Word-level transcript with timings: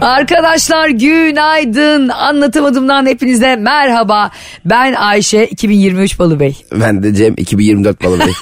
Arkadaşlar 0.00 0.88
günaydın. 0.88 2.08
Anlatamadığımdan 2.08 3.06
hepinize 3.06 3.56
merhaba. 3.56 4.30
Ben 4.64 4.92
Ayşe 4.94 5.46
2023 5.46 6.18
Balı 6.18 6.40
Bey. 6.40 6.56
Ben 6.72 7.02
de 7.02 7.14
Cem 7.14 7.34
2024 7.36 8.04
balı 8.04 8.18
bey. 8.18 8.26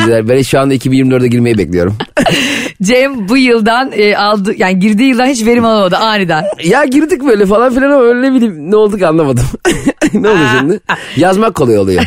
Bizler, 0.00 0.28
ben 0.28 0.42
şu 0.42 0.60
anda 0.60 0.74
2024'e 0.74 1.28
girmeyi 1.28 1.58
bekliyorum. 1.58 1.96
Cem 2.82 3.28
bu 3.28 3.36
yıldan 3.36 3.92
e, 3.96 4.16
aldı 4.16 4.54
yani 4.56 4.78
girdiği 4.78 5.08
yıldan 5.08 5.26
hiç 5.26 5.46
verim 5.46 5.64
alamadı 5.64 5.96
aniden. 5.96 6.44
ya 6.64 6.84
girdik 6.84 7.24
böyle 7.24 7.46
falan 7.46 7.74
filan 7.74 7.90
ama 7.90 8.02
öyle 8.02 8.34
bileyim 8.34 8.70
ne 8.70 8.76
oldu 8.76 8.98
ki 8.98 9.06
anlamadım. 9.06 9.44
ne 10.14 10.28
oldu 10.28 10.38
şimdi? 10.58 10.80
Yazmak 11.16 11.54
kolay 11.54 11.78
oluyor. 11.78 12.04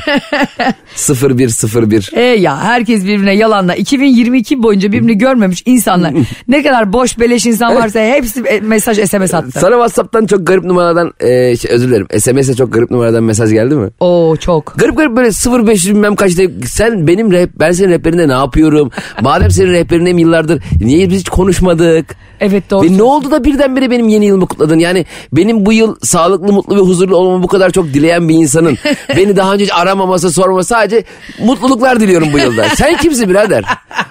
0101. 1.40 2.12
E 2.14 2.22
ya 2.22 2.64
herkes 2.64 3.04
birbirine 3.04 3.36
yalanla 3.36 3.76
2022 3.76 4.64
boyunca 4.64 4.92
birbirini 4.92 5.18
görmemiş 5.18 5.64
insanlar 5.66 6.14
ne 6.48 6.64
kadar 6.64 6.94
boş 6.94 7.20
beleş 7.20 7.46
insan 7.46 7.76
varsa 7.76 8.00
hepsi 8.00 8.42
e, 8.46 8.60
mesaj 8.90 9.10
SMS 9.10 9.34
attı. 9.34 9.60
Sana 9.60 9.72
Whatsapp'tan 9.72 10.26
çok 10.26 10.48
garip 10.48 10.64
numaradan 10.64 11.14
e, 11.20 11.58
şey, 11.58 11.72
özür 11.72 11.88
dilerim. 11.88 12.08
SMS'e 12.20 12.54
çok 12.56 12.74
garip 12.74 12.92
numaradan 12.92 13.24
mesaj 13.24 13.52
geldi 13.52 13.76
mi? 13.76 13.90
Oo 14.00 14.36
çok. 14.36 14.74
Garip 14.78 14.98
garip 14.98 15.16
böyle 15.18 15.68
0500 15.68 15.96
bilmem 15.96 16.16
kaçta 16.16 16.44
sen 16.66 17.08
benim 17.08 17.32
rap, 17.32 17.50
ben 17.60 17.72
senin 17.72 17.90
rehberinde 17.90 18.28
ne 18.28 18.34
yapıyorum? 18.34 18.92
Madem 19.22 19.52
senin 19.52 19.72
rehberinim 19.72 20.18
yıllardır 20.18 20.64
niye 20.82 21.10
biz 21.10 21.20
hiç 21.20 21.30
konuşmadık? 21.30 22.16
Evet 22.40 22.70
doğru. 22.70 22.86
Ve 22.86 22.98
ne 22.98 23.04
oldu 23.04 23.32
da 23.32 23.44
birdenbire 23.44 23.92
benim 23.92 24.08
yeni 24.08 24.26
yılımı 24.26 24.48
kutladın? 24.48 24.80
Yani 24.80 25.06
benim 25.34 25.66
bu 25.66 25.74
yıl 25.74 25.96
sağlıklı, 26.04 26.54
mutlu 26.54 26.76
ve 26.76 26.80
huzurlu 26.80 27.16
olmamı 27.16 27.44
bu 27.44 27.48
kadar 27.48 27.70
çok 27.70 27.86
dileyen 27.86 28.30
bir 28.30 28.36
insanın 28.36 28.78
beni 29.18 29.36
daha 29.36 29.54
önce 29.54 29.64
hiç 29.64 29.74
aramaması, 29.74 30.32
sormaması 30.32 30.68
sadece 30.70 31.04
mutluluklar 31.40 32.00
diliyorum 32.00 32.30
bu 32.34 32.38
yılda. 32.38 32.66
Sen 32.76 32.98
kimsin 32.98 33.30
birader? 33.30 33.64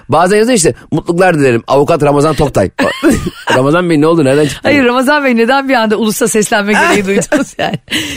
Bazen 0.09 0.37
yazıyor 0.37 0.57
işte 0.57 0.73
mutluluklar 0.91 1.39
dilerim. 1.39 1.63
Avukat 1.67 2.03
Ramazan 2.03 2.35
Toktay. 2.35 2.69
Ramazan 3.55 3.89
Bey 3.89 4.01
ne 4.01 4.07
oldu? 4.07 4.25
Nereden 4.25 4.45
çıktı? 4.45 4.59
Hayır 4.63 4.83
Ramazan 4.83 5.23
Bey 5.23 5.37
neden 5.37 5.69
bir 5.69 5.73
anda 5.73 5.95
ulusa 5.97 6.27
seslenme 6.27 6.73
gereği 6.73 7.05
duydunuz 7.05 7.55
yani? 7.57 7.75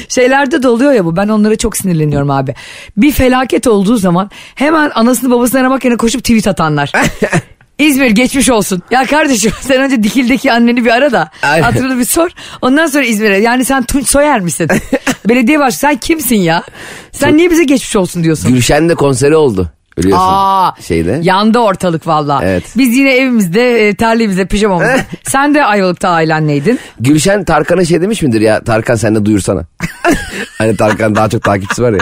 Şeylerde 0.09 0.63
de 0.63 0.69
oluyor 0.69 0.93
ya 0.93 1.05
bu 1.05 1.17
ben 1.17 1.29
onlara 1.29 1.57
çok 1.57 1.77
sinirleniyorum 1.77 2.31
abi. 2.31 2.55
Bir 2.97 3.13
felaket 3.13 3.67
olduğu 3.67 3.97
zaman 3.97 4.31
hemen 4.55 4.91
anasını 4.95 5.31
babasını 5.31 5.61
aramak 5.61 5.85
yerine 5.85 5.97
koşup 5.97 6.21
tweet 6.21 6.47
atanlar. 6.47 6.93
İzmir 7.79 8.11
geçmiş 8.11 8.51
olsun. 8.51 8.83
Ya 8.91 9.07
kardeşim 9.07 9.53
sen 9.61 9.81
önce 9.83 10.03
Dikil'deki 10.03 10.53
anneni 10.53 10.85
bir 10.85 10.91
ara 10.91 11.13
da 11.13 11.31
Aynen. 11.43 11.63
hatırını 11.63 11.99
bir 11.99 12.05
sor. 12.05 12.31
Ondan 12.63 12.87
sonra 12.87 13.05
İzmir'e. 13.05 13.39
Yani 13.39 13.65
sen 13.65 13.83
Tunç 13.83 14.09
Soyer 14.09 14.41
misin? 14.41 14.69
Belediye 15.29 15.59
başkanı 15.59 15.79
sen 15.93 15.97
kimsin 15.97 16.37
ya? 16.37 16.63
Sen 17.13 17.37
niye 17.37 17.51
bize 17.51 17.65
geçmiş 17.65 17.97
olsun 17.97 18.25
diyorsun? 18.25 18.55
Gülşen 18.55 18.89
de 18.89 18.95
konseri 18.95 19.37
oldu. 19.37 19.71
Biliyorsun. 19.99 20.27
Aa, 20.29 20.73
şeyde. 20.81 21.21
yandı 21.23 21.59
ortalık 21.59 22.07
valla. 22.07 22.41
Evet. 22.45 22.65
Biz 22.77 22.97
yine 22.97 23.15
evimizde 23.17 23.89
e, 23.89 23.95
terliğimizde 23.95 24.47
pijamamızda. 24.47 24.97
sen 25.23 25.55
de 25.55 25.65
Ayvalık'ta 25.65 26.09
ailenleydin. 26.09 26.79
Gülşen 27.01 27.45
Tarkan'a 27.45 27.85
şey 27.85 28.01
demiş 28.03 28.23
midir 28.23 28.41
ya? 28.41 28.65
Tarkan 28.65 28.95
sen 28.95 29.15
de 29.15 29.25
duyursana. 29.25 29.65
hani 30.59 30.77
Tarkan 30.77 31.15
daha 31.15 31.29
çok 31.29 31.43
takipçisi 31.43 31.83
var 31.83 31.93
ya. 31.93 31.99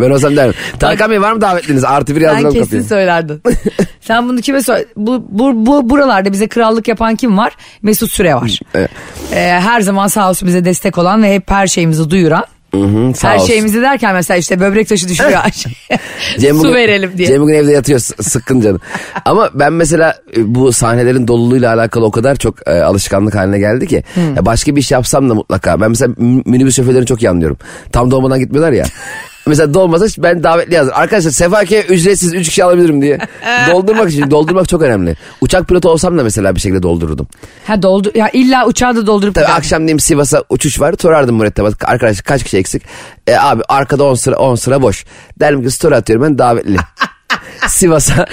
Ben 0.00 0.10
olsam 0.10 0.36
derim. 0.36 0.54
Tarkan 0.78 1.10
Bey 1.10 1.20
var 1.22 1.32
mı 1.32 1.40
davetliniz? 1.40 1.84
Artı 1.84 2.16
bir 2.16 2.20
yazdım 2.20 2.52
kesin 2.52 2.64
kapıya. 2.64 2.82
söylerdin. 2.82 3.42
Sen 4.00 4.28
bunu 4.28 4.40
kime 4.40 4.62
söyle? 4.62 4.84
Bu, 4.96 5.26
bu, 5.28 5.66
bu 5.66 5.90
buralarda 5.90 6.32
bize 6.32 6.48
krallık 6.48 6.88
yapan 6.88 7.16
kim 7.16 7.38
var? 7.38 7.52
Mesut 7.82 8.12
Süre 8.12 8.34
var. 8.34 8.58
Evet. 8.74 8.90
Ee, 9.32 9.36
her 9.40 9.80
zaman 9.80 10.06
sağ 10.06 10.30
olsun 10.30 10.48
bize 10.48 10.64
destek 10.64 10.98
olan 10.98 11.22
ve 11.22 11.34
hep 11.34 11.50
her 11.50 11.66
şeyimizi 11.66 12.10
duyuran. 12.10 12.44
Hı 12.74 12.80
hı, 12.80 13.12
her 13.22 13.36
olsun. 13.36 13.46
şeyimizi 13.46 13.82
derken 13.82 14.14
mesela 14.14 14.38
işte 14.38 14.60
böbrek 14.60 14.88
taşı 14.88 15.08
düşürüyor. 15.08 15.40
Cem 16.38 16.56
Su 16.56 16.60
bugün- 16.60 16.74
verelim 16.74 17.12
diye. 17.18 17.28
Cem 17.28 17.40
bugün 17.40 17.54
evde 17.54 17.72
yatıyor 17.72 17.98
sıkkın 17.98 18.60
canı. 18.60 18.78
Ama 19.24 19.50
ben 19.54 19.72
mesela 19.72 20.14
e, 20.36 20.54
bu 20.54 20.72
sahnelerin 20.72 21.28
doluluğuyla 21.28 21.74
alakalı 21.74 22.04
o 22.04 22.10
kadar 22.10 22.36
çok 22.36 22.68
e, 22.68 22.82
alışkanlık 22.82 23.34
haline 23.34 23.58
geldi 23.58 23.86
ki. 23.86 24.02
Ya 24.36 24.46
başka 24.46 24.76
bir 24.76 24.80
iş 24.80 24.90
yapsam 24.90 25.30
da 25.30 25.34
mutlaka. 25.34 25.80
Ben 25.80 25.90
mesela 25.90 26.14
minibüs 26.18 26.76
şoförlerini 26.76 27.06
çok 27.06 27.22
iyi 27.22 27.30
anlıyorum. 27.30 27.58
Tam 27.92 28.10
dolmadan 28.10 28.38
gitmiyorlar 28.38 28.72
ya. 28.72 28.84
Mesela 29.46 29.74
dolmasa 29.74 30.06
ben 30.18 30.42
davetli 30.42 30.74
yazdım. 30.74 30.94
Arkadaşlar 30.96 31.30
Sefake 31.30 31.82
ücretsiz 31.82 32.34
3 32.34 32.48
kişi 32.48 32.64
alabilirim 32.64 33.02
diye. 33.02 33.18
Doldurmak 33.70 34.10
için 34.10 34.30
doldurmak 34.30 34.68
çok 34.68 34.82
önemli. 34.82 35.16
Uçak 35.40 35.68
pilotu 35.68 35.88
olsam 35.88 36.18
da 36.18 36.22
mesela 36.22 36.54
bir 36.54 36.60
şekilde 36.60 36.82
doldururdum. 36.82 37.26
ha 37.66 37.82
doldu 37.82 38.12
ya 38.14 38.28
illa 38.32 38.66
uçağı 38.66 38.96
da 38.96 39.06
doldurup 39.06 39.34
Tabii 39.34 39.44
giderdin. 39.44 39.58
akşam 39.60 39.80
diyeyim 39.80 40.00
Sivas'a 40.00 40.44
uçuş 40.48 40.80
var. 40.80 40.94
Sorardım 41.02 41.36
mürettebat. 41.38 41.74
Arkadaşlar 41.84 42.22
kaç 42.24 42.44
kişi 42.44 42.56
eksik? 42.58 42.82
E, 43.26 43.36
abi 43.36 43.62
arkada 43.68 44.04
10 44.04 44.14
sıra 44.14 44.36
10 44.36 44.54
sıra 44.54 44.82
boş. 44.82 45.04
Derim 45.40 45.62
ki 45.64 45.70
story 45.70 45.94
atıyorum 45.96 46.24
ben 46.24 46.38
davetli. 46.38 46.76
Sivas'a. 47.68 48.26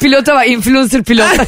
Pilota 0.00 0.34
var 0.34 0.46
influencer 0.46 1.02
pilot. 1.04 1.26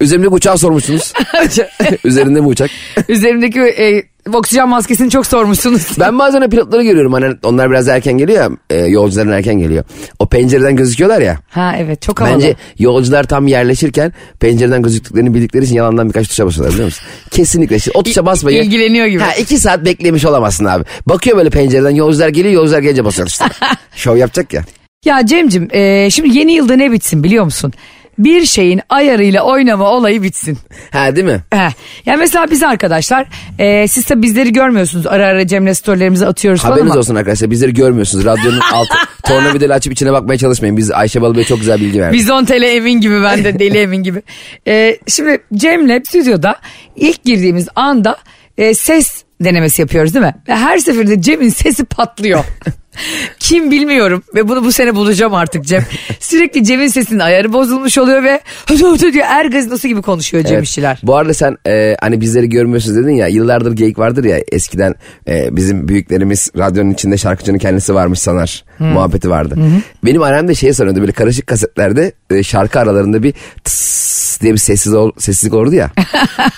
üzerimdeki 0.00 0.34
uçağı 0.34 0.58
sormuşsunuz. 0.58 1.12
Üzerinde 2.04 2.40
mi 2.40 2.46
uçak? 2.46 2.70
Üzerimdeki 3.08 3.60
e, 3.60 4.02
oksijen 4.34 4.68
maskesini 4.68 5.10
çok 5.10 5.26
sormuşsunuz. 5.26 5.86
Ben 6.00 6.18
bazen 6.18 6.42
o 6.42 6.48
pilotları 6.48 6.82
görüyorum. 6.82 7.12
Hani 7.12 7.34
onlar 7.44 7.70
biraz 7.70 7.88
erken 7.88 8.18
geliyor 8.18 8.42
ya. 8.42 8.50
E, 8.70 8.76
yolcuların 8.76 9.30
erken 9.30 9.58
geliyor. 9.58 9.84
O 10.18 10.26
pencereden 10.26 10.76
gözüküyorlar 10.76 11.20
ya. 11.20 11.38
Ha 11.50 11.74
evet 11.78 12.02
çok 12.02 12.20
havalı. 12.20 12.34
Bence 12.34 12.56
yolcular 12.78 13.24
tam 13.24 13.46
yerleşirken 13.46 14.12
pencereden 14.40 14.82
gözüktüklerini 14.82 15.34
bildikleri 15.34 15.64
için 15.64 15.74
yalandan 15.74 16.08
birkaç 16.08 16.28
tuşa 16.28 16.46
basıyorlar 16.46 16.72
biliyor 16.72 16.86
musun? 16.86 17.04
Kesinlikle. 17.30 17.78
O 17.94 18.02
tuşa 18.02 18.26
basmayı. 18.26 18.62
ilgileniyor 18.62 19.06
gibi. 19.06 19.22
Ha 19.22 19.34
iki 19.34 19.58
saat 19.58 19.84
beklemiş 19.84 20.24
olamazsın 20.24 20.64
abi. 20.64 20.84
Bakıyor 21.06 21.36
böyle 21.36 21.50
pencereden 21.50 21.94
yolcular 21.94 22.28
geliyor 22.28 22.54
yolcular 22.54 22.78
gelince 22.78 23.04
basıyor 23.04 23.28
işte. 23.28 23.44
Şov 23.96 24.16
yapacak 24.16 24.52
ya. 24.52 24.64
Ya 25.04 25.26
Cem'cim 25.26 25.68
e, 25.72 26.10
şimdi 26.10 26.38
yeni 26.38 26.52
yılda 26.52 26.76
ne 26.76 26.92
bitsin 26.92 27.24
biliyor 27.24 27.44
musun? 27.44 27.72
Bir 28.18 28.44
şeyin 28.46 28.80
ayarıyla 28.88 29.42
oynama 29.42 29.90
olayı 29.90 30.22
bitsin. 30.22 30.58
Ha 30.92 31.16
değil 31.16 31.26
mi? 31.26 31.40
Heh. 31.52 31.70
Ya 32.06 32.16
mesela 32.16 32.50
biz 32.50 32.62
arkadaşlar 32.62 33.26
e, 33.58 33.88
siz 33.88 34.04
tabi 34.04 34.22
bizleri 34.22 34.52
görmüyorsunuz. 34.52 35.06
Ara 35.06 35.26
ara 35.26 35.46
Cem'le 35.46 35.72
storylerimizi 35.74 36.26
atıyoruz 36.26 36.60
falan 36.62 36.70
Haberiniz 36.72 36.92
ama. 36.92 36.98
olsun 36.98 37.14
arkadaşlar 37.14 37.50
bizleri 37.50 37.74
görmüyorsunuz. 37.74 38.24
Radyonun 38.24 38.60
altı 38.72 38.94
tornavidayla 39.24 39.74
açıp 39.74 39.92
içine 39.92 40.12
bakmaya 40.12 40.38
çalışmayın. 40.38 40.76
Biz 40.76 40.90
Ayşe 40.90 41.22
Balıbey 41.22 41.44
çok 41.44 41.58
güzel 41.60 41.80
bilgi 41.80 42.00
verdi. 42.00 42.14
Bizon 42.16 42.44
tele 42.44 42.70
emin 42.74 43.00
gibi 43.00 43.22
ben 43.22 43.44
de 43.44 43.58
deli 43.58 43.78
emin 43.78 44.02
gibi. 44.02 44.22
E, 44.66 44.98
şimdi 45.06 45.38
Cem'le 45.54 46.00
stüdyoda 46.08 46.56
ilk 46.96 47.24
girdiğimiz 47.24 47.68
anda 47.74 48.16
e, 48.58 48.74
ses 48.74 49.22
denemesi 49.40 49.82
yapıyoruz 49.82 50.14
değil 50.14 50.24
mi? 50.24 50.34
Ve 50.48 50.56
her 50.56 50.78
seferinde 50.78 51.22
Cem'in 51.22 51.48
sesi 51.48 51.84
patlıyor. 51.84 52.44
Kim 53.38 53.70
bilmiyorum 53.70 54.22
ve 54.34 54.48
bunu 54.48 54.64
bu 54.64 54.72
sene 54.72 54.94
bulacağım 54.94 55.34
artık 55.34 55.64
Cem. 55.64 55.84
Sürekli 56.20 56.64
Cem'in 56.64 56.88
sesinin 56.88 57.18
ayarı 57.18 57.52
bozulmuş 57.52 57.98
oluyor 57.98 58.22
ve 58.22 58.40
hötö 58.66 58.92
hötö 58.92 59.12
diyor 59.12 59.24
er 59.28 59.44
gazinosu 59.44 59.88
gibi 59.88 60.02
konuşuyor 60.02 60.44
Cem 60.44 60.54
Evet. 60.56 60.66
işçiler. 60.66 61.00
Bu 61.02 61.16
arada 61.16 61.34
sen 61.34 61.56
e, 61.66 61.96
hani 62.00 62.20
bizleri 62.20 62.48
görmüyorsunuz 62.48 62.96
dedin 62.96 63.14
ya 63.14 63.26
yıllardır 63.26 63.72
geyik 63.72 63.98
vardır 63.98 64.24
ya 64.24 64.38
eskiden 64.52 64.94
e, 65.28 65.56
bizim 65.56 65.88
büyüklerimiz 65.88 66.50
radyonun 66.58 66.90
içinde 66.90 67.18
şarkıcının 67.18 67.58
kendisi 67.58 67.94
varmış 67.94 68.18
sanar 68.18 68.64
muhabbeti 68.78 69.30
vardı. 69.30 69.56
Benim 70.04 70.22
annem 70.22 70.48
de 70.48 70.54
şey 70.54 70.72
sanıyordu 70.72 71.00
böyle 71.00 71.12
karışık 71.12 71.46
kasetlerde 71.46 72.12
e, 72.30 72.42
şarkı 72.42 72.80
aralarında 72.80 73.22
bir 73.22 73.34
tıs 73.64 74.40
diye 74.40 74.52
bir 74.52 74.58
sessiz 74.58 74.94
ol- 74.94 75.12
sessizlik 75.18 75.54
olurdu 75.54 75.74
ya. 75.74 75.90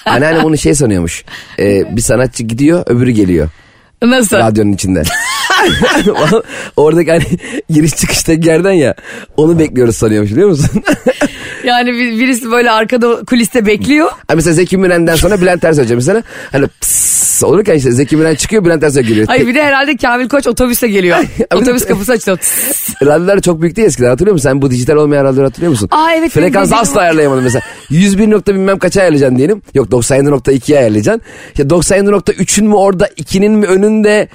Anneannem 0.05 0.45
onu 0.45 0.59
şey 0.59 0.75
sanıyormuş 0.75 1.25
E, 1.59 1.97
bir 1.97 2.01
sanatçı 2.03 2.43
gidiyor 2.43 2.83
öbürü 2.87 3.11
geliyor 3.11 3.49
Nasıl? 4.03 4.37
radyonun 4.37 4.73
içinde. 4.73 5.03
Oradaki 6.77 7.11
hani 7.11 7.25
giriş 7.71 7.97
çıkıştaki 7.97 8.49
yerden 8.49 8.73
ya 8.73 8.95
onu 9.37 9.59
bekliyoruz 9.59 9.97
sanıyormuş 9.97 10.31
biliyor 10.31 10.49
musun? 10.49 10.83
Yani 11.65 11.93
bir- 11.93 12.19
birisi 12.19 12.51
böyle 12.51 12.71
arkada 12.71 13.25
kuliste 13.25 13.67
bekliyor. 13.67 14.09
Ha 14.29 14.35
mesela 14.35 14.55
Zeki 14.55 14.77
Müren'den 14.79 15.15
sonra 15.17 15.41
Bülent 15.41 15.65
Ersoy 15.65 15.85
hocam 15.85 15.97
mesela 15.97 16.23
hani 16.53 16.67
pss 16.81 17.45
olurken 17.45 17.75
işte 17.75 17.93
Zeki 17.93 18.17
Müren 18.17 18.35
çıkıyor 18.35 18.65
Bülent 18.65 18.83
Ersoy 18.83 19.03
geliyor. 19.03 19.27
Hayır 19.27 19.47
bir 19.47 19.55
de 19.55 19.63
herhalde 19.65 19.97
Kamil 19.97 20.29
Koç 20.29 20.47
otobüse 20.47 20.89
geliyor. 20.89 21.19
Otobüs 21.55 21.87
kapısı 21.87 22.13
açılıyor. 22.13 22.39
Tıs. 22.39 22.91
Radyolar 23.03 23.41
çok 23.41 23.63
büyük 23.63 23.77
değil 23.77 23.89
eskiden 23.89 24.09
hatırlıyor 24.09 24.33
musun? 24.33 24.49
Sen 24.49 24.63
bu 24.63 24.71
dijital 24.71 24.97
olmayan 24.97 25.25
radyoları 25.25 25.47
hatırlıyor 25.47 25.71
musun? 25.71 25.89
Aa, 25.93 26.11
evet, 26.11 26.21
benim 26.37 26.47
Frekansı 26.47 26.71
dediğim 26.71 26.83
asla 26.83 26.99
o. 27.01 27.03
ayarlayamadın 27.03 27.43
mesela. 27.45 27.63
101 27.91 28.31
nokta 28.31 28.55
bilmem 28.55 28.79
kaça 28.79 29.01
ayarlayacaksın 29.01 29.37
diyelim. 29.39 29.63
Yok 29.75 29.89
97.2'ye 29.89 30.79
ayarlayacaksın. 30.79 31.23
İşte 31.49 31.63
97.3'ün 31.63 32.69
mü 32.69 32.75
orada 32.75 33.07
2'nin 33.07 33.53
mi 33.53 33.67
önünde 33.67 34.29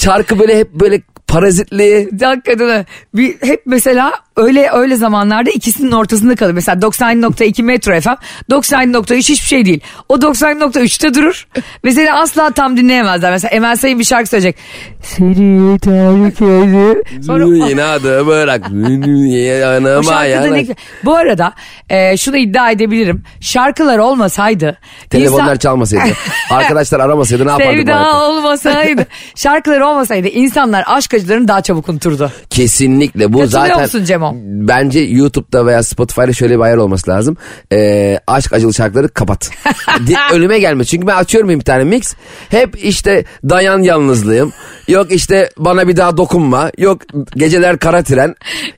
şarkı 0.00 0.38
böyle 0.38 0.58
hep 0.58 0.72
böyle 0.74 1.02
parazitli. 1.28 2.08
Hakikaten 2.22 2.86
bir, 3.14 3.36
hep 3.40 3.62
mesela 3.66 4.12
öyle 4.36 4.70
öyle 4.72 4.96
zamanlarda 4.96 5.50
ikisinin 5.50 5.92
ortasında 5.92 6.36
kalır. 6.36 6.52
Mesela 6.52 6.80
90.2 6.80 7.62
Metro 7.62 8.00
FM 8.00 8.08
90.3 8.50 9.16
hiçbir 9.16 9.46
şey 9.46 9.64
değil. 9.64 9.80
O 10.08 10.16
90.3'te 10.16 11.14
durur 11.14 11.46
ve 11.84 11.92
seni 11.92 12.12
asla 12.12 12.50
tam 12.50 12.76
dinleyemezler. 12.76 13.30
Mesela 13.30 13.50
Emel 13.50 13.76
Sayın 13.76 13.98
bir 13.98 14.04
şarkı 14.04 14.28
söyleyecek. 14.28 14.56
Seni 15.02 15.78
terk 15.78 16.40
edip. 16.40 17.24
Sonra 17.24 17.68
Yine 17.68 17.82
adı 17.82 18.26
bırak. 18.26 18.62
Yanıma 18.70 20.02
şarkıda 20.02 20.26
yana. 20.26 20.56
ne... 20.56 20.66
Bu 21.04 21.14
arada 21.14 21.52
e, 21.90 22.16
şunu 22.16 22.36
iddia 22.36 22.70
edebilirim. 22.70 23.22
Şarkılar 23.40 23.98
olmasaydı. 23.98 24.78
Telefonlar 25.10 25.44
insan- 25.44 25.58
çalmasaydı. 25.58 26.14
Arkadaşlar 26.50 27.00
aramasaydı 27.00 27.46
ne 27.46 27.50
yapardık? 27.50 27.72
Sevda 27.72 28.24
olmasaydı. 28.28 29.06
Şarkılar 29.34 29.80
olmasaydı 29.80 30.28
insanlar 30.28 30.84
aşk 30.86 31.14
acılarını 31.18 31.48
daha 31.48 31.62
çabuk 31.62 31.88
unuturdu. 31.88 32.32
Kesinlikle 32.50 33.32
bu 33.32 33.38
Katılıyor 33.38 33.66
zaten 33.68 33.82
musun 33.82 34.04
Cemo? 34.04 34.32
bence 34.44 35.00
YouTube'da 35.00 35.66
veya 35.66 35.82
Spotify'da 35.82 36.32
şöyle 36.32 36.56
bir 36.56 36.60
ayar 36.62 36.76
olması 36.76 37.10
lazım. 37.10 37.36
Ee, 37.72 38.20
aşk 38.26 38.52
acılı 38.52 38.74
şarkıları 38.74 39.08
kapat. 39.08 39.50
Di- 40.06 40.16
Önüme 40.32 40.58
gelme 40.58 40.84
çünkü 40.84 41.06
ben 41.06 41.16
açıyorum 41.16 41.50
bir 41.50 41.60
tane 41.60 41.84
mix. 41.84 42.14
Hep 42.48 42.84
işte 42.84 43.24
dayan 43.48 43.82
yalnızlığım. 43.82 44.52
Yok 44.88 45.12
işte 45.12 45.50
bana 45.58 45.88
bir 45.88 45.96
daha 45.96 46.16
dokunma. 46.16 46.70
Yok 46.78 47.00
geceler 47.36 47.78
kara 47.78 48.02
tren. 48.02 48.34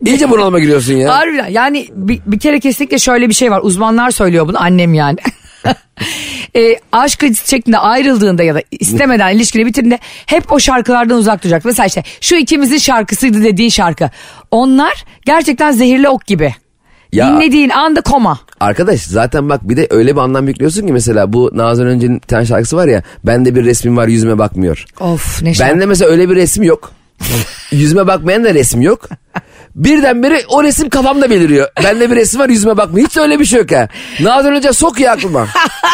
İyice 0.07 0.31
bunalıma 0.31 0.59
giriyorsun 0.61 0.95
ya. 0.95 1.15
Harbiden 1.19 1.49
yani 1.49 1.89
bir, 1.95 2.21
bir 2.27 2.39
kere 2.39 2.61
kesinlikle 2.61 2.99
şöyle 2.99 3.29
bir 3.29 3.35
şey 3.35 3.51
var. 3.51 3.61
Uzmanlar 3.63 4.11
söylüyor 4.11 4.49
bunu 4.49 4.63
annem 4.63 4.95
yani. 4.95 5.17
e, 6.57 6.77
aşk 6.93 7.25
acısı 7.25 7.49
şeklinde 7.49 7.79
ayrıldığında 7.79 8.43
ya 8.43 8.55
da 8.55 8.62
istemeden 8.71 9.35
ilişkini 9.37 9.67
bitirdiğinde 9.67 9.99
hep 10.27 10.53
o 10.53 10.61
şarkılardan 10.61 11.19
uzak 11.19 11.43
duracak. 11.45 11.65
Mesela 11.65 11.87
işte 11.87 12.03
şu 12.21 12.37
ikimizin 12.37 12.79
şarkısıydı 12.79 13.43
dediğin 13.45 13.69
şarkı. 13.71 14.11
Onlar 14.51 15.05
gerçekten 15.27 15.73
zehirli 15.73 16.09
ok 16.09 16.27
gibi. 16.27 16.55
Ya- 17.12 17.29
Dinlediğin 17.29 17.71
anda 17.71 18.01
koma. 18.01 18.41
Arkadaş 18.61 19.01
zaten 19.01 19.49
bak 19.49 19.61
bir 19.69 19.77
de 19.77 19.87
öyle 19.91 20.17
bir 20.17 20.21
anlam 20.21 20.49
yüklüyorsun 20.49 20.87
ki 20.87 20.93
mesela 20.93 21.33
bu 21.33 21.51
Nazan 21.55 21.87
Önce'nin 21.87 22.15
bir 22.17 22.21
tane 22.27 22.47
şarkısı 22.47 22.77
var 22.77 22.87
ya. 22.89 23.03
Bende 23.25 23.55
bir 23.55 23.65
resmim 23.65 23.97
var 23.97 24.09
yüzüme 24.09 24.39
bakmıyor. 24.39 24.85
Of 25.01 25.43
ne 25.43 25.55
şarkı. 25.55 25.73
Bende 25.75 25.87
mesela 25.87 26.11
öyle 26.11 26.31
bir 26.31 26.37
resim 26.37 26.63
yok. 26.63 26.93
yüzüme 27.73 28.06
bakmayan 28.06 28.45
da 28.45 28.55
resim 28.55 28.81
yok. 28.83 29.09
Birdenbire 29.75 30.43
o 30.49 30.62
resim 30.64 30.88
kafamda 30.88 31.31
beliriyor. 31.31 31.69
Bende 31.84 32.11
bir 32.11 32.17
resim 32.17 32.40
var 32.40 32.49
yüzüme 32.49 32.76
bakmıyor. 32.76 33.08
Hiç 33.08 33.17
öyle 33.17 33.40
bir 33.40 33.44
şey 33.44 33.58
yok 33.61 33.72
ha. 33.72 33.88
Nazan 34.20 34.55
Önce 34.55 34.72
sok 34.72 35.00
ya 35.00 35.12
aklıma. 35.12 35.46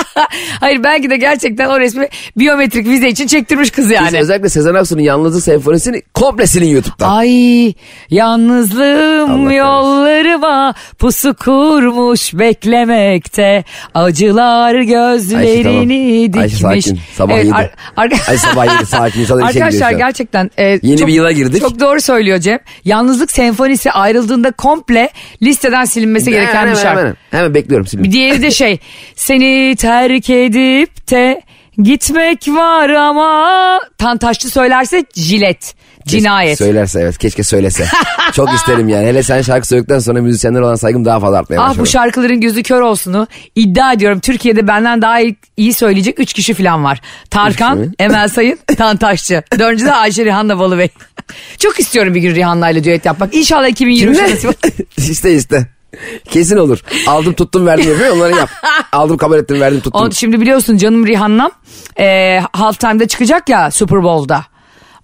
Hayır 0.61 0.85
belki 0.85 1.11
de 1.11 1.17
gerçekten 1.17 1.69
o 1.69 1.81
resmi 1.81 2.09
biyometrik 2.37 2.87
vize 2.89 3.09
için 3.09 3.27
çektirmiş 3.27 3.71
kız 3.71 3.91
yani. 3.91 4.07
Biz 4.07 4.15
özellikle 4.15 4.49
Sezen 4.49 4.75
Aksu'nun 4.75 5.03
Yalnızlık 5.03 5.43
Senfonisi'ni 5.45 6.03
komplesinin 6.15 6.67
YouTube'dan. 6.67 7.17
Ay 7.17 7.73
yalnızlığım 8.11 9.31
Allah 9.31 9.53
yollarıma 9.53 10.75
pusu 10.99 11.35
kurmuş 11.35 12.35
beklemekte 12.35 13.65
acılar 13.95 14.75
gözlerini 14.75 16.31
Ayşe, 16.41 16.57
dikmiş. 16.57 16.85
sakin. 16.85 17.01
Sabah 17.17 17.39
yedi. 17.39 17.53
Ay, 17.97 18.39
sabah 18.39 18.75
yedi, 18.75 18.87
sakin. 18.87 19.27
Arkadaşlar 19.43 19.91
gerçekten 19.91 20.51
e, 20.59 20.79
Yeni 20.83 20.99
çok- 20.99 21.09
bir 21.09 21.13
yıla 21.13 21.33
girdik. 21.33 21.61
Çok 21.61 21.81
doğru 21.81 22.01
söylüyor 22.01 22.39
Cem. 22.39 22.59
Yalnızlık 22.85 23.31
senfonisi 23.31 23.66
ayrıldığında 23.93 24.51
komple 24.51 25.11
listeden 25.43 25.85
silinmesi 25.85 26.31
gereken 26.31 26.61
hemen, 26.61 26.75
bir 26.75 26.79
şarkı. 26.79 27.01
Hemen, 27.01 27.17
hemen 27.31 27.55
bekliyorum 27.55 27.87
şimdi. 27.87 28.05
Bir 28.05 28.13
diğeri 28.13 28.43
de 28.43 28.51
şey 28.51 28.79
seni 29.15 29.77
terk 29.77 30.31
edip 30.31 31.11
de 31.11 31.43
gitmek 31.79 32.49
var 32.49 32.89
ama 32.91 33.81
Tantaşlı 33.99 34.51
söylerse 34.51 35.05
jilet 35.15 35.75
cinayet. 36.07 36.59
Söylerse 36.59 37.01
evet 37.01 37.19
keşke 37.19 37.43
söylese. 37.43 37.87
Çok 38.33 38.53
isterim 38.53 38.89
yani. 38.89 39.07
Hele 39.07 39.23
sen 39.23 39.43
şarkı 39.43 39.69
söyledikten 39.69 39.99
sonra 39.99 40.23
müzisyenler 40.23 40.61
olan 40.61 40.75
saygım 40.75 41.05
daha 41.05 41.21
fazla 41.21 41.39
artmaya 41.39 41.57
Ah 41.61 41.69
başladı. 41.69 41.81
bu 41.83 41.87
şarkıların 41.87 42.41
gözü 42.41 42.63
kör 42.63 42.81
olsunu 42.81 43.27
iddia 43.55 43.93
ediyorum. 43.93 44.21
Türkiye'de 44.21 44.67
benden 44.69 45.03
daha 45.03 45.21
iyi, 45.21 45.37
iyi 45.57 45.73
söyleyecek 45.75 46.21
3 46.21 46.33
kişi 46.33 46.55
falan 46.55 46.85
var. 46.85 47.01
Tarkan? 47.31 47.95
Emel 47.99 48.29
Sayın, 48.29 48.59
Tantaşçı. 48.79 49.43
Dördüncü 49.59 49.85
de 49.85 49.93
Ayşe 49.93 50.25
Rihanna 50.25 50.59
Balıbey. 50.59 50.89
Çok 51.59 51.81
istiyorum 51.81 52.15
bir 52.15 52.21
gün 52.21 52.35
Rihanna 52.35 52.71
ile 52.71 52.85
düet 52.85 53.05
yapmak. 53.07 53.35
İnşallah 53.35 53.69
2023 53.69 54.17
Kimle? 54.19 54.31
nasip 54.33 54.47
olur. 54.47 54.87
iste 54.97 55.33
iste. 55.33 55.67
Kesin 56.31 56.57
olur. 56.57 56.79
Aldım 57.07 57.33
tuttum 57.33 57.67
verdim 57.67 57.91
yapıyor 57.91 58.17
onları 58.17 58.37
yap. 58.37 58.51
Aldım 58.93 59.17
kabul 59.17 59.39
ettim 59.39 59.61
verdim 59.61 59.81
tuttum. 59.81 60.01
On, 60.01 60.11
şimdi 60.11 60.41
biliyorsun 60.41 60.77
canım 60.77 61.07
Rihanna'm 61.07 61.51
e, 61.99 62.41
halftime'da 62.53 63.09
çıkacak 63.09 63.49
ya 63.49 63.71
Super 63.71 64.03
Bowl'da. 64.03 64.45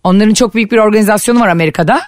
Onların 0.05 0.35
çok 0.35 0.55
büyük 0.55 0.73
bir 0.73 0.79
organizasyonu 0.79 1.41
var 1.41 1.49
Amerika'da. 1.49 2.01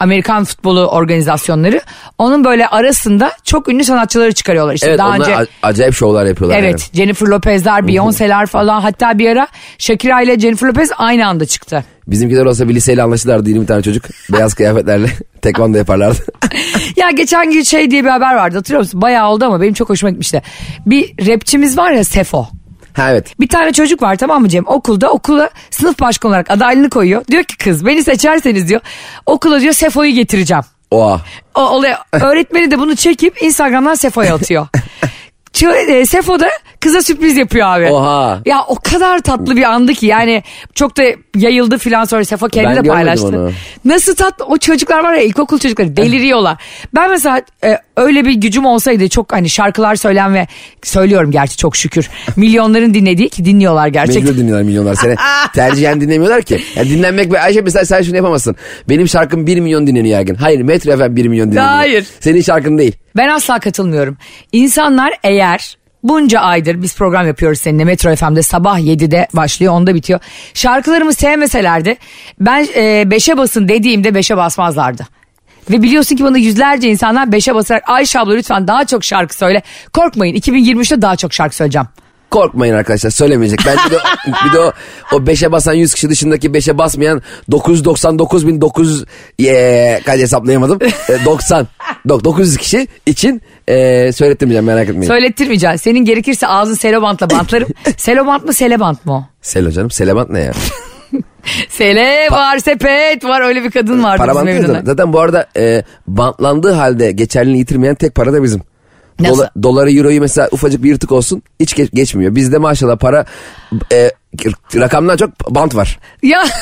Amerikan 0.00 0.44
futbolu 0.44 0.86
organizasyonları. 0.86 1.80
Onun 2.18 2.44
böyle 2.44 2.66
arasında 2.66 3.32
çok 3.44 3.68
ünlü 3.68 3.84
sanatçıları 3.84 4.32
çıkarıyorlar. 4.32 4.74
İşte 4.74 4.86
evet 4.86 4.98
daha 4.98 5.08
onlar 5.08 5.20
önce 5.20 5.50
acayip 5.62 5.94
şovlar 5.94 6.26
yapıyorlar. 6.26 6.58
Evet 6.58 6.90
yani. 6.92 7.04
Jennifer 7.04 7.26
Lopez'ler, 7.26 7.80
Beyoncé'ler 7.80 8.46
falan 8.46 8.80
hatta 8.80 9.18
bir 9.18 9.30
ara 9.30 9.48
Shakira 9.78 10.22
ile 10.22 10.38
Jennifer 10.38 10.66
Lopez 10.68 10.90
aynı 10.98 11.26
anda 11.26 11.46
çıktı. 11.46 11.84
Bizimkiler 12.06 12.44
olsa 12.44 12.68
bir 12.68 12.74
liseyle 12.74 13.02
anlaşırlardı 13.02 13.50
20 13.50 13.66
tane 13.66 13.82
çocuk. 13.82 14.04
beyaz 14.32 14.54
kıyafetlerle 14.54 15.08
tekvando 15.42 15.78
yaparlardı. 15.78 16.18
ya 16.96 17.10
geçen 17.10 17.52
gün 17.52 17.62
şey 17.62 17.90
diye 17.90 18.04
bir 18.04 18.08
haber 18.10 18.34
vardı 18.34 18.56
hatırlıyor 18.56 18.82
musun? 18.82 19.02
Bayağı 19.02 19.28
oldu 19.28 19.44
ama 19.44 19.60
benim 19.60 19.74
çok 19.74 19.88
hoşuma 19.88 20.10
gitmişti. 20.10 20.42
Bir 20.86 21.26
rapçimiz 21.26 21.78
var 21.78 21.90
ya 21.90 22.04
Sefo. 22.04 22.46
Ha 22.92 23.10
evet. 23.10 23.40
Bir 23.40 23.48
tane 23.48 23.72
çocuk 23.72 24.02
var 24.02 24.16
tamam 24.16 24.42
mı 24.42 24.48
Cem? 24.48 24.66
Okulda 24.66 25.10
okula 25.10 25.50
sınıf 25.70 26.00
başkanı 26.00 26.30
olarak 26.30 26.50
adaylığını 26.50 26.90
koyuyor. 26.90 27.24
Diyor 27.30 27.44
ki 27.44 27.58
kız 27.58 27.86
beni 27.86 28.04
seçerseniz 28.04 28.68
diyor 28.68 28.80
okula 29.26 29.60
diyor 29.60 29.72
Sefo'yu 29.72 30.12
getireceğim. 30.12 30.64
Oha. 30.90 31.20
O, 31.54 31.60
olaya, 31.60 32.04
öğretmeni 32.12 32.70
de 32.70 32.78
bunu 32.78 32.96
çekip 32.96 33.42
Instagram'dan 33.42 33.94
Sefo'ya 33.94 34.34
atıyor. 34.34 34.66
Ç- 35.58 35.90
e, 35.90 36.06
Sefo 36.06 36.40
da 36.40 36.48
kıza 36.80 37.02
sürpriz 37.02 37.36
yapıyor 37.36 37.66
abi. 37.66 37.86
Oha. 37.86 38.40
Ya 38.46 38.64
o 38.68 38.74
kadar 38.74 39.18
tatlı 39.18 39.56
bir 39.56 39.62
andı 39.62 39.92
ki 39.94 40.06
yani 40.06 40.42
çok 40.74 40.96
da 40.96 41.02
yayıldı 41.36 41.78
filan 41.78 42.04
sonra 42.04 42.24
Sefo 42.24 42.48
kendi 42.48 42.76
Ben 42.76 42.84
de 42.84 42.88
paylaştı. 42.88 43.26
onu. 43.26 43.50
Nasıl 43.84 44.14
tatlı 44.14 44.44
o 44.44 44.58
çocuklar 44.58 45.04
var 45.04 45.14
ya 45.14 45.22
ilkokul 45.22 45.58
çocukları 45.58 45.96
deliriyorlar. 45.96 46.56
Ben 46.94 47.10
mesela 47.10 47.42
e, 47.64 47.78
öyle 47.96 48.24
bir 48.24 48.32
gücüm 48.34 48.66
olsaydı 48.66 49.08
çok 49.08 49.32
hani 49.32 49.48
şarkılar 49.48 49.96
söylen 49.96 50.34
ve 50.34 50.46
söylüyorum 50.82 51.30
gerçi 51.30 51.56
çok 51.56 51.76
şükür. 51.76 52.08
Milyonların 52.36 52.94
dinlediği 52.94 53.28
ki 53.28 53.44
dinliyorlar 53.44 53.88
gerçekten. 53.88 54.24
Mecbur 54.24 54.36
dinliyorlar 54.38 54.64
milyonlar 54.64 54.94
seni. 54.94 55.14
Tercihen 55.54 56.00
dinlemiyorlar 56.00 56.42
ki. 56.42 56.60
Yani 56.76 56.90
dinlenmek 56.90 57.32
ve 57.32 57.40
Ayşe 57.40 57.60
mesela 57.60 57.84
sen 57.84 58.02
şunu 58.02 58.16
yapamazsın. 58.16 58.56
Benim 58.88 59.08
şarkım 59.08 59.46
1 59.46 59.60
milyon 59.60 59.86
dinleniyor 59.86 60.18
her 60.18 60.22
gün. 60.24 60.34
Hayır 60.34 60.60
Metro 60.60 60.96
FM 60.96 61.16
1 61.16 61.26
milyon 61.28 61.46
dinleniyor. 61.52 61.72
Hayır. 61.72 62.06
Senin 62.20 62.40
şarkın 62.42 62.78
değil. 62.78 62.92
Ben 63.18 63.28
asla 63.28 63.58
katılmıyorum. 63.58 64.16
İnsanlar 64.52 65.12
eğer 65.22 65.76
bunca 66.02 66.40
aydır 66.40 66.82
biz 66.82 66.96
program 66.96 67.26
yapıyoruz 67.26 67.58
seninle 67.58 67.84
Metro 67.84 68.16
FM'de 68.16 68.42
sabah 68.42 68.78
7'de 68.78 69.28
başlıyor 69.32 69.72
10'da 69.72 69.94
bitiyor. 69.94 70.20
Şarkılarımı 70.54 71.14
sevmeselerdi 71.14 71.96
ben 72.40 72.64
5'e 72.64 73.36
basın 73.36 73.68
dediğimde 73.68 74.08
5'e 74.08 74.36
basmazlardı. 74.36 75.06
Ve 75.70 75.82
biliyorsun 75.82 76.16
ki 76.16 76.24
bana 76.24 76.38
yüzlerce 76.38 76.88
insanlar 76.88 77.26
5'e 77.26 77.54
basarak 77.54 77.82
Ayşe 77.86 78.20
abla 78.20 78.34
lütfen 78.34 78.68
daha 78.68 78.84
çok 78.84 79.04
şarkı 79.04 79.34
söyle. 79.34 79.62
Korkmayın 79.92 80.34
2023'te 80.34 81.02
daha 81.02 81.16
çok 81.16 81.32
şarkı 81.34 81.56
söyleyeceğim. 81.56 81.88
Korkmayın 82.30 82.74
arkadaşlar 82.74 83.10
söylemeyecek. 83.10 83.60
Ben 83.66 83.76
bir 83.86 83.90
de, 83.90 83.98
bir 84.46 84.52
de 84.52 84.60
o, 84.60 84.72
o 85.12 85.16
5'e 85.16 85.52
basan 85.52 85.74
100 85.74 85.94
kişi 85.94 86.08
dışındaki 86.08 86.48
5'e 86.48 86.78
basmayan 86.78 87.22
999 87.50 88.46
bin 88.46 88.60
900 88.60 89.04
ee, 89.40 90.00
kaç 90.06 90.20
hesaplayamadım. 90.20 90.78
E, 91.08 91.24
90 91.24 91.66
Dok- 92.08 92.24
900 92.24 92.56
kişi 92.56 92.88
için 93.06 93.42
ee, 93.68 94.12
söylettirmeyeceğim 94.12 94.64
merak 94.64 94.88
etmeyin. 94.88 95.08
Söylettirmeyeceğim. 95.08 95.78
Senin 95.78 96.04
gerekirse 96.04 96.46
ağzın 96.46 96.74
selobantla 96.74 97.30
bantlarım. 97.30 97.68
selobant 97.96 98.44
mı 98.44 98.52
selebant 98.52 99.06
mı 99.06 99.12
o? 99.12 99.24
Selo 99.42 99.70
canım 99.70 99.90
Selebant 99.90 100.30
ne 100.30 100.40
ya? 100.40 100.52
Sele 101.68 102.30
var 102.30 102.58
sepet 102.58 103.24
var 103.24 103.40
öyle 103.40 103.64
bir 103.64 103.70
kadın 103.70 104.02
vardı 104.02 104.18
Para 104.26 104.46
bizim 104.46 104.66
zaten. 104.66 104.84
Zaten 104.84 105.12
bu 105.12 105.20
arada 105.20 105.46
e, 105.56 105.82
bantlandığı 106.06 106.72
halde 106.72 107.12
geçerliliğini 107.12 107.58
yitirmeyen 107.58 107.94
tek 107.94 108.14
para 108.14 108.32
da 108.32 108.42
bizim. 108.42 108.62
Nasıl? 109.20 109.36
Dola, 109.38 109.50
doları 109.62 109.92
euroyu 109.92 110.20
mesela 110.20 110.48
ufacık 110.52 110.82
bir 110.82 110.88
yırtık 110.88 111.12
olsun 111.12 111.42
hiç 111.60 111.74
geç- 111.74 111.90
geçmiyor. 111.92 112.34
Bizde 112.34 112.58
maşallah 112.58 112.96
para 112.96 113.24
e, 113.92 114.10
rakamdan 114.74 115.16
çok 115.16 115.54
bant 115.54 115.74
var. 115.74 115.98
Ya 116.22 116.44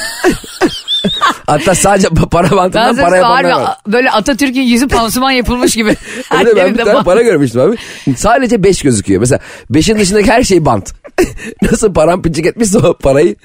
Hatta 1.46 1.74
sadece 1.74 2.08
para 2.08 2.50
bantından 2.50 2.92
sana 2.94 3.04
para 3.04 3.16
yapanlar 3.16 3.44
harbi 3.52 3.64
var. 3.64 3.76
böyle 3.86 4.10
Atatürk'ün 4.10 4.60
yüzü 4.62 4.88
pansuman 4.88 5.30
yapılmış 5.30 5.74
gibi. 5.76 5.96
Öyle 6.38 6.56
ben 6.56 6.74
bir 6.74 6.78
tane 6.78 6.94
bant. 6.94 7.04
para 7.04 7.22
görmüştüm 7.22 7.60
abi. 7.60 7.76
Sadece 8.16 8.62
5 8.62 8.82
gözüküyor. 8.82 9.20
Mesela 9.20 9.40
5'in 9.70 9.98
dışındaki 9.98 10.30
her 10.30 10.42
şey 10.42 10.64
bant. 10.64 10.92
Nasıl 11.62 11.92
paramparçık 11.94 12.46
etmişse 12.46 12.78
o 12.78 12.94
parayı. 12.98 13.36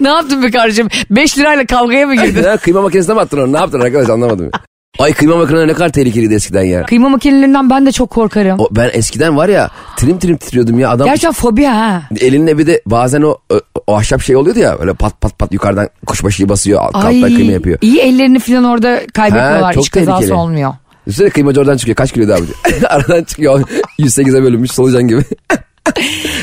Ne 0.00 0.08
yaptın 0.08 0.42
be 0.42 0.50
kardeşim? 0.50 0.88
5 1.10 1.38
lirayla 1.38 1.66
kavgaya 1.66 2.06
mı 2.06 2.14
girdin? 2.16 2.56
Kıyma 2.56 2.82
makinesine 2.82 3.14
mi 3.14 3.20
attın 3.20 3.38
onu? 3.38 3.52
Ne 3.52 3.56
yaptın 3.58 3.80
arkadaş 3.80 4.08
anlamadım. 4.08 4.50
Ay 4.98 5.12
kıyma 5.12 5.36
makineleri 5.36 5.68
ne 5.68 5.72
kadar 5.72 5.88
tehlikeliydi 5.88 6.34
eskiden 6.34 6.62
ya. 6.62 6.82
Kıyma 6.86 7.08
makinelerinden 7.08 7.70
ben 7.70 7.86
de 7.86 7.92
çok 7.92 8.10
korkarım. 8.10 8.60
O, 8.60 8.68
ben 8.70 8.90
eskiden 8.92 9.36
var 9.36 9.48
ya 9.48 9.70
trim 9.96 10.18
trim 10.18 10.36
titriyordum 10.36 10.78
ya 10.78 10.90
adam 10.90 11.06
Gerçekten 11.06 11.32
fobi 11.32 11.64
ha. 11.64 12.02
elinle 12.20 12.58
bir 12.58 12.66
de 12.66 12.82
bazen 12.86 13.22
o, 13.22 13.36
o- 13.54 13.60
o 13.86 13.96
ahşap 13.96 14.22
şey 14.22 14.36
oluyordu 14.36 14.58
ya 14.58 14.76
öyle 14.80 14.94
pat 14.94 15.20
pat 15.20 15.38
pat 15.38 15.52
yukarıdan 15.52 15.88
kuşbaşıyı 16.06 16.48
basıyor 16.48 16.80
alttan 16.82 17.06
Ay, 17.06 17.20
kıyma 17.20 17.52
yapıyor. 17.52 17.78
iyi 17.82 17.98
ellerini 18.00 18.38
falan 18.38 18.64
orada 18.64 19.00
kaybetmiyorlar. 19.14 19.62
Ha, 19.62 19.72
çok 19.72 19.90
kazası 19.92 20.10
tehlikeli. 20.18 20.34
olmuyor. 20.34 20.72
Üstelik 21.06 21.34
kıymacı 21.34 21.60
oradan 21.60 21.76
çıkıyor 21.76 21.96
kaç 21.96 22.12
kilo 22.12 22.28
daha 22.28 22.38
Aradan 22.88 23.24
çıkıyor 23.24 23.60
108'e 23.98 24.42
bölünmüş 24.42 24.70
solucan 24.72 25.08
gibi. 25.08 25.22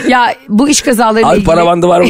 Ya 0.07 0.35
bu 0.49 0.69
iş 0.69 0.81
kazalarıyla 0.81 1.29
Abi 1.29 1.35
ilgili 1.35 1.45
para 1.45 1.65
bandı 1.65 1.87
var 1.87 2.01
mı? 2.01 2.07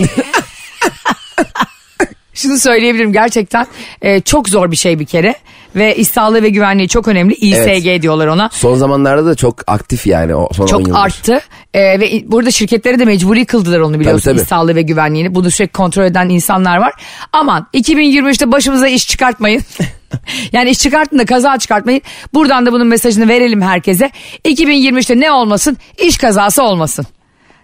Şunu 2.34 2.58
söyleyebilirim 2.58 3.14
gerçekten 3.14 3.68
e, 4.02 4.22
çok 4.22 4.50
zor 4.50 4.72
bir 4.72 4.76
şey 4.76 5.00
bir 5.00 5.06
kere. 5.06 5.36
Ve 5.76 5.96
iş 5.96 6.08
sağlığı 6.08 6.44
ve 6.44 6.50
güvenliği 6.50 6.88
çok 6.88 7.08
önemli. 7.08 7.34
İSG 7.34 8.02
diyorlar 8.02 8.28
ona. 8.28 8.50
Son 8.54 8.76
zamanlarda 8.76 9.26
da 9.26 9.36
çok 9.36 9.64
aktif 9.68 10.08
yani 10.08 10.36
o 10.36 10.50
son 10.54 10.64
10 10.64 10.68
Çok 10.68 10.96
arttı 10.96 11.42
ee, 11.74 12.00
ve 12.00 12.24
burada 12.26 12.52
şirketlere 12.52 13.00
de 13.00 13.06
mecburi 13.06 13.46
kıldılar 13.46 13.80
onu 13.80 14.00
biliyorsun 14.00 14.24
Tabii, 14.24 14.36
tabii. 14.36 14.44
iş 14.44 14.50
sağlığı 14.50 14.76
ve 14.76 14.82
güvenliğini. 14.82 15.36
Bunu 15.36 15.52
sürekli 15.52 15.74
kontrol 15.74 16.04
eden 16.04 16.30
insanlar 16.30 16.78
var. 16.78 16.94
Aman 17.32 17.68
2023'te 17.74 18.52
başımıza 18.52 18.88
iş 18.88 19.08
çıkartmayın. 19.08 19.62
yani 20.52 20.70
iş 20.70 20.80
çıkartın 20.80 21.20
da 21.20 21.26
kaza 21.26 21.58
çıkartmayın. 21.58 22.02
Buradan 22.34 22.66
da 22.66 22.72
bunun 22.72 22.88
mesajını 22.88 23.28
verelim 23.28 23.62
herkese. 23.62 24.12
2023'te 24.46 25.20
ne 25.20 25.32
olmasın? 25.32 25.78
İş 25.98 26.18
kazası 26.18 26.64
olmasın. 26.64 27.06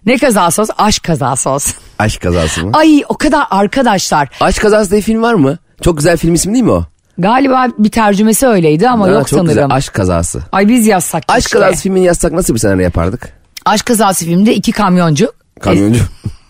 Ne 0.06 0.18
kazası 0.18 0.62
olsun? 0.62 0.76
Aşk 0.78 1.04
kazası 1.04 1.50
olsun. 1.50 1.74
Aşk 2.00 2.22
kazası 2.22 2.66
mı? 2.66 2.72
Ay 2.74 3.04
o 3.10 3.18
kadar 3.18 3.44
arkadaşlar. 3.50 4.30
Aşk 4.40 4.62
kazası 4.62 4.92
diye 4.92 5.02
film 5.02 5.22
var 5.22 5.34
mı? 5.34 5.58
Çok 5.82 5.98
güzel 5.98 6.18
film 6.18 6.34
ismi 6.34 6.54
değil 6.54 6.64
mi 6.64 6.72
o? 6.72 6.84
Galiba 7.18 7.68
bir 7.78 7.90
tercümesi 7.90 8.48
öyleydi 8.48 8.90
ama 8.90 9.06
Ha, 9.06 9.10
yok 9.10 9.20
çok 9.20 9.30
sanırım. 9.30 9.48
güzel 9.48 9.68
aşk 9.70 9.94
kazası. 9.94 10.44
Ay 10.52 10.68
biz 10.68 10.88
yazsak 10.88 11.24
Aşk 11.28 11.44
keşke. 11.44 11.60
kazası 11.60 11.84
filmini 11.84 12.06
yazsak 12.06 12.32
nasıl 12.32 12.54
bir 12.54 12.60
senaryo 12.60 12.82
yapardık? 12.82 13.30
Aşk 13.66 13.86
kazası 13.86 14.26
filminde 14.26 14.56
iki 14.56 14.72
kamyoncu. 14.72 15.32
Kamyoncu. 15.62 16.00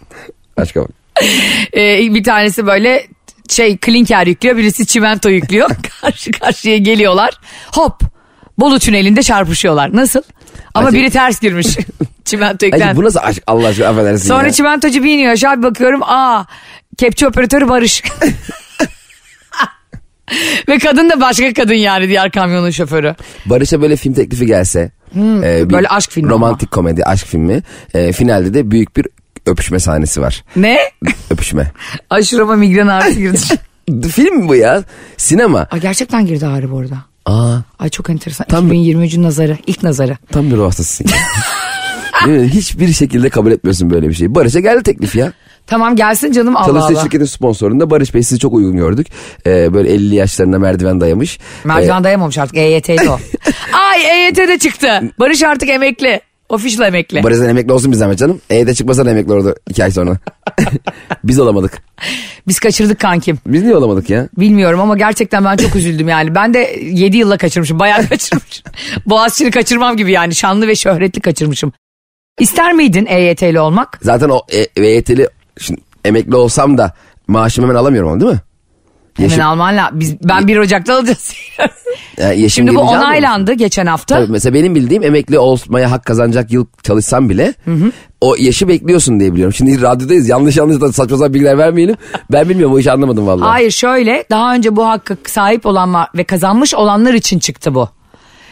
Aşka 0.58 0.82
bak. 0.82 0.90
Ee, 1.78 2.14
bir 2.14 2.24
tanesi 2.24 2.66
böyle 2.66 3.08
şey 3.50 3.78
klinker 3.78 4.28
yüklüyor 4.28 4.58
birisi 4.58 4.86
çimento 4.86 5.30
yüklüyor. 5.30 5.70
Karşı 6.02 6.32
karşıya 6.32 6.78
geliyorlar. 6.78 7.34
Hop 7.76 8.02
Bolu 8.60 8.80
tünelinde 8.80 9.24
çarpışıyorlar. 9.24 9.96
Nasıl? 9.96 10.22
Ama 10.74 10.88
Acı- 10.88 10.98
biri 10.98 11.10
ters 11.10 11.40
girmiş. 11.40 11.68
çimento 12.26 12.66
Ay, 12.74 12.96
bu 12.96 13.04
nasıl 13.04 13.20
aşk 13.24 13.44
Allah 13.48 13.68
aşkına 13.68 13.88
affedersin 13.88 14.28
Sonra 14.28 14.48
ya. 14.48 14.52
çimentocu 14.54 15.04
bir 15.04 15.14
iniyor 15.14 15.32
aşağı 15.34 15.58
bir 15.58 15.64
bakıyorum. 15.64 16.04
Aa 16.04 16.46
kepçe 16.98 17.28
operatörü 17.28 17.70
Barış. 17.70 18.04
Ve 20.70 20.78
kadın 20.80 21.10
da 21.10 21.22
başka 21.22 21.54
kadın 21.54 21.74
yani 21.74 22.08
diğer 22.10 22.32
kamyonun 22.32 22.70
şoförü. 22.70 23.16
Barış'a 23.46 23.82
böyle 23.82 23.96
film 23.96 24.14
teklifi 24.14 24.46
gelse. 24.46 24.80
e, 24.80 25.16
bir 25.16 25.22
Hmm, 25.22 25.70
böyle 25.70 25.88
aşk 25.88 26.12
filmi 26.12 26.30
Romantik 26.30 26.72
komedi 26.72 27.04
aşk 27.04 27.26
filmi. 27.26 27.62
E, 27.94 28.12
finalde 28.12 28.54
de 28.54 28.72
büyük 28.72 28.98
bir 28.98 29.08
öpüşme 29.46 29.80
sahnesi 29.80 30.22
var. 30.22 30.44
Ne? 30.56 30.78
Öpüşme. 31.32 31.72
Aşırıma 32.10 32.56
migren 32.56 32.88
ağrısı 32.88 33.20
girdi. 33.20 33.38
film 34.10 34.36
mi 34.38 34.48
bu 34.48 34.56
ya? 34.56 34.84
Sinema. 35.18 35.68
Ay 35.72 35.80
gerçekten 35.80 36.26
girdi 36.26 36.48
ağrı 36.48 36.72
bu 36.72 36.80
arada. 36.80 36.98
Aa 37.30 37.58
Ay 37.80 37.90
çok 37.90 38.10
enteresan. 38.10 38.48
Tam- 38.48 38.72
2023'ün 38.72 39.24
nazarı. 39.24 39.58
ilk 39.68 39.84
nazarı. 39.84 40.18
tam 40.32 40.52
bir 40.52 40.58
ruh 40.58 40.66
hastasısın 40.66 41.06
ya. 41.12 41.18
Değil 42.28 42.40
mi? 42.40 42.48
Hiçbir 42.50 42.94
şekilde 42.94 43.30
kabul 43.30 43.52
etmiyorsun 43.52 43.90
böyle 43.90 44.10
bir 44.10 44.14
şeyi. 44.14 44.36
Barış'a 44.36 44.60
geldi 44.60 44.84
teklif 44.84 45.16
ya. 45.16 45.34
Tamam 45.68 45.96
gelsin 45.96 46.32
canım 46.32 46.58
Allah 46.58 46.66
Çalıştığı 46.66 46.94
Allah. 46.94 47.02
şirketin 47.02 47.26
sponsorunda 47.26 47.90
Barış 47.90 48.14
Bey 48.14 48.24
sizi 48.24 48.40
çok 48.40 48.54
uygun 48.54 48.78
gördük. 48.78 49.08
Ee, 49.46 49.74
böyle 49.74 49.94
50 49.94 50.16
yaşlarında 50.16 50.60
merdiven 50.60 51.02
dayamış. 51.02 51.40
Merdiven 51.64 52.04
dayamamış 52.04 52.38
artık 52.38 52.58
EYT'ydi 52.58 53.10
o. 53.10 53.20
Ay 53.74 54.02
EYT 54.04 54.38
de 54.38 54.58
çıktı. 54.60 55.02
Barış 55.20 55.44
artık 55.44 55.70
emekli. 55.70 56.22
Official 56.50 56.88
emekli. 56.88 57.24
Barış'dan 57.24 57.50
emekli 57.50 57.74
olsun 57.74 57.92
bir 57.92 57.98
zahmet 57.98 58.18
canım. 58.20 58.42
E'de 58.50 58.74
çıkmasa 58.74 59.06
da 59.06 59.12
emekli 59.12 59.34
olurdu 59.34 59.56
2 59.70 59.84
ay 59.84 59.92
sonra. 59.92 60.18
Biz 61.24 61.40
olamadık. 61.40 61.84
Biz 62.48 62.60
kaçırdık 62.60 63.00
kankim. 63.00 63.40
Biz 63.48 63.64
niye 63.64 63.76
olamadık 63.76 64.10
ya? 64.10 64.30
Bilmiyorum 64.38 64.80
ama 64.80 64.98
gerçekten 64.98 65.46
ben 65.46 65.58
çok 65.58 65.76
üzüldüm 65.76 66.08
yani. 66.08 66.36
Ben 66.36 66.54
de 66.54 66.80
7 66.82 67.18
yılla 67.18 67.38
kaçırmışım. 67.38 67.80
Bayağı 67.80 68.08
kaçırmışım. 68.10 68.66
Boğaziçi'ni 69.06 69.52
kaçırmam 69.52 69.98
gibi 69.98 70.12
yani. 70.12 70.36
Şanlı 70.36 70.68
ve 70.68 70.76
şöhretli 70.76 71.22
kaçırmışım. 71.22 71.74
İster 72.40 72.74
miydin 72.74 73.06
EYT'li 73.06 73.60
olmak? 73.60 74.00
Zaten 74.02 74.30
o 74.30 74.42
e, 74.54 74.82
VYT'li 74.82 75.28
şimdi 75.58 75.82
emekli 76.06 76.36
olsam 76.36 76.78
da 76.78 76.94
maaşımı 77.28 77.68
hemen 77.68 77.80
alamıyorum 77.80 78.10
ama 78.10 78.22
değil 78.22 78.32
mi? 78.32 78.40
Hemen 79.18 79.30
Yeşim- 79.30 79.44
alman 79.44 79.78
lazım. 79.78 80.00
Biz, 80.00 80.24
ben 80.24 80.48
1 80.48 80.58
Ocak'ta 80.58 80.96
alacağız. 80.96 81.34
Yani 82.18 82.50
Şimdi 82.50 82.76
bu 82.76 82.80
onaylandı 82.80 83.54
geçen 83.54 83.86
hafta. 83.86 84.16
Tabii 84.16 84.32
mesela 84.32 84.54
benim 84.54 84.76
bildiğim 84.76 85.04
emekli 85.04 85.40
olmaya 85.40 85.92
hak 85.92 86.06
kazanacak 86.06 86.52
yıl 86.52 86.66
çalışsam 86.84 87.30
bile 87.30 87.54
o 88.22 88.36
yaşı 88.40 88.68
bekliyorsun 88.68 89.20
diye 89.20 89.34
biliyorum. 89.34 89.54
Şimdi 89.54 89.82
radyodayız 89.82 90.30
yanlış 90.30 90.58
yanlış 90.58 90.82
da 90.82 90.92
saçma 90.92 91.18
sapan 91.18 91.34
bilgiler 91.34 91.58
vermeyelim. 91.58 91.96
Ben 92.32 92.50
bilmiyorum 92.50 92.76
o 92.76 92.80
işi 92.80 92.92
anlamadım 92.92 93.28
vallahi. 93.28 93.50
Hayır 93.50 93.72
şöyle 93.72 94.24
daha 94.32 94.54
önce 94.54 94.76
bu 94.76 94.88
hakkı 94.88 95.18
sahip 95.28 95.66
olan 95.66 95.96
ve 96.18 96.24
kazanmış 96.24 96.74
olanlar 96.74 97.14
için 97.14 97.40
çıktı 97.40 97.76
bu. 97.76 97.90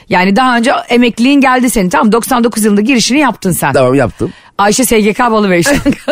Yani 0.09 0.35
daha 0.35 0.57
önce 0.57 0.71
emekliliğin 0.89 1.41
geldi 1.41 1.69
senin 1.69 1.89
tamam 1.89 2.11
99 2.11 2.65
yılında 2.65 2.81
girişini 2.81 3.19
yaptın 3.19 3.51
sen. 3.51 3.73
Tamam 3.73 3.93
yaptım. 3.93 4.33
Ayşe 4.57 4.85
SGK 4.85 5.19
Balıbey. 5.19 5.63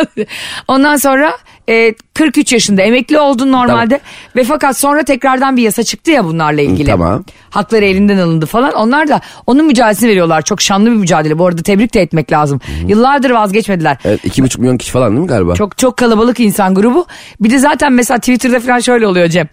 Ondan 0.68 0.96
sonra 0.96 1.32
e, 1.68 1.94
43 2.14 2.52
yaşında 2.52 2.82
emekli 2.82 3.18
oldun 3.18 3.52
normalde 3.52 4.00
ve 4.36 4.44
fakat 4.44 4.76
sonra 4.76 5.02
tekrardan 5.02 5.56
bir 5.56 5.62
yasa 5.62 5.82
çıktı 5.82 6.10
ya 6.10 6.24
bunlarla 6.24 6.60
ilgili. 6.62 6.86
tamam. 6.90 7.24
Hakları 7.50 7.84
elinden 7.84 8.18
alındı 8.18 8.46
falan. 8.46 8.72
Onlar 8.72 9.08
da 9.08 9.20
onun 9.46 9.66
mücadelesini 9.66 10.08
veriyorlar. 10.08 10.42
Çok 10.42 10.60
şanlı 10.60 10.86
bir 10.90 10.96
mücadele. 10.96 11.38
Bu 11.38 11.46
arada 11.46 11.62
tebrik 11.62 11.94
de 11.94 12.00
etmek 12.00 12.32
lazım. 12.32 12.60
Yıllardır 12.86 13.30
vazgeçmediler. 13.30 13.96
Evet 14.04 14.20
iki 14.24 14.42
buçuk 14.42 14.60
milyon 14.60 14.76
kişi 14.78 14.92
falan 14.92 15.10
değil 15.10 15.20
mi 15.22 15.26
galiba? 15.28 15.54
Çok 15.54 15.78
çok 15.78 15.96
kalabalık 15.96 16.40
insan 16.40 16.74
grubu. 16.74 17.06
Bir 17.40 17.50
de 17.50 17.58
zaten 17.58 17.92
mesela 17.92 18.18
Twitter'da 18.18 18.60
falan 18.60 18.78
şöyle 18.80 19.06
oluyor 19.06 19.28
Cem. 19.28 19.48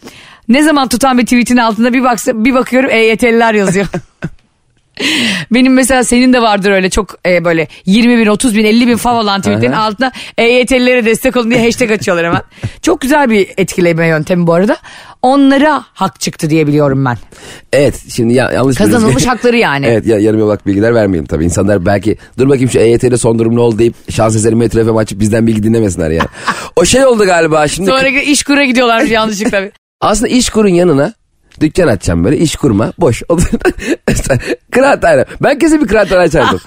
Ne 0.49 0.63
zaman 0.63 0.87
tutan 0.87 1.17
bir 1.17 1.23
tweetin 1.23 1.57
altında 1.57 1.93
bir 1.93 2.03
baksa 2.03 2.45
bir 2.45 2.53
bakıyorum 2.53 2.89
EYT'liler 2.89 3.53
yazıyor. 3.53 3.87
Benim 5.53 5.73
mesela 5.73 6.03
senin 6.03 6.33
de 6.33 6.41
vardır 6.41 6.71
öyle 6.71 6.89
çok 6.89 7.17
e, 7.25 7.45
böyle 7.45 7.67
20 7.85 8.17
bin, 8.17 8.25
30 8.25 8.55
bin, 8.55 8.65
50 8.65 8.87
bin 8.87 8.97
fav 8.97 9.15
olan 9.15 9.41
tweetlerin 9.41 9.71
altına 9.71 10.11
EYT'lilere 10.37 11.05
destek 11.05 11.37
olun 11.37 11.51
diye 11.51 11.65
hashtag 11.65 11.91
açıyorlar 11.91 12.25
hemen. 12.25 12.41
Çok 12.81 13.01
güzel 13.01 13.29
bir 13.29 13.47
etkileme 13.57 14.07
yöntemi 14.07 14.47
bu 14.47 14.53
arada. 14.53 14.77
Onlara 15.21 15.83
hak 15.93 16.19
çıktı 16.19 16.49
diye 16.49 16.67
biliyorum 16.67 17.05
ben. 17.05 17.17
Evet 17.73 17.95
şimdi 18.09 18.33
ya, 18.33 18.51
yanlış 18.51 18.77
Kazanılmış 18.77 19.15
biliriz. 19.15 19.27
hakları 19.31 19.57
yani. 19.57 19.85
Evet 19.85 20.07
ya, 20.07 20.19
yarım 20.19 20.39
yolak 20.39 20.67
bilgiler 20.67 20.95
vermeyelim 20.95 21.25
tabii. 21.25 21.45
İnsanlar 21.45 21.85
belki 21.85 22.17
dur 22.37 22.49
bakayım 22.49 22.69
şu 22.69 22.79
EYT'de 22.79 23.17
son 23.17 23.39
durum 23.39 23.55
ne 23.55 23.59
oldu 23.59 23.79
deyip 23.79 24.11
şans 24.11 24.35
eseri 24.35 24.55
Metro 24.55 24.85
FM 24.85 24.97
açıp 24.97 25.19
bizden 25.19 25.47
bilgi 25.47 25.63
dinlemesinler 25.63 26.09
yani. 26.11 26.29
o 26.75 26.85
şey 26.85 27.05
oldu 27.05 27.25
galiba 27.25 27.67
şimdi. 27.67 27.89
Sonra 27.89 28.07
iş 28.07 28.43
kura 28.43 28.65
gidiyorlarmış 28.65 29.11
yanlışlıkla. 29.11 29.69
Aslında 30.03 30.27
iş 30.27 30.49
kurun 30.49 30.69
yanına 30.69 31.13
dükkan 31.59 31.87
açacağım 31.87 32.23
böyle 32.23 32.37
iş 32.37 32.55
kurma 32.55 32.93
boş. 32.97 33.23
kıraathane. 34.71 35.25
Ben 35.43 35.59
kesin 35.59 35.81
bir 35.81 35.87
kıraathane 35.87 36.21
açardım. 36.21 36.59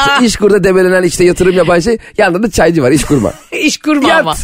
İşte 0.00 0.12
iş 0.26 0.36
kurda 0.36 0.64
debelenen 0.64 1.02
işte 1.02 1.24
yatırım 1.24 1.54
yapan 1.54 1.80
şey 1.80 1.98
yanında 2.18 2.42
da 2.42 2.50
çaycı 2.50 2.82
var 2.82 2.90
iş 2.90 3.04
kurma. 3.04 3.32
iş 3.52 3.78
kurma 3.78 4.08
Yat. 4.08 4.20
ama. 4.20 4.34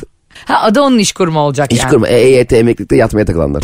Ha 0.44 0.62
adı 0.62 0.80
onun 0.80 0.98
iş 0.98 1.12
kurma 1.12 1.40
olacak 1.40 1.72
İş 1.72 1.78
yani. 1.78 1.90
kurma. 1.90 2.08
E, 2.08 2.20
EYT 2.20 2.52
emeklilikte 2.52 2.96
yatmaya 2.96 3.24
takılanlar. 3.24 3.62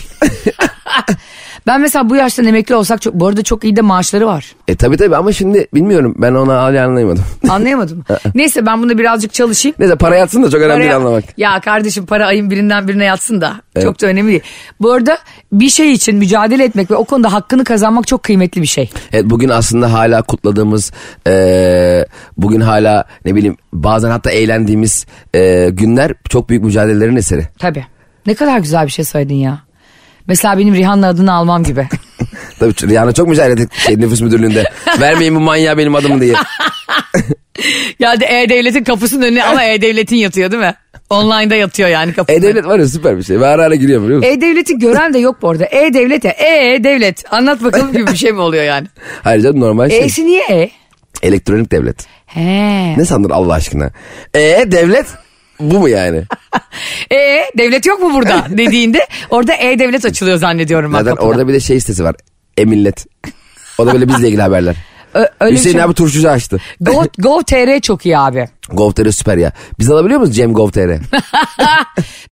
Ben 1.66 1.80
mesela 1.80 2.10
bu 2.10 2.16
yaştan 2.16 2.46
emekli 2.46 2.74
olsak 2.74 3.02
çok, 3.02 3.14
bu 3.14 3.26
arada 3.26 3.42
çok 3.42 3.64
iyi 3.64 3.76
de 3.76 3.80
maaşları 3.80 4.26
var. 4.26 4.54
e 4.68 4.76
tabi 4.76 4.96
tabi 4.96 5.16
ama 5.16 5.32
şimdi 5.32 5.66
bilmiyorum 5.74 6.14
ben 6.18 6.32
onu 6.34 6.52
hala 6.52 6.86
anlayamadım. 6.86 7.24
Anlayamadım. 7.48 8.04
Neyse 8.34 8.66
ben 8.66 8.82
bunda 8.82 8.98
birazcık 8.98 9.32
çalışayım. 9.32 9.76
Neyse 9.78 9.96
para 9.96 10.16
yatsın 10.16 10.42
da 10.42 10.50
çok 10.50 10.60
önemli 10.60 10.80
değil 10.80 10.90
Paraya- 10.90 10.96
anlamak. 10.96 11.24
Ya 11.36 11.60
kardeşim 11.60 12.06
para 12.06 12.26
ayın 12.26 12.50
birinden 12.50 12.88
birine 12.88 13.04
yatsın 13.04 13.40
da. 13.40 13.52
Evet. 13.76 13.84
Çok 13.86 14.02
da 14.02 14.06
önemli 14.06 14.30
değil. 14.30 14.42
Bu 14.80 14.92
arada 14.92 15.18
bir 15.52 15.68
şey 15.68 15.92
için 15.92 16.16
mücadele 16.16 16.64
etmek 16.64 16.90
ve 16.90 16.94
o 16.96 17.04
konuda 17.04 17.32
hakkını 17.32 17.64
kazanmak 17.64 18.06
çok 18.06 18.22
kıymetli 18.22 18.62
bir 18.62 18.66
şey. 18.66 18.90
Evet 19.12 19.24
bugün 19.26 19.48
aslında 19.48 19.92
hala 19.92 20.22
kutladığımız 20.22 20.92
eee, 21.26 22.06
bugün 22.36 22.60
hala 22.60 23.04
ne 23.24 23.34
bileyim 23.34 23.56
bazen 23.72 24.10
hatta 24.10 24.30
eğlendiğimiz 24.30 25.06
eee, 25.34 25.70
günler 25.70 26.12
çok 26.28 26.48
büyük 26.48 26.64
mücadelelerin 26.64 27.16
eseri. 27.16 27.48
Tabii. 27.58 27.84
Ne 28.26 28.34
kadar 28.34 28.58
güzel 28.58 28.86
bir 28.86 28.90
şey 28.92 29.04
söyledin 29.04 29.34
ya. 29.34 29.58
Mesela 30.26 30.58
benim 30.58 30.74
Rihanna 30.74 31.08
adını 31.08 31.32
almam 31.34 31.64
gibi. 31.64 31.88
Tabii 32.58 32.74
Rihanna 32.82 33.12
çok 33.12 33.28
mücadele 33.28 33.62
etti 33.62 33.80
şey, 33.80 33.98
nüfus 34.00 34.20
müdürlüğünde. 34.20 34.64
Vermeyin 35.00 35.34
bu 35.36 35.40
manyağı 35.40 35.78
benim 35.78 35.94
adımı 35.94 36.20
diye. 36.20 36.34
Geldi 38.00 38.24
E-Devlet'in 38.24 38.84
kapısının 38.84 39.26
önüne 39.26 39.44
ama 39.44 39.64
E-Devlet'in 39.64 40.16
yatıyor 40.16 40.50
değil 40.52 40.62
mi? 40.62 40.74
Online'da 41.10 41.54
yatıyor 41.54 41.88
yani 41.88 42.12
kapısının. 42.12 42.38
E-Devlet 42.38 42.66
var 42.66 42.78
ya 42.78 42.86
süper 42.88 43.18
bir 43.18 43.22
şey. 43.22 43.40
Ve 43.40 43.46
ara 43.46 43.64
ara 43.64 43.74
giriyor 43.74 44.02
biliyor 44.02 44.18
musun? 44.18 44.30
E-Devlet'i 44.32 44.78
gören 44.78 45.14
de 45.14 45.18
yok 45.18 45.42
bu 45.42 45.48
arada. 45.50 45.64
E-Devlet'e 45.64 46.28
E-Devlet 46.28 47.32
anlat 47.32 47.64
bakalım 47.64 47.92
gibi 47.92 48.06
bir 48.06 48.16
şey 48.16 48.32
mi 48.32 48.40
oluyor 48.40 48.64
yani? 48.64 48.86
Hayır 49.22 49.42
canım 49.42 49.60
normal 49.60 49.88
şey. 49.90 50.04
E'si 50.04 50.26
niye 50.26 50.42
E? 50.50 50.70
Elektronik 51.22 51.72
devlet. 51.72 52.06
He. 52.26 52.94
Ne 52.98 53.04
sandın 53.04 53.30
Allah 53.30 53.52
aşkına? 53.52 53.90
E 54.34 54.64
devlet 54.72 55.06
bu 55.60 55.78
mu 55.80 55.88
yani? 55.88 56.22
E 57.12 57.16
devlet 57.58 57.86
yok 57.86 58.00
mu 58.00 58.14
burada 58.14 58.46
dediğinde 58.50 59.06
orada 59.30 59.54
E-Devlet 59.54 60.04
açılıyor 60.04 60.36
zannediyorum 60.36 60.92
ben 60.92 61.04
kapıda. 61.04 61.22
orada 61.26 61.48
bir 61.48 61.52
de 61.52 61.60
şey 61.60 61.80
sitesi 61.80 62.04
var. 62.04 62.14
E 62.56 62.64
millet. 62.64 63.06
O 63.78 63.86
da 63.86 63.92
böyle 63.92 64.08
bizle 64.08 64.28
ilgili 64.28 64.42
haberler. 64.42 64.74
ö- 65.14 65.26
öyle 65.40 65.52
bir 65.52 65.58
Hüseyin 65.58 65.76
şey. 65.76 65.82
abi 65.82 65.94
turşucu 65.94 66.30
açtı. 66.30 66.58
Go, 66.80 67.04
Go.tr 67.18 67.80
çok 67.80 68.06
iyi 68.06 68.18
abi. 68.18 68.48
Gov.tr 68.72 69.10
süper 69.10 69.36
ya. 69.36 69.52
Biz 69.78 69.90
alabiliyor 69.90 70.20
muyuz 70.20 70.36
Cem 70.36 70.52
Gov.tr? 70.54 70.90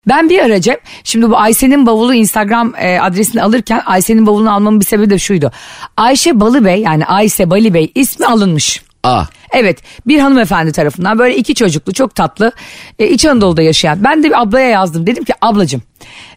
Ben 0.08 0.30
bir 0.30 0.40
ara 0.40 0.62
Cem, 0.62 0.76
şimdi 1.04 1.30
bu 1.30 1.38
Ayşe'nin 1.38 1.86
bavulu 1.86 2.14
Instagram 2.14 2.74
e, 2.80 3.00
adresini 3.00 3.44
alırken 3.44 3.82
Ayşe'nin 3.86 4.28
bavulunu 4.28 4.54
almamın 4.54 4.80
bir 4.80 4.86
sebebi 4.86 5.10
de 5.10 5.20
şuydu. 5.20 5.52
Ayşe 5.98 6.40
Balıbey 6.40 6.82
yani 6.82 7.06
Ayşe 7.06 7.50
Bali 7.50 7.74
Bey 7.74 7.92
ismi 7.96 8.26
alınmış. 8.26 8.82
Aa. 9.08 9.26
Evet 9.52 9.80
bir 10.08 10.20
hanımefendi 10.20 10.72
tarafından 10.72 11.20
böyle 11.20 11.36
iki 11.36 11.56
çocuklu 11.56 11.94
çok 11.94 12.16
tatlı 12.16 12.52
e, 13.00 13.08
İç 13.08 13.26
Anadolu'da 13.26 13.62
yaşayan. 13.62 14.04
Ben 14.04 14.24
de 14.24 14.28
bir 14.28 14.42
ablaya 14.42 14.70
yazdım 14.70 15.08
dedim 15.08 15.24
ki 15.24 15.34
ablacım 15.42 15.82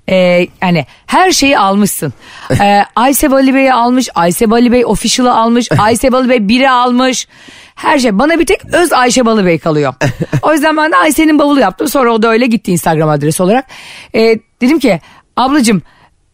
e, 0.09 0.47
yani 0.63 0.87
her 1.07 1.33
şeyi 1.33 1.59
almışsın. 1.59 2.13
E, 2.61 2.85
Ayse 2.97 3.31
Bali 3.31 3.55
Bey'i 3.55 3.73
almış, 3.73 4.09
Ayse 4.15 4.51
Bali 4.51 4.73
Bey 4.73 4.85
official'ı 4.87 5.35
almış, 5.35 5.69
Ayse 5.79 6.13
Bali 6.13 6.29
Bey 6.29 6.37
1'i 6.37 6.69
almış. 6.69 7.29
Her 7.75 7.99
şey 7.99 8.19
bana 8.19 8.39
bir 8.39 8.47
tek 8.47 8.75
öz 8.75 8.93
Ayşe 8.93 9.27
Balı 9.27 9.47
Bey 9.47 9.59
kalıyor. 9.59 9.95
O 10.43 10.53
yüzden 10.53 10.77
ben 10.77 10.93
de 10.93 10.97
Ayşe'nin 10.97 11.39
bavulu 11.39 11.61
yaptım. 11.61 11.89
Sonra 11.89 12.13
o 12.13 12.23
da 12.23 12.29
öyle 12.29 12.47
gitti 12.47 12.73
Instagram 12.73 13.09
adresi 13.09 13.43
olarak. 13.43 13.67
E, 14.15 14.39
dedim 14.61 14.79
ki 14.79 15.01
ablacım 15.37 15.83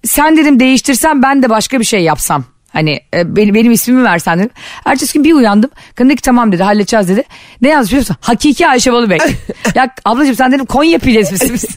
sen 0.05 0.37
dedim 0.37 0.61
değiştirsen 0.61 1.23
ben 1.23 1.43
de 1.43 1.51
başka 1.51 1.81
bir 1.81 1.85
şey 1.85 2.01
yapsam. 2.01 2.45
Hani 2.77 3.01
e, 3.15 3.37
benim, 3.37 3.55
benim 3.55 3.73
ismimi 3.73 4.05
versen 4.05 4.39
dedim. 4.39 4.51
Ertesi 4.85 5.13
gün 5.13 5.25
bir 5.25 5.33
uyandım. 5.33 5.71
Kadın 5.95 6.09
dedi 6.09 6.17
ki 6.17 6.23
tamam 6.23 6.53
dedi 6.53 6.63
halledeceğiz 6.63 7.09
dedi. 7.09 7.25
Ne 7.63 7.69
yazmış 7.69 7.91
biliyor 7.91 8.01
musun? 8.01 8.17
Hakiki 8.21 8.69
Ayşe 8.69 8.93
Balıbek. 8.93 9.21
ya 9.75 9.91
ablacığım 10.05 10.35
sen 10.35 10.53
dedim 10.53 10.67
Konya 10.67 10.99
pidesi 10.99 11.53
misin? 11.53 11.71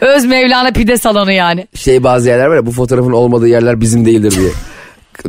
Öz 0.00 0.24
Mevlana 0.24 0.70
pide 0.70 0.96
salonu 0.96 1.32
yani. 1.32 1.66
Şey 1.74 2.02
bazı 2.02 2.28
yerler 2.28 2.46
var 2.46 2.56
ya 2.56 2.66
bu 2.66 2.72
fotoğrafın 2.72 3.12
olmadığı 3.12 3.48
yerler 3.48 3.80
bizim 3.80 4.06
değildir 4.06 4.30
diye. 4.30 4.50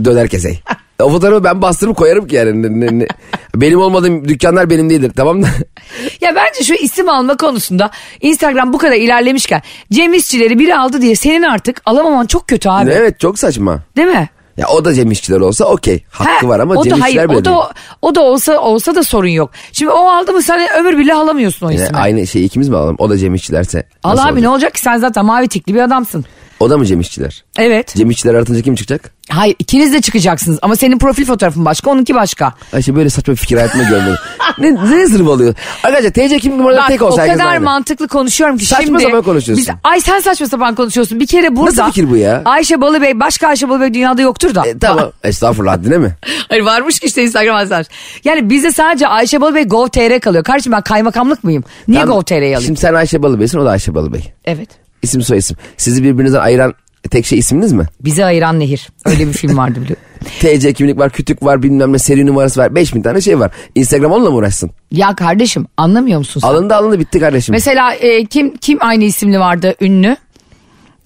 Döner 0.05 0.27
kesey. 0.27 0.59
O 1.01 1.09
fotoğrafı 1.09 1.43
ben 1.43 1.61
bastırıp 1.61 1.97
koyarım 1.97 2.27
ki 2.27 2.35
yani. 2.35 3.07
Benim 3.55 3.79
olmadığım 3.79 4.27
dükkanlar 4.27 4.69
benim 4.69 4.89
değildir 4.89 5.11
tamam 5.15 5.43
da. 5.43 5.47
Ya 6.21 6.35
bence 6.35 6.63
şu 6.63 6.73
isim 6.73 7.09
alma 7.09 7.37
konusunda 7.37 7.91
Instagram 8.21 8.73
bu 8.73 8.77
kadar 8.77 8.95
ilerlemişken 8.95 9.61
Cem 9.91 10.13
İşçileri 10.13 10.59
biri 10.59 10.75
aldı 10.75 11.01
diye 11.01 11.15
senin 11.15 11.41
artık 11.43 11.81
alamaman 11.85 12.25
çok 12.25 12.47
kötü 12.47 12.69
abi. 12.69 12.91
evet 12.91 13.19
çok 13.19 13.39
saçma. 13.39 13.79
Değil 13.97 14.07
mi? 14.07 14.29
Ya 14.57 14.67
o 14.67 14.85
da 14.85 14.93
Cem 14.93 15.11
İşçiler 15.11 15.39
olsa 15.39 15.65
okey. 15.65 16.03
Hakkı 16.09 16.45
Ha, 16.45 16.47
var 16.47 16.59
ama 16.59 16.73
o 16.75 16.83
Cem 16.83 16.97
da 16.97 17.01
hayır, 17.03 17.25
o 17.25 17.29
değil. 17.31 17.45
da, 17.45 17.71
o 18.01 18.15
da 18.15 18.21
olsa 18.21 18.59
olsa 18.59 18.95
da 18.95 19.03
sorun 19.03 19.27
yok. 19.27 19.51
Şimdi 19.71 19.91
o 19.91 20.07
aldı 20.09 20.33
mı 20.33 20.41
sen 20.41 20.59
ömür 20.79 20.97
bile 20.97 21.13
alamıyorsun 21.13 21.67
o 21.67 21.71
Yine 21.71 21.83
ismi. 21.83 21.97
aynı 21.97 22.27
şey 22.27 22.45
ikimiz 22.45 22.69
mi 22.69 22.75
alalım? 22.77 22.95
O 22.99 23.09
da 23.09 23.17
Cem 23.17 23.35
İşçilerse. 23.35 23.83
Al 24.03 24.11
abi 24.17 24.19
olacak? 24.21 24.39
ne 24.41 24.49
olacak 24.49 24.73
ki 24.73 24.81
sen 24.81 24.97
zaten 24.97 25.25
mavi 25.25 25.47
tikli 25.47 25.73
bir 25.75 25.79
adamsın. 25.81 26.25
O 26.63 26.69
da 26.69 26.77
mı 26.77 26.85
Cem 26.85 26.99
İşçiler? 26.99 27.43
Evet. 27.57 27.93
Cem 27.95 28.09
İşçiler 28.09 28.33
aratınca 28.33 28.61
kim 28.61 28.75
çıkacak? 28.75 29.11
Hayır 29.29 29.55
ikiniz 29.59 29.93
de 29.93 30.01
çıkacaksınız 30.01 30.59
ama 30.61 30.75
senin 30.75 30.97
profil 30.97 31.25
fotoğrafın 31.25 31.65
başka 31.65 31.89
onunki 31.91 32.15
başka. 32.15 32.53
Ay 32.73 32.79
işte 32.79 32.95
böyle 32.95 33.09
saçma 33.09 33.31
bir 33.33 33.37
fikir 33.37 33.55
hayatımda 33.55 33.83
görmedim. 33.83 34.15
ne, 34.59 34.75
ne 34.91 35.07
zırvalıyor? 35.07 35.55
Arkadaşlar 35.83 36.09
TC 36.09 36.39
kimlik 36.39 36.57
numaraları 36.57 36.81
Bak 36.81 36.87
tek 36.87 37.01
o 37.01 37.05
olsa 37.05 37.21
herkes 37.21 37.37
kadar 37.37 37.51
aynı. 37.51 37.63
mantıklı 37.63 38.07
konuşuyorum 38.07 38.57
ki 38.57 38.65
Saçma 38.65 38.85
şimdi. 38.85 39.03
sapan 39.03 39.21
konuşuyorsun. 39.21 39.67
Biz, 39.67 39.75
ay 39.83 40.01
sen 40.01 40.19
saçma 40.19 40.47
sapan 40.47 40.75
konuşuyorsun. 40.75 41.19
Bir 41.19 41.27
kere 41.27 41.55
burada. 41.55 41.69
Nasıl 41.71 41.85
fikir 41.85 42.09
bu 42.09 42.17
ya? 42.17 42.41
Ayşe 42.45 42.81
Balıbey 42.81 43.19
başka 43.19 43.47
Ayşe 43.47 43.69
Balıbey 43.69 43.93
dünyada 43.93 44.21
yoktur 44.21 44.55
da. 44.55 44.67
E, 44.67 44.79
tamam. 44.79 45.11
Estağfurullah 45.23 45.71
haddine 45.71 45.97
mi? 45.97 46.11
Hayır 46.49 46.63
varmış 46.63 46.99
ki 46.99 47.05
işte 47.05 47.23
Instagram 47.23 47.55
adresi. 47.55 47.91
Yani 48.23 48.49
bizde 48.49 48.71
sadece 48.71 49.07
Ayşe 49.07 49.41
Balıbey 49.41 49.63
Gov.tr 49.63 50.19
kalıyor. 50.19 50.43
Kardeşim 50.43 50.71
ben 50.71 50.81
kaymakamlık 50.81 51.43
mıyım? 51.43 51.63
Niye 51.87 52.01
Tamam. 52.01 52.15
Gov.tr'yi 52.15 52.39
alayım? 52.39 52.61
Şimdi 52.61 52.79
sen 52.79 52.93
Ayşe 52.93 53.23
Balıbey'sin 53.23 53.59
o 53.59 53.65
da 53.65 53.69
Ayşe 53.69 53.95
Balıbey. 53.95 54.33
Evet. 54.45 54.82
İsim 55.03 55.21
soy 55.21 55.37
isim. 55.37 55.57
Sizi 55.77 56.03
birbirinizden 56.03 56.39
ayıran 56.39 56.73
tek 57.11 57.25
şey 57.25 57.39
isminiz 57.39 57.73
mi? 57.73 57.85
Bizi 58.01 58.25
ayıran 58.25 58.59
nehir. 58.59 58.89
Öyle 59.05 59.27
bir 59.27 59.33
film 59.33 59.57
vardı 59.57 59.81
biliyorum. 59.81 60.03
TC 60.39 60.73
kimlik 60.73 60.97
var, 60.97 61.09
kütük 61.09 61.43
var, 61.43 61.63
bilmem 61.63 61.93
ne 61.93 61.99
seri 61.99 62.25
numarası 62.25 62.59
var. 62.59 62.75
5000 62.75 63.01
tane 63.01 63.21
şey 63.21 63.39
var. 63.39 63.51
Instagram 63.75 64.11
onunla 64.11 64.29
mı 64.29 64.35
uğraşsın? 64.35 64.71
Ya 64.91 65.15
kardeşim 65.15 65.65
anlamıyor 65.77 66.19
musun 66.19 66.39
sen? 66.39 66.47
Alındı 66.47 66.75
alındı 66.75 66.99
bitti 66.99 67.19
kardeşim. 67.19 67.53
Mesela 67.53 67.93
e, 67.93 68.25
kim 68.25 68.57
kim 68.57 68.77
aynı 68.81 69.03
isimli 69.03 69.39
vardı 69.39 69.75
ünlü? 69.81 70.17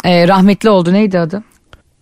E, 0.03 0.27
rahmetli 0.27 0.69
oldu 0.69 0.93
neydi 0.93 1.19
adı? 1.19 1.43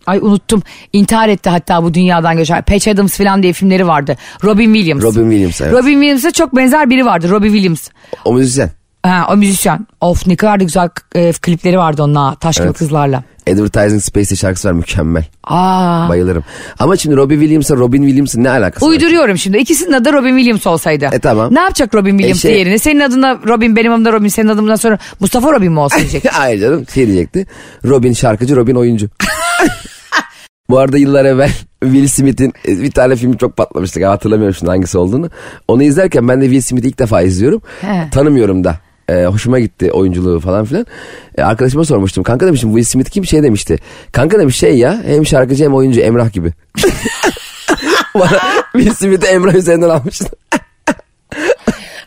Ay 0.06 0.18
unuttum. 0.18 0.62
İntihar 0.92 1.28
etti 1.28 1.50
hatta 1.50 1.82
bu 1.82 1.94
dünyadan 1.94 2.36
göçer. 2.36 2.62
Patch 2.62 2.88
Adams 2.88 3.16
falan 3.16 3.42
diye 3.42 3.52
filmleri 3.52 3.86
vardı. 3.86 4.16
Robin 4.44 4.74
Williams. 4.74 5.02
Robin 5.02 5.30
Williams, 5.30 5.60
evet. 5.60 5.72
Robin 5.72 5.92
Williams'a 5.92 6.30
çok 6.30 6.56
benzer 6.56 6.90
biri 6.90 7.04
vardı. 7.04 7.30
Robin 7.30 7.52
Williams. 7.52 7.88
O 8.24 8.34
müzisyen. 8.34 8.70
Ha, 9.06 9.26
o 9.32 9.36
müzisyen. 9.36 9.86
Of 10.00 10.26
ne 10.26 10.36
kadar 10.36 10.60
da 10.60 10.64
güzel 10.64 10.88
e, 11.14 11.32
klipleri 11.32 11.78
vardı 11.78 12.02
onunla. 12.02 12.34
Taş 12.34 12.56
gibi 12.56 12.66
Evet. 12.66 12.78
kızlarla. 12.78 13.22
Advertising 13.50 14.02
Space'te 14.02 14.36
şarkısı 14.36 14.68
var 14.68 14.72
mükemmel. 14.72 15.24
Aa. 15.44 16.08
Bayılırım. 16.08 16.44
Ama 16.78 16.96
şimdi 16.96 17.16
Robin 17.16 17.40
Williams'la 17.40 17.76
Robin 17.76 18.02
Williams'ın 18.02 18.44
ne 18.44 18.50
alakası 18.50 18.86
var? 18.86 18.90
Uyduruyorum 18.90 19.38
şimdi. 19.38 19.58
İkisinin 19.58 19.92
adı 19.92 20.12
Robin 20.12 20.36
Williams 20.36 20.66
olsaydı. 20.66 21.08
E, 21.12 21.18
tamam. 21.18 21.54
Ne 21.54 21.60
yapacak 21.60 21.94
Robin 21.94 22.10
Williams 22.18 22.42
şey- 22.42 22.58
yerine? 22.58 22.78
Senin 22.78 23.00
adına 23.00 23.38
Robin, 23.46 23.76
benim 23.76 23.92
adımda 23.92 24.12
Robin, 24.12 24.28
senin 24.28 24.48
adımdan 24.48 24.76
sonra 24.76 24.98
Mustafa 25.20 25.52
Robin 25.52 25.72
mi 25.72 25.80
olsun 25.80 25.98
diyecek? 26.00 26.24
Hayır 26.32 26.60
canım 26.60 26.84
şey 26.94 27.06
diyecekti. 27.06 27.46
Robin 27.84 28.12
şarkıcı, 28.12 28.56
Robin 28.56 28.74
oyuncu. 28.74 29.08
Bu 30.70 30.78
arada 30.78 30.98
yıllar 30.98 31.24
evvel 31.24 31.50
Will 31.82 32.06
Smith'in 32.08 32.52
e, 32.68 32.82
bir 32.82 32.90
tane 32.90 33.16
filmi 33.16 33.38
çok 33.38 33.56
patlamıştı. 33.56 34.06
Hatırlamıyorum 34.06 34.54
şimdi 34.54 34.70
hangisi 34.70 34.98
olduğunu. 34.98 35.30
Onu 35.68 35.82
izlerken 35.82 36.28
ben 36.28 36.40
de 36.40 36.44
Will 36.44 36.60
Smith'i 36.60 36.88
ilk 36.88 36.98
defa 36.98 37.22
izliyorum. 37.22 37.62
He. 37.80 38.10
Tanımıyorum 38.10 38.64
da. 38.64 38.76
E, 39.08 39.24
hoşuma 39.24 39.60
gitti 39.60 39.92
oyunculuğu 39.92 40.40
falan 40.40 40.64
filan. 40.64 40.86
E, 41.38 41.42
arkadaşıma 41.42 41.84
sormuştum. 41.84 42.24
Kanka 42.24 42.46
demiştim 42.46 42.70
Will 42.70 42.84
Smith 42.84 43.10
kim 43.10 43.26
şey 43.26 43.42
demişti. 43.42 43.78
Kanka 44.12 44.38
demiş 44.38 44.56
şey 44.56 44.78
ya 44.78 45.02
hem 45.06 45.26
şarkıcı 45.26 45.64
hem 45.64 45.74
oyuncu 45.74 46.00
Emrah 46.00 46.32
gibi. 46.32 46.52
Bana 48.14 48.40
Will 48.72 48.94
Smith'i 48.94 49.26
Emrah 49.26 49.54
üzerinden 49.54 49.88
almıştı. 49.88 50.26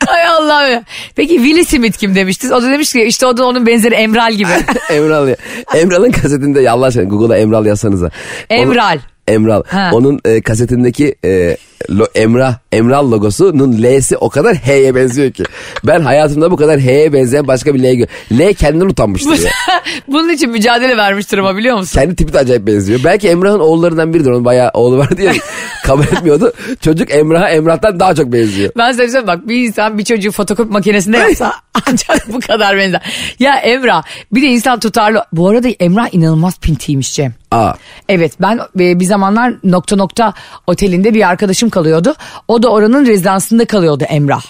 Ay 0.06 0.26
Allah'ım 0.26 0.72
ya. 0.72 0.82
Peki 1.16 1.34
Will 1.34 1.64
Smith 1.64 1.98
kim 1.98 2.14
demiştiniz? 2.14 2.52
O 2.52 2.62
da 2.62 2.70
demiş 2.70 2.92
ki 2.92 3.02
işte 3.02 3.26
o 3.26 3.36
da 3.36 3.46
onun 3.46 3.66
benzeri 3.66 3.94
Emral 3.94 4.32
gibi. 4.32 4.50
Emral 4.90 5.28
ya. 5.28 5.36
Emral'ın 5.74 6.10
kasetinde 6.10 6.60
ya 6.60 6.72
Allah 6.72 6.86
aşkına 6.86 7.04
Google'a 7.04 7.36
Emral 7.36 7.66
yazsanıza. 7.66 8.10
Emral. 8.50 8.98
Emral. 9.28 9.62
Ha. 9.66 9.90
Onun 9.92 10.20
e, 10.24 10.40
kasetindeki 10.40 11.14
e, 11.24 11.56
lo, 11.90 12.06
Emrah, 12.14 12.54
Emral 12.72 13.10
logosunun 13.10 13.82
L'si 13.82 14.16
o 14.16 14.28
kadar 14.28 14.56
H'ye 14.56 14.94
benziyor 14.94 15.32
ki. 15.32 15.44
Ben 15.84 16.00
hayatımda 16.00 16.50
bu 16.50 16.56
kadar 16.56 16.80
H'ye 16.80 17.12
benzeyen 17.12 17.46
başka 17.46 17.74
bir 17.74 17.82
L 17.82 17.94
gör. 17.94 18.06
L 18.32 18.54
kendinden 18.54 18.86
utanmıştır 18.86 19.38
ya. 19.44 19.50
Bunun 20.08 20.28
için 20.28 20.50
mücadele 20.50 20.96
vermiştir 20.96 21.38
ama 21.38 21.56
biliyor 21.56 21.76
musun? 21.76 22.00
Kendi 22.00 22.16
tipi 22.16 22.32
de 22.32 22.38
acayip 22.38 22.66
benziyor. 22.66 23.00
Belki 23.04 23.28
Emrah'ın 23.28 23.60
oğullarından 23.60 24.14
biridir. 24.14 24.30
Onun 24.30 24.44
bayağı 24.44 24.70
oğlu 24.74 24.98
var 24.98 25.16
diye 25.16 25.32
kabul 25.84 26.04
etmiyordu. 26.04 26.52
Çocuk 26.80 27.14
Emrah'a 27.14 27.48
Emrah'tan 27.50 28.00
daha 28.00 28.14
çok 28.14 28.32
benziyor. 28.32 28.72
Ben 28.78 28.90
size 28.90 29.06
bir 29.06 29.12
şey 29.12 29.26
bak 29.26 29.48
bir 29.48 29.66
insan 29.66 29.98
bir 29.98 30.04
çocuğu 30.04 30.30
fotokopi 30.30 30.72
makinesinde 30.72 31.16
yapsa 31.16 31.52
ancak 31.86 32.32
bu 32.32 32.40
kadar 32.40 32.76
benzer. 32.76 33.02
Ya 33.38 33.56
Emrah 33.56 34.02
bir 34.32 34.42
de 34.42 34.46
insan 34.46 34.80
tutarlı. 34.80 35.24
Bu 35.32 35.48
arada 35.48 35.68
Emrah 35.68 36.14
inanılmaz 36.14 36.58
pintiymiş 36.58 37.14
Cem. 37.14 37.39
Aa. 37.50 37.72
Evet 38.08 38.32
ben 38.40 38.60
e, 38.80 39.00
bir 39.00 39.04
zamanlar 39.04 39.54
nokta 39.64 39.96
nokta 39.96 40.34
otelinde 40.66 41.14
bir 41.14 41.28
arkadaşım 41.28 41.70
kalıyordu. 41.70 42.14
O 42.48 42.62
da 42.62 42.68
oranın 42.68 43.06
rezidansında 43.06 43.64
kalıyordu 43.64 44.04
Emrah. 44.08 44.42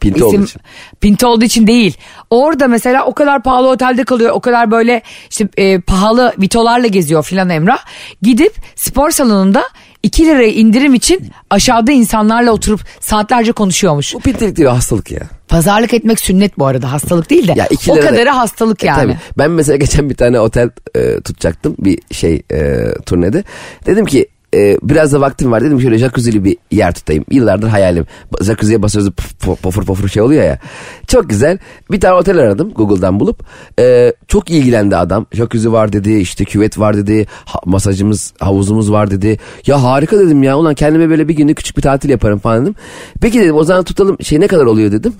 Pinti 0.00 0.24
olduğu 0.24 0.44
için. 0.44 0.60
pinti 1.00 1.26
olduğu 1.26 1.44
için 1.44 1.66
değil. 1.66 1.96
Orada 2.30 2.68
mesela 2.68 3.04
o 3.04 3.14
kadar 3.14 3.42
pahalı 3.42 3.68
otelde 3.68 4.04
kalıyor. 4.04 4.30
O 4.34 4.40
kadar 4.40 4.70
böyle 4.70 5.02
işte 5.30 5.48
e, 5.56 5.80
pahalı 5.80 6.32
vitolarla 6.38 6.86
geziyor 6.86 7.22
filan 7.22 7.50
Emrah. 7.50 7.78
Gidip 8.22 8.54
spor 8.76 9.10
salonunda 9.10 9.64
2 10.02 10.26
liraya 10.26 10.52
indirim 10.52 10.94
için 10.94 11.30
aşağıda 11.50 11.92
insanlarla 11.92 12.50
oturup 12.50 12.80
saatlerce 13.00 13.52
konuşuyormuş. 13.52 14.14
Bu 14.14 14.20
pintilik 14.20 14.56
değil 14.56 14.68
hastalık 14.68 15.10
ya. 15.10 15.20
Pazarlık 15.48 15.94
etmek 15.94 16.20
sünnet 16.20 16.58
bu 16.58 16.66
arada 16.66 16.92
hastalık 16.92 17.30
değil 17.30 17.48
de. 17.48 17.52
Ya 17.56 17.68
o 17.88 18.00
kadarı 18.00 18.30
hastalık 18.30 18.84
E, 18.84 18.86
yani. 18.86 19.02
tabii. 19.02 19.16
Ben 19.38 19.50
mesela 19.50 19.76
geçen 19.76 20.10
bir 20.10 20.14
tane 20.14 20.40
otel 20.40 20.70
e, 20.96 21.20
tutacaktım 21.20 21.74
bir 21.78 21.98
şey 22.10 22.42
e, 22.52 22.84
turnede. 23.06 23.44
Dedim 23.86 24.04
ki 24.06 24.26
e, 24.54 24.78
biraz 24.82 25.12
da 25.12 25.20
vaktim 25.20 25.52
var 25.52 25.64
dedim 25.64 25.80
şöyle 25.80 25.98
jacuzzi'li 25.98 26.44
bir 26.44 26.56
yer 26.70 26.94
tutayım. 26.94 27.24
Yıllardır 27.30 27.68
hayalim. 27.68 28.06
Jacuzziye 28.40 28.82
basıyoruz 28.82 29.12
pofur 29.62 29.84
pofur 29.84 30.08
şey 30.08 30.22
oluyor 30.22 30.44
ya. 30.44 30.58
Çok 31.06 31.30
güzel. 31.30 31.58
Bir 31.90 32.00
tane 32.00 32.14
otel 32.14 32.38
aradım 32.38 32.72
Google'dan 32.74 33.20
bulup. 33.20 33.42
E, 33.78 34.12
çok 34.28 34.50
ilgilendi 34.50 34.96
adam. 34.96 35.26
Jacuzzi 35.32 35.72
var 35.72 35.92
dedi 35.92 36.12
işte 36.12 36.44
küvet 36.44 36.78
var 36.78 36.96
dedi. 36.96 37.26
Ha- 37.44 37.60
masajımız 37.64 38.34
havuzumuz 38.38 38.92
var 38.92 39.10
dedi. 39.10 39.38
Ya 39.66 39.82
harika 39.82 40.18
dedim 40.18 40.42
ya 40.42 40.58
ulan 40.58 40.74
kendime 40.74 41.10
böyle 41.10 41.28
bir 41.28 41.34
günlük 41.34 41.56
küçük 41.56 41.76
bir 41.76 41.82
tatil 41.82 42.10
yaparım 42.10 42.38
falan 42.38 42.62
dedim. 42.62 42.74
Peki 43.20 43.40
dedim 43.40 43.56
o 43.56 43.64
zaman 43.64 43.84
tutalım 43.84 44.16
şey 44.22 44.40
ne 44.40 44.46
kadar 44.46 44.64
oluyor 44.64 44.92
dedim. 44.92 45.14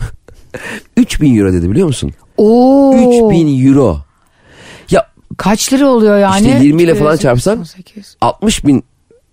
3000 0.97 1.39
euro 1.39 1.53
dedi 1.53 1.71
biliyor 1.71 1.87
musun? 1.87 2.12
Oo. 2.37 2.95
3000 2.95 3.67
euro. 3.67 3.99
Ya 4.91 5.07
Kaç 5.37 5.73
lira 5.73 5.89
oluyor 5.89 6.19
yani? 6.19 6.49
İşte 6.49 6.65
20 6.65 6.83
ile 6.83 6.95
falan 6.95 7.15
200, 7.15 7.23
çarpsan 7.23 7.59
18. 7.59 8.17
60 8.21 8.67
bin 8.67 8.85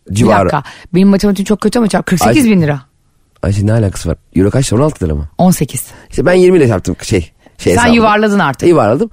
Bir 0.10 0.16
civarı. 0.16 0.50
dakika. 0.50 0.64
Benim 0.94 1.08
matematiğim 1.08 1.46
çok 1.46 1.62
kötü 1.62 1.80
ama 1.80 1.88
çarp. 1.88 2.06
48 2.06 2.46
Ay- 2.46 2.52
bin 2.52 2.62
lira. 2.62 2.82
Ayşe 3.44 3.66
ne 3.66 3.74
alakası 3.74 4.10
var? 4.10 4.18
Euro 4.36 4.52
kaç 4.52 4.74
lira? 4.74 4.82
16 4.82 5.06
lira 5.06 5.16
mı? 5.16 5.30
18. 5.38 5.88
İşte 6.10 6.26
ben 6.26 6.34
20 6.34 6.58
ile 6.58 6.68
çarptım 6.68 6.96
şey. 7.02 7.20
şey 7.22 7.32
Sen 7.58 7.72
hesabını. 7.72 7.96
yuvarladın 7.96 8.40
artık. 8.40 8.70
Yuvarladım. 8.70 9.10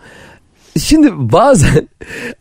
Şimdi 0.78 1.10
bazen 1.14 1.88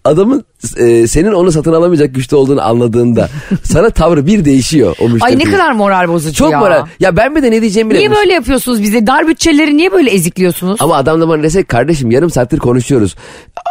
adamın 0.06 0.46
e, 0.78 1.08
senin 1.08 1.32
onu 1.32 1.52
satın 1.52 1.74
alamayacak 1.74 2.16
güçte 2.16 2.36
olduğunu 2.36 2.62
anladığında 2.62 3.30
sana 3.64 3.90
tavrı 3.90 4.28
bir 4.28 4.46
değişiyor 4.46 4.96
o 5.02 5.10
müşteri. 5.10 5.32
Ay 5.32 5.40
ne 5.40 5.44
kadar 5.44 5.72
moral 5.72 6.08
bozucu 6.08 6.36
Çok 6.36 6.52
ya. 6.52 6.60
moral. 6.60 6.86
Ya 7.00 7.18
ben 7.18 7.36
bir 7.36 7.44
de 7.44 7.52
ne 7.52 7.62
diyeceğimi 7.62 7.94
Niye 7.94 8.12
böyle 8.12 8.34
yapıyorsunuz 8.34 8.84
bize? 8.84 9.08
Dar 9.08 9.28
bütçeleri 9.28 9.78
niye 9.78 9.92
böyle 9.92 10.10
ezikliyorsunuz? 10.10 10.78
Ama 10.82 10.96
adam 10.96 11.22
da 11.22 11.28
bana 11.30 11.44
dese 11.44 11.64
kardeşim 11.64 12.12
yarım 12.12 12.30
saattir 12.30 12.58
konuşuyoruz. 12.60 13.16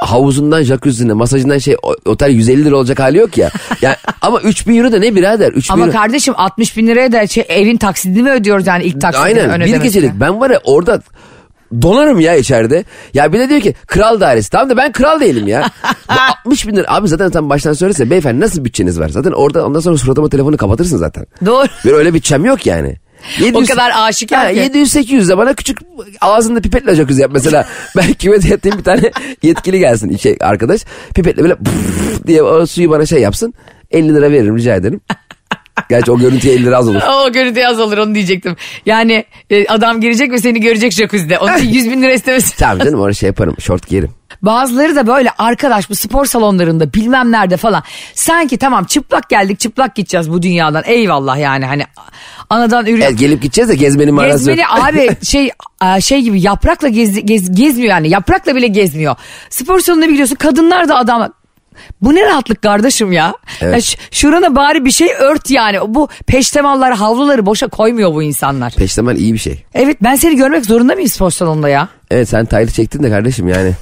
Havuzundan, 0.03 0.63
jacuzzi'ne, 0.63 1.13
masajından 1.13 1.59
şey 1.59 1.77
o- 1.83 2.11
otel 2.11 2.31
150 2.31 2.65
lira 2.65 2.77
olacak 2.77 3.01
hali 3.01 3.19
yok 3.19 3.39
ya. 3.39 3.51
Yani, 3.83 3.97
ama 4.23 4.41
3000 4.41 4.77
euro 4.77 4.93
da 4.93 4.99
ne 4.99 5.15
birader? 5.15 5.53
3000 5.53 5.75
Ama 5.75 5.85
euro. 5.87 5.93
kardeşim 5.93 6.35
60 6.37 6.77
bin 6.77 6.87
liraya 6.87 7.13
da 7.13 7.27
şey, 7.27 7.45
evin 7.49 7.77
taksidini 7.77 8.23
mi 8.23 8.31
ödüyoruz 8.31 8.67
yani 8.67 8.85
ilk 8.85 9.01
taksidini 9.01 9.43
Aynen 9.43 9.61
bir 9.61 9.77
gecelik. 9.77 10.11
Ben 10.21 10.41
var 10.41 10.51
ya 10.51 10.61
orada 10.65 11.03
donarım 11.83 12.21
ya 12.21 12.37
içeride. 12.37 12.85
Ya 13.15 13.33
bir 13.33 13.39
de 13.39 13.49
diyor 13.49 13.61
ki 13.61 13.75
kral 13.87 14.21
dairesi. 14.21 14.51
Tamam 14.51 14.71
da 14.71 14.77
ben 14.77 14.93
kral 14.93 15.21
değilim 15.21 15.49
ya. 15.49 15.71
Bu 16.45 16.49
60 16.49 16.69
bin 16.69 16.77
lira. 16.77 16.87
Abi 16.89 17.09
zaten 17.09 17.31
tam 17.31 17.51
baştan 17.51 17.73
söylese 17.73 18.11
beyefendi 18.11 18.41
nasıl 18.41 18.65
bütçeniz 18.65 19.01
var? 19.01 19.09
Zaten 19.09 19.33
orada 19.33 19.67
ondan 19.67 19.81
sonra 19.81 19.97
suratıma 19.97 20.29
telefonu 20.29 20.57
kapatırsın 20.57 20.97
zaten. 20.97 21.27
Doğru. 21.47 21.67
Bir 21.85 21.93
öyle 21.93 22.15
bütçem 22.15 22.45
yok 22.45 22.67
yani. 22.67 22.97
O 23.55 23.65
kadar 23.65 23.93
aşikar 23.95 24.55
ki. 24.55 24.61
700-800 24.61 25.29
de 25.29 25.39
bana 25.39 25.55
küçük 25.55 25.79
ağzında 26.21 26.61
pipetle 26.61 26.95
jacuzzi 26.95 27.23
yap. 27.23 27.31
Mesela 27.35 27.67
ben 27.97 28.13
küvete 28.13 28.49
yatayım 28.49 28.79
bir 28.79 28.85
tane 28.85 29.11
yetkili 29.43 29.79
gelsin 29.79 30.17
şey, 30.17 30.37
arkadaş. 30.41 30.81
Pipetle 31.15 31.43
böyle 31.43 31.57
diye 32.27 32.43
o 32.43 32.67
suyu 32.67 32.91
bana 32.91 33.07
şey 33.07 33.21
yapsın. 33.21 33.55
50 33.91 34.15
lira 34.15 34.31
veririm 34.31 34.57
rica 34.57 34.75
ederim. 34.75 35.01
Gerçi 35.91 36.13
o 36.13 36.19
görüntüye 36.19 36.55
50 36.55 36.65
lira 36.65 36.77
az 36.77 36.89
olur. 36.89 37.01
O 37.27 37.33
görüntü 37.33 37.65
az 37.65 37.81
olur 37.81 37.99
onu 37.99 38.15
diyecektim. 38.15 38.57
Yani 38.87 39.25
e, 39.51 39.67
adam 39.67 40.01
girecek 40.01 40.33
ve 40.33 40.39
seni 40.39 40.61
görecek 40.61 40.93
jacuzzi'de. 40.93 41.39
Onun 41.39 41.57
için 41.57 41.69
100 41.73 41.91
bin 41.91 42.03
lira 42.03 42.13
istemesi. 42.13 42.57
Tamam 42.57 42.79
canım 42.79 43.01
orada 43.01 43.15
şey 43.15 43.27
yaparım 43.27 43.55
şort 43.61 43.89
giyerim. 43.89 44.11
Bazıları 44.43 44.97
da 44.97 45.07
böyle 45.07 45.31
arkadaş 45.39 45.91
bu 45.91 45.95
spor 45.95 46.27
salonlarında 46.27 46.93
bilmem 46.95 47.33
nerede 47.33 47.57
falan. 47.57 47.83
Sanki 48.15 48.57
tamam 48.57 48.85
çıplak 48.85 49.29
geldik 49.29 49.61
çıplak 49.61 49.95
gideceğiz 49.95 50.31
bu 50.31 50.43
dünyadan. 50.43 50.83
Eyvallah 50.87 51.39
yani 51.39 51.67
hani 51.67 51.85
anadan 52.51 52.87
ürün. 52.87 53.01
Evet, 53.01 53.19
gelip 53.19 53.43
gideceğiz 53.43 53.71
de 53.71 53.75
gezmenin 53.75 54.15
manası 54.15 54.51
yok. 54.51 54.59
Gezmeli 54.59 54.67
abi 54.67 55.17
şey 55.27 55.51
şey 56.01 56.21
gibi 56.21 56.41
yaprakla 56.43 56.89
gez, 56.89 57.19
gez- 57.19 57.57
gezmiyor 57.57 57.91
yani 57.91 58.09
yaprakla 58.09 58.57
bile 58.57 58.67
gezmiyor. 58.67 59.17
Spor 59.51 59.81
salonuna 59.81 60.05
bir 60.05 60.11
gidiyorsun 60.11 60.37
kadınlar 60.37 60.89
da 60.89 60.97
adam 60.97 61.33
bu 62.03 62.15
ne 62.15 62.27
rahatlık 62.27 62.63
kardeşim 62.63 63.13
ya. 63.13 63.35
Evet. 63.61 63.75
ya 63.75 64.05
şurana 64.11 64.57
bari 64.57 64.85
bir 64.85 64.91
şey 64.91 65.09
ört 65.21 65.51
yani. 65.51 65.79
Bu 65.87 66.09
peştemalları 66.27 66.95
havluları 66.95 67.47
boşa 67.47 67.69
koymuyor 67.69 68.15
bu 68.15 68.23
insanlar. 68.23 68.73
Peştemal 68.75 69.17
iyi 69.17 69.33
bir 69.35 69.39
şey. 69.39 69.65
Evet 69.75 69.97
ben 70.03 70.17
seni 70.17 70.37
görmek 70.37 70.67
zorunda 70.67 70.95
mıyım 70.95 71.09
spor 71.09 71.31
salonunda 71.31 71.69
ya? 71.69 71.89
Evet 72.11 72.29
sen 72.29 72.45
taylı 72.47 72.71
çektin 72.71 73.03
de 73.03 73.11
kardeşim 73.11 73.49
yani. 73.49 73.73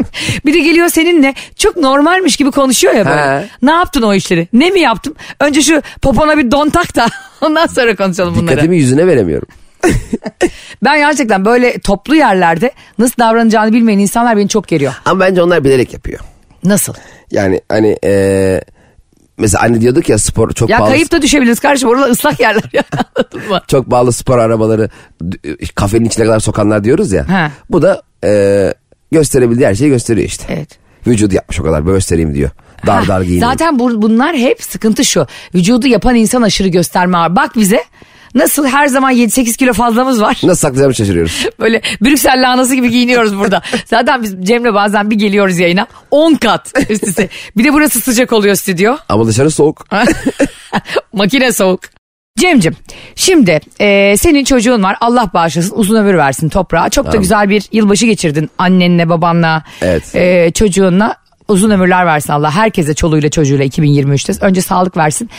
Bir 0.46 0.54
de 0.54 0.60
geliyor 0.60 0.88
seninle 0.88 1.34
çok 1.56 1.76
normalmiş 1.76 2.36
gibi 2.36 2.50
konuşuyor 2.50 2.94
ya 2.94 3.06
böyle. 3.06 3.20
He. 3.40 3.48
Ne 3.62 3.70
yaptın 3.70 4.02
o 4.02 4.14
işleri? 4.14 4.48
Ne 4.52 4.70
mi 4.70 4.80
yaptım? 4.80 5.14
Önce 5.40 5.62
şu 5.62 5.82
popona 6.02 6.38
bir 6.38 6.50
don 6.50 6.68
tak 6.68 6.96
da 6.96 7.06
ondan 7.40 7.66
sonra 7.66 7.96
konuşalım 7.96 8.34
bunları. 8.34 8.46
Dikkatimi 8.48 8.76
yüzüne 8.76 9.06
veremiyorum. 9.06 9.48
Ben 10.84 10.98
gerçekten 10.98 11.44
böyle 11.44 11.78
toplu 11.78 12.16
yerlerde 12.16 12.72
nasıl 12.98 13.14
davranacağını 13.18 13.72
bilmeyen 13.72 13.98
insanlar 13.98 14.36
beni 14.36 14.48
çok 14.48 14.68
geriyor. 14.68 14.92
Ama 15.04 15.20
bence 15.20 15.42
onlar 15.42 15.64
bilerek 15.64 15.92
yapıyor. 15.92 16.20
Nasıl? 16.64 16.94
Yani 17.30 17.60
hani 17.68 17.96
eee 18.02 18.60
mesela 19.38 19.62
anne 19.64 19.80
diyorduk 19.80 20.08
ya 20.08 20.18
spor 20.18 20.50
çok 20.52 20.70
Ya 20.70 20.78
pahalı. 20.78 20.92
kayıp 20.92 21.12
da 21.12 21.22
düşebiliriz 21.22 21.60
kardeşim. 21.60 21.88
Oralar 21.88 22.08
ıslak 22.10 22.40
yerler 22.40 22.70
ya. 22.72 22.82
Anladın 23.16 23.48
mı? 23.48 23.60
Çok 23.68 23.90
pahalı 23.90 24.12
spor 24.12 24.38
arabaları 24.38 24.88
kafenin 25.74 26.04
içine 26.04 26.24
kadar 26.24 26.40
sokanlar 26.40 26.84
diyoruz 26.84 27.12
ya. 27.12 27.28
He. 27.28 27.50
Bu 27.70 27.82
da 27.82 28.02
eee 28.24 28.74
gösterebildiği 29.12 29.66
her 29.68 29.74
şeyi 29.74 29.90
gösteriyor 29.90 30.26
işte. 30.26 30.44
Evet. 30.48 30.78
Vücudu 31.06 31.34
yapmış 31.34 31.60
o 31.60 31.62
kadar 31.62 31.80
göstereyim 31.80 32.34
diyor. 32.34 32.50
Dar 32.86 33.02
Ha, 33.02 33.08
dar 33.08 33.20
giyineyim. 33.20 33.44
Zaten 33.46 33.78
bu, 33.78 34.02
bunlar 34.02 34.36
hep 34.36 34.62
sıkıntı 34.62 35.04
şu. 35.04 35.26
Vücudu 35.54 35.86
yapan 35.86 36.14
insan 36.14 36.42
aşırı 36.42 36.68
gösterme 36.68 37.18
var. 37.18 37.36
Bak 37.36 37.56
bize 37.56 37.84
nasıl 38.34 38.66
her 38.66 38.86
zaman 38.86 39.12
7-8 39.14 39.56
kilo 39.56 39.72
fazlamız 39.72 40.22
var. 40.22 40.40
Nasıl 40.42 40.60
saklayacağımı 40.60 40.94
şaşırıyoruz. 40.94 41.46
Böyle 41.60 41.80
Brüksel 42.00 42.42
lahanası 42.42 42.74
gibi 42.74 42.90
giyiniyoruz 42.90 43.38
burada. 43.38 43.62
Zaten 43.86 44.22
biz 44.22 44.34
Cem'le 44.42 44.74
bazen 44.74 45.10
bir 45.10 45.16
geliyoruz 45.16 45.58
yayına 45.58 45.86
10 46.10 46.34
kat 46.34 46.72
üst 46.88 47.06
üste. 47.06 47.28
Bir 47.56 47.64
de 47.64 47.72
burası 47.72 48.00
sıcak 48.00 48.32
oluyor 48.32 48.54
stüdyo. 48.54 48.96
Ama 49.08 49.26
dışarı 49.26 49.50
soğuk. 49.50 49.86
Makine 51.12 51.52
soğuk. 51.52 51.80
Cem'cim 52.38 52.76
şimdi 53.14 53.60
e, 53.80 54.16
senin 54.16 54.44
çocuğun 54.44 54.82
var 54.82 54.96
Allah 55.00 55.30
bağışlasın 55.34 55.76
uzun 55.76 55.96
ömür 55.96 56.14
versin 56.14 56.48
toprağa. 56.48 56.88
Çok 56.88 57.12
da 57.12 57.16
güzel 57.16 57.50
bir 57.50 57.64
yılbaşı 57.72 58.06
geçirdin 58.06 58.50
annenle 58.58 59.08
babanla 59.08 59.62
Evet. 59.82 60.14
e, 60.14 60.50
çocuğunla 60.54 61.16
uzun 61.50 61.70
ömürler 61.70 62.06
versin 62.06 62.32
Allah 62.32 62.50
herkese 62.50 62.94
çoluğuyla 62.94 63.30
çocuğuyla 63.30 63.64
2023'te 63.64 64.46
önce 64.46 64.62
sağlık 64.62 64.96
versin. 64.96 65.30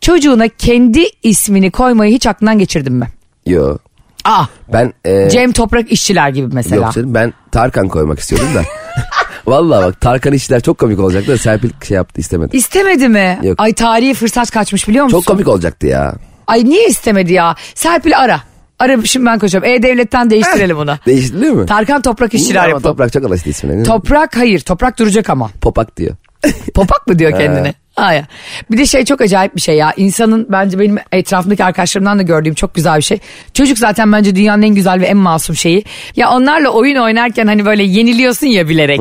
Çocuğuna 0.00 0.48
kendi 0.48 1.04
ismini 1.22 1.70
koymayı 1.70 2.12
hiç 2.12 2.26
aklından 2.26 2.58
geçirdin 2.58 2.92
mi? 2.92 3.08
Yo. 3.46 3.76
Aa 4.24 4.44
Ben 4.72 4.92
eee 5.06 5.28
Cem 5.30 5.52
Toprak 5.52 5.92
işçiler 5.92 6.28
gibi 6.28 6.54
mesela. 6.54 6.84
Yok 6.84 6.92
canım 6.94 7.14
ben 7.14 7.32
Tarkan 7.52 7.88
koymak 7.88 8.18
istiyordum 8.18 8.48
da. 8.54 8.62
Vallahi 9.46 9.84
bak 9.84 10.00
Tarkan 10.00 10.32
işler 10.32 10.60
çok 10.60 10.78
komik 10.78 10.98
olacaktı 11.00 11.32
da 11.32 11.38
Serpil 11.38 11.70
şey 11.88 11.94
yaptı 11.94 12.20
istemedi. 12.20 12.56
İstemedi 12.56 13.08
mi? 13.08 13.38
Yok. 13.42 13.54
Ay 13.62 13.72
tarihi 13.72 14.14
fırsat 14.14 14.50
kaçmış 14.50 14.88
biliyor 14.88 15.04
musun? 15.04 15.18
Çok 15.18 15.26
komik 15.26 15.48
olacaktı 15.48 15.86
ya. 15.86 16.14
Ay 16.46 16.64
niye 16.64 16.86
istemedi 16.88 17.32
ya? 17.32 17.54
Serpil 17.74 18.18
ara. 18.18 18.40
Ara 18.78 19.02
şimdi 19.04 19.26
ben 19.26 19.38
koşacağım. 19.38 19.64
E-Devlet'ten 19.64 20.30
değiştirelim 20.30 20.78
onu. 20.78 20.98
Değişti 21.06 21.40
değil 21.40 21.52
mi? 21.52 21.66
Tarkan 21.66 22.02
Toprak 22.02 22.34
işçiler 22.34 22.68
yapalım. 22.68 22.82
Toprak 22.82 23.12
çok 23.12 23.24
alıştı 23.24 23.50
ismine. 23.50 23.82
Toprak 23.82 24.36
hayır. 24.36 24.60
Toprak 24.60 24.98
duracak 24.98 25.30
ama. 25.30 25.50
Popak 25.60 25.96
diyor. 25.96 26.14
Popak 26.74 27.06
mı 27.06 27.18
diyor 27.18 27.30
kendine? 27.38 27.74
Hayır. 27.94 28.24
Bir 28.70 28.78
de 28.78 28.86
şey 28.86 29.04
çok 29.04 29.20
acayip 29.20 29.56
bir 29.56 29.60
şey 29.60 29.76
ya. 29.76 29.92
İnsanın 29.96 30.46
bence 30.50 30.78
benim 30.78 30.96
etrafımdaki 31.12 31.64
arkadaşlarımdan 31.64 32.18
da 32.18 32.22
gördüğüm 32.22 32.54
çok 32.54 32.74
güzel 32.74 32.96
bir 32.96 33.02
şey. 33.02 33.18
Çocuk 33.54 33.78
zaten 33.78 34.12
bence 34.12 34.36
dünyanın 34.36 34.62
en 34.62 34.74
güzel 34.74 35.00
ve 35.00 35.06
en 35.06 35.16
masum 35.16 35.56
şeyi. 35.56 35.84
Ya 36.16 36.30
onlarla 36.30 36.68
oyun 36.68 36.96
oynarken 36.96 37.46
hani 37.46 37.66
böyle 37.66 37.82
yeniliyorsun 37.82 38.46
ya 38.46 38.68
bilerek. 38.68 39.00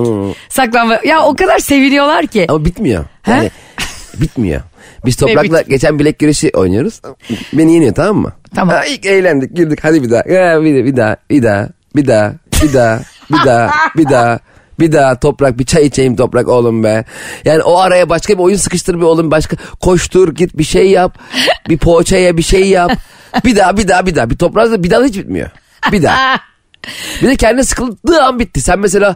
Saklanma. 0.49 0.99
Ya 1.05 1.21
o 1.23 1.35
kadar 1.35 1.59
seviniyorlar 1.59 2.27
ki. 2.27 2.45
Ama 2.49 2.65
bitmiyor. 2.65 3.05
He? 3.21 3.31
Yani 3.31 3.51
bitmiyor. 4.21 4.61
Biz 5.05 5.15
Toprak'la 5.17 5.61
geçen 5.61 5.99
bilek 5.99 6.19
güreşi 6.19 6.51
oynuyoruz. 6.53 7.01
Beni 7.53 7.73
yeniyor 7.73 7.93
tamam 7.95 8.17
mı? 8.17 8.31
Tamam. 8.55 8.75
Ha, 8.75 8.85
ilk 8.85 9.05
eğlendik 9.05 9.55
girdik 9.55 9.79
hadi 9.83 10.03
bir 10.03 10.11
daha. 10.11 10.23
Ya, 10.29 10.63
bir, 10.63 10.85
bir 10.85 10.97
daha 10.97 11.17
bir 11.29 11.43
daha 11.43 11.67
bir 11.95 12.07
daha 12.07 12.33
bir 12.63 12.73
daha 12.73 13.01
bir 13.31 13.45
daha 13.45 13.71
bir 13.97 14.09
daha. 14.09 14.39
Bir 14.79 14.91
daha 14.91 15.19
toprak 15.19 15.59
bir 15.59 15.65
çay 15.65 15.85
içeyim 15.85 16.15
toprak 16.15 16.47
oğlum 16.47 16.83
be. 16.83 17.05
Yani 17.45 17.63
o 17.63 17.77
araya 17.79 18.09
başka 18.09 18.33
bir 18.33 18.43
oyun 18.43 18.57
sıkıştır 18.57 18.95
bir 18.95 19.01
oğlum 19.01 19.31
başka. 19.31 19.57
Koştur 19.81 20.35
git 20.35 20.57
bir 20.57 20.63
şey 20.63 20.89
yap. 20.89 21.17
Bir 21.69 21.77
poğaçaya 21.77 22.37
bir 22.37 22.41
şey 22.41 22.69
yap. 22.69 22.91
Bir 23.45 23.55
daha 23.55 23.77
bir 23.77 23.87
daha 23.87 24.05
bir 24.05 24.15
daha. 24.15 24.29
Bir 24.29 24.37
toprak 24.37 24.83
bir 24.83 24.89
daha 24.89 25.03
hiç 25.03 25.17
bitmiyor. 25.17 25.49
Bir 25.91 26.03
daha. 26.03 26.39
Bir 27.21 27.27
de 27.27 27.35
kendine 27.35 27.63
sıkıldığı 27.63 28.23
an 28.23 28.39
bitti. 28.39 28.61
Sen 28.61 28.79
mesela 28.79 29.15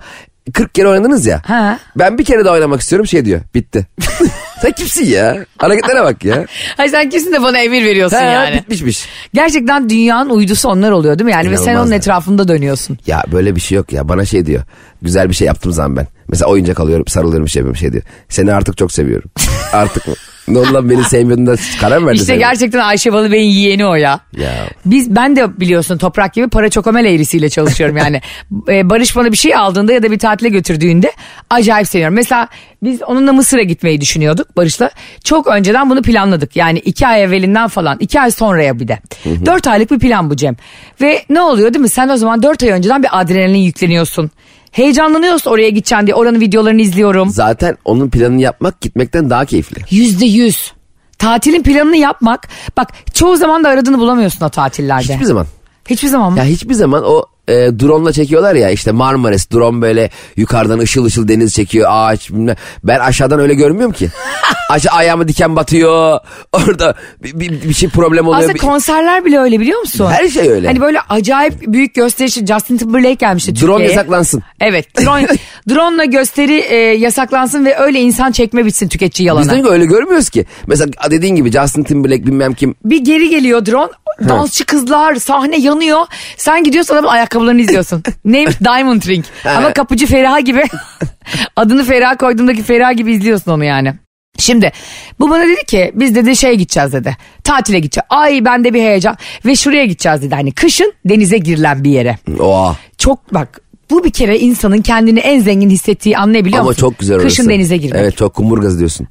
40 0.54 0.76
kere 0.76 0.88
oynadınız 0.88 1.26
ya. 1.26 1.42
Ha. 1.46 1.80
Ben 1.96 2.18
bir 2.18 2.26
kere 2.26 2.46
daha 2.46 2.54
oynamak 2.54 2.82
istiyorum 2.82 3.08
şey 3.08 3.26
diyor. 3.26 3.42
Bitti. 3.56 3.88
Sen 4.62 4.72
kimsin 4.72 5.06
ya? 5.06 5.46
Hareketlere 5.58 6.04
bak 6.04 6.26
ya. 6.26 6.46
Hayır 6.78 6.92
sen 6.92 7.10
kesin 7.10 7.34
de 7.34 7.42
bana 7.42 7.60
emir 7.60 7.86
veriyorsun 7.86 8.18
Ha, 8.18 8.24
yani. 8.24 8.56
bitmişmiş. 8.56 9.06
Gerçekten 9.34 9.90
dünyanın 9.90 10.30
uydusu 10.30 10.70
onlar 10.70 10.92
oluyor 10.92 11.20
değil 11.20 11.26
mi? 11.26 11.32
Yani 11.32 11.52
ve 11.52 11.58
sen 11.58 11.76
onun 11.76 11.86
yani. 11.86 11.96
etrafında 11.96 12.48
dönüyorsun. 12.48 12.98
Ya 13.08 13.24
böyle 13.32 13.56
bir 13.56 13.62
şey 13.62 13.76
yok 13.76 13.94
ya. 13.94 14.10
Bana 14.10 14.26
şey 14.26 14.46
diyor. 14.46 14.64
Güzel 15.02 15.30
bir 15.30 15.34
şey 15.34 15.48
yaptığım 15.48 15.72
zaman 15.72 15.98
ben. 15.98 16.08
Mesela 16.28 16.50
oyuncak 16.50 16.80
alıyorum 16.80 17.08
sarılıyorum 17.08 17.48
şey 17.48 17.60
yapıyorum 17.60 17.80
şey 17.80 17.92
diyor. 17.92 18.04
Seni 18.30 18.54
artık 18.54 18.78
çok 18.78 18.92
seviyorum. 18.92 19.30
artık 19.74 20.08
mı? 20.08 20.14
Ne 20.48 20.58
oldu 20.60 20.74
lan 20.74 20.90
beni 20.90 21.04
sevmiyordun 21.04 21.48
da 21.48 21.56
karar 21.82 21.98
mı 21.98 22.06
verdin 22.08 22.16
İşte 22.16 22.26
sen? 22.26 22.40
gerçekten 22.40 22.80
Ayşe 22.80 23.14
Balıbey'in 23.14 23.52
yeğeni 23.52 23.86
o 23.86 23.96
ya. 23.96 24.20
Ya. 24.38 24.52
Biz 24.86 25.16
ben 25.16 25.36
de 25.36 25.60
biliyorsun 25.60 25.98
toprak 25.98 26.34
gibi 26.34 26.48
para 26.48 26.70
çokomel 26.70 27.06
eğrisiyle 27.06 27.50
çalışıyorum 27.50 27.98
yani. 27.98 28.22
Ee, 28.70 28.90
Barış 28.90 29.16
bana 29.16 29.32
bir 29.32 29.38
şey 29.38 29.56
aldığında 29.56 29.94
ya 29.94 30.04
da 30.04 30.12
bir 30.12 30.20
tatile 30.20 30.50
götürdüğünde 30.50 31.12
acayip 31.50 31.88
seviyorum. 31.88 32.16
Mesela 32.16 32.48
biz 32.84 33.02
onunla 33.04 33.34
Mısır'a 33.34 33.62
gitmeyi 33.64 34.02
düşünüyorduk 34.02 34.58
Barış'la. 34.58 34.90
Çok 35.24 35.48
önceden 35.48 35.90
bunu 35.90 36.02
planladık. 36.02 36.56
Yani 36.56 36.80
iki 36.80 37.08
ay 37.08 37.24
evvelinden 37.24 37.68
falan 37.68 37.98
iki 38.00 38.22
ay 38.22 38.32
sonraya 38.32 38.80
bir 38.80 38.88
de. 38.88 39.00
Dört 39.46 39.68
aylık 39.68 39.92
bir 39.92 40.00
plan 40.00 40.30
bu 40.30 40.36
Cem. 40.36 40.56
Ve 41.02 41.24
ne 41.30 41.42
oluyor 41.42 41.74
değil 41.74 41.82
mi? 41.82 41.90
Sen 41.90 42.10
o 42.10 42.18
zaman 42.18 42.44
dört 42.44 42.64
ay 42.64 42.70
önceden 42.70 43.04
bir 43.04 43.10
adrenalin 43.20 43.58
yükleniyorsun. 43.58 44.32
Heyecanlanıyorsun 44.78 45.52
oraya 45.52 45.70
gideceksin 45.70 46.08
diye 46.08 46.16
oranın 46.16 46.40
videolarını 46.40 46.82
izliyorum. 46.82 47.30
Zaten 47.30 47.78
onun 47.86 48.10
planını 48.10 48.42
yapmak 48.42 48.82
gitmekten 48.82 49.30
daha 49.30 49.46
keyifli. 49.46 49.82
Yüzde 49.96 50.26
yüz. 50.26 50.74
Tatilin 51.18 51.64
planını 51.64 51.98
yapmak. 51.98 52.48
Bak 52.78 52.94
çoğu 53.14 53.38
zaman 53.38 53.64
da 53.64 53.70
aradığını 53.70 54.00
bulamıyorsun 54.00 54.46
o 54.46 54.50
tatillerde. 54.50 55.14
Hiçbir 55.14 55.26
zaman. 55.26 55.46
Hiçbir 55.90 56.08
zaman 56.08 56.32
mı? 56.32 56.38
Ya 56.38 56.46
hiçbir 56.46 56.74
zaman 56.74 57.04
o 57.06 57.26
e, 57.48 57.54
drone'la 57.54 58.14
çekiyorlar 58.14 58.56
ya 58.56 58.70
işte 58.70 58.92
Marmaris 58.92 59.52
drone 59.52 59.82
böyle 59.82 60.10
yukarıdan 60.36 60.80
ışıl 60.80 61.06
ışıl 61.06 61.28
deniz 61.28 61.54
çekiyor 61.54 61.88
ağaç 61.90 62.30
bilmem. 62.30 62.56
Ben 62.84 63.00
aşağıdan 63.00 63.40
öyle 63.40 63.54
görmüyorum 63.54 63.92
ki. 63.94 64.10
Aşağı 64.70 64.94
ayağıma 64.94 65.28
diken 65.28 65.56
batıyor. 65.56 66.20
Orada 66.54 66.96
bir, 67.24 67.40
bir, 67.40 67.64
bir 67.70 67.74
şey 67.74 67.90
problem 67.90 68.28
oluyor. 68.28 68.44
Aslında 68.44 68.58
konserler 68.58 69.26
bile 69.26 69.40
öyle 69.40 69.60
biliyor 69.60 69.80
musun? 69.80 70.08
Her 70.12 70.28
şey 70.28 70.50
öyle. 70.50 70.68
Hani 70.68 70.82
böyle 70.82 71.00
acayip 71.10 71.54
büyük 71.68 71.94
gösterişi 71.94 72.46
Justin 72.46 72.78
Timberlake 72.78 73.14
gelmişti 73.14 73.56
Drone 73.56 73.72
Türkiye'ye. 73.72 73.90
yasaklansın. 73.94 74.44
Evet 74.62 75.02
drone, 75.02 75.28
drone'la 75.70 76.06
gösteri 76.06 76.54
e, 76.60 76.76
yasaklansın 76.76 77.66
ve 77.66 77.78
öyle 77.78 78.00
insan 78.02 78.32
çekme 78.32 78.66
bitsin 78.66 78.88
tüketici 78.88 79.26
Biz 79.26 79.28
yalana. 79.28 79.64
de 79.64 79.70
öyle 79.70 79.86
görmüyoruz 79.86 80.30
ki. 80.30 80.46
Mesela 80.68 80.92
dediğin 81.12 81.36
gibi 81.36 81.52
Justin 81.52 81.84
Timberlake 81.84 82.26
bilmem 82.28 82.54
kim. 82.54 82.76
Bir 82.86 83.00
geri 83.06 83.30
geliyor 83.30 83.66
drone 83.66 83.92
dansçı 84.30 84.66
kızlar 84.66 85.16
sahne 85.16 85.58
yanıyor. 85.58 86.06
Sen 86.38 86.64
gidiyorsun 86.64 86.94
adamın 86.94 87.10
ayakkabılarını 87.38 87.62
izliyorsun. 87.62 88.04
Neymiş 88.26 88.60
Diamond 88.60 89.02
Ring. 89.08 89.26
Ama 89.46 89.74
kapıcı 89.74 90.06
Feriha 90.06 90.40
gibi 90.40 90.64
adını 91.56 91.84
Feriha 91.84 92.18
koyduğumdaki 92.18 92.64
Feriha 92.64 92.92
gibi 92.92 93.14
izliyorsun 93.14 93.52
onu 93.52 93.64
yani. 93.64 93.94
Şimdi 94.40 94.72
bu 95.20 95.30
bana 95.30 95.44
dedi 95.44 95.66
ki 95.66 95.92
biz 95.96 96.16
dedi 96.16 96.36
şeye 96.36 96.56
gideceğiz 96.56 96.94
dedi. 96.94 97.18
Tatile 97.44 97.80
gideceğiz. 97.80 98.06
Ay 98.10 98.46
bende 98.46 98.74
bir 98.74 98.80
heyecan 98.82 99.18
ve 99.46 99.56
şuraya 99.56 99.86
gideceğiz 99.86 100.22
dedi. 100.22 100.36
Hani 100.36 100.52
kışın 100.52 100.94
denize 101.06 101.38
girilen 101.38 101.84
bir 101.84 101.90
yere. 101.92 102.18
Oha. 102.40 102.76
Çok 102.98 103.34
bak 103.34 103.62
bu 103.90 104.04
bir 104.04 104.12
kere 104.12 104.40
insanın 104.40 104.82
kendini 104.82 105.20
en 105.20 105.40
zengin 105.40 105.70
hissettiği 105.70 106.18
anlayabiliyor 106.18 106.60
Ama 106.60 106.70
musun? 106.70 106.82
çok 106.82 107.00
güzel 107.00 107.16
orası. 107.16 107.28
Kışın 107.28 107.50
denize 107.50 107.78
girmek. 107.78 108.02
Evet 108.02 108.18
çok 108.18 108.34
kumburgaz 108.34 108.80
diyorsun. 108.80 109.08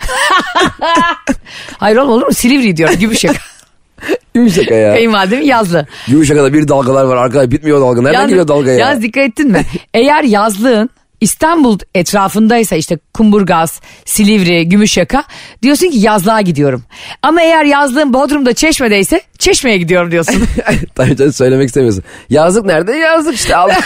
Hayır 1.78 1.96
oğlum 1.96 2.10
olur 2.10 2.26
mu? 2.26 2.34
Silivri 2.34 2.76
diyorum 2.76 2.96
Gümüşşaka. 2.98 3.38
Gümüşşaka 4.36 4.74
ya. 4.74 4.92
Kayınvalidem 4.92 5.42
yazlı. 5.42 5.86
Gümüşşaka'da 6.08 6.52
bir 6.52 6.68
dalgalar 6.68 7.04
var 7.04 7.16
arkadaş 7.16 7.50
bitmiyor 7.50 7.80
dalga. 7.80 8.02
Nereden 8.02 8.12
Yalnız- 8.18 8.28
geliyor 8.28 8.48
dalga 8.48 8.70
ya? 8.70 8.76
Yalnız 8.78 9.02
dikkat 9.02 9.24
ettin 9.24 9.50
mi? 9.52 9.62
Eğer 9.94 10.22
yazlığın 10.24 10.90
İstanbul 11.20 11.78
etrafındaysa 11.94 12.76
işte 12.76 12.98
Kumburgaz, 13.14 13.80
Silivri, 14.04 14.68
Gümüşyaka 14.68 15.24
diyorsun 15.62 15.90
ki 15.90 15.98
yazlığa 15.98 16.40
gidiyorum. 16.40 16.84
Ama 17.22 17.42
eğer 17.42 17.64
yazlığın 17.64 18.12
Bodrum'da 18.12 18.52
Çeşme'deyse 18.54 19.20
Çeşme'ye 19.38 19.76
gidiyorum 19.78 20.10
diyorsun. 20.10 20.42
Tabii 20.94 21.16
canım 21.16 21.32
söylemek 21.32 21.66
istemiyorsun. 21.68 22.04
Yazlık 22.30 22.64
nerede? 22.64 22.92
Yazlık 22.92 23.34
işte 23.34 23.56
aldık. 23.56 23.84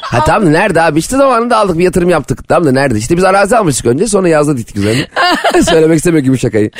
ha 0.00 0.24
tamam 0.24 0.46
da 0.46 0.50
nerede 0.50 0.82
abi? 0.82 0.98
İşte 0.98 1.16
zamanında 1.16 1.56
aldık 1.56 1.78
bir 1.78 1.84
yatırım 1.84 2.10
yaptık. 2.10 2.48
Tamam 2.48 2.66
da 2.68 2.72
nerede? 2.72 2.98
İşte 2.98 3.16
biz 3.16 3.24
arazi 3.24 3.56
almıştık 3.56 3.86
önce 3.86 4.06
sonra 4.06 4.28
yazlık 4.28 4.58
diktik 4.58 4.76
üzerine. 4.76 5.06
söylemek 5.64 5.96
istemiyor 5.96 6.24
Gümüşşaka'yı. 6.24 6.70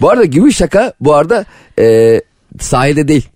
bu 0.00 0.10
arada 0.10 0.24
Gümüşşaka 0.24 0.92
bu 1.00 1.14
arada 1.14 1.44
e, 1.78 2.20
sahilde 2.60 3.08
değil. 3.08 3.28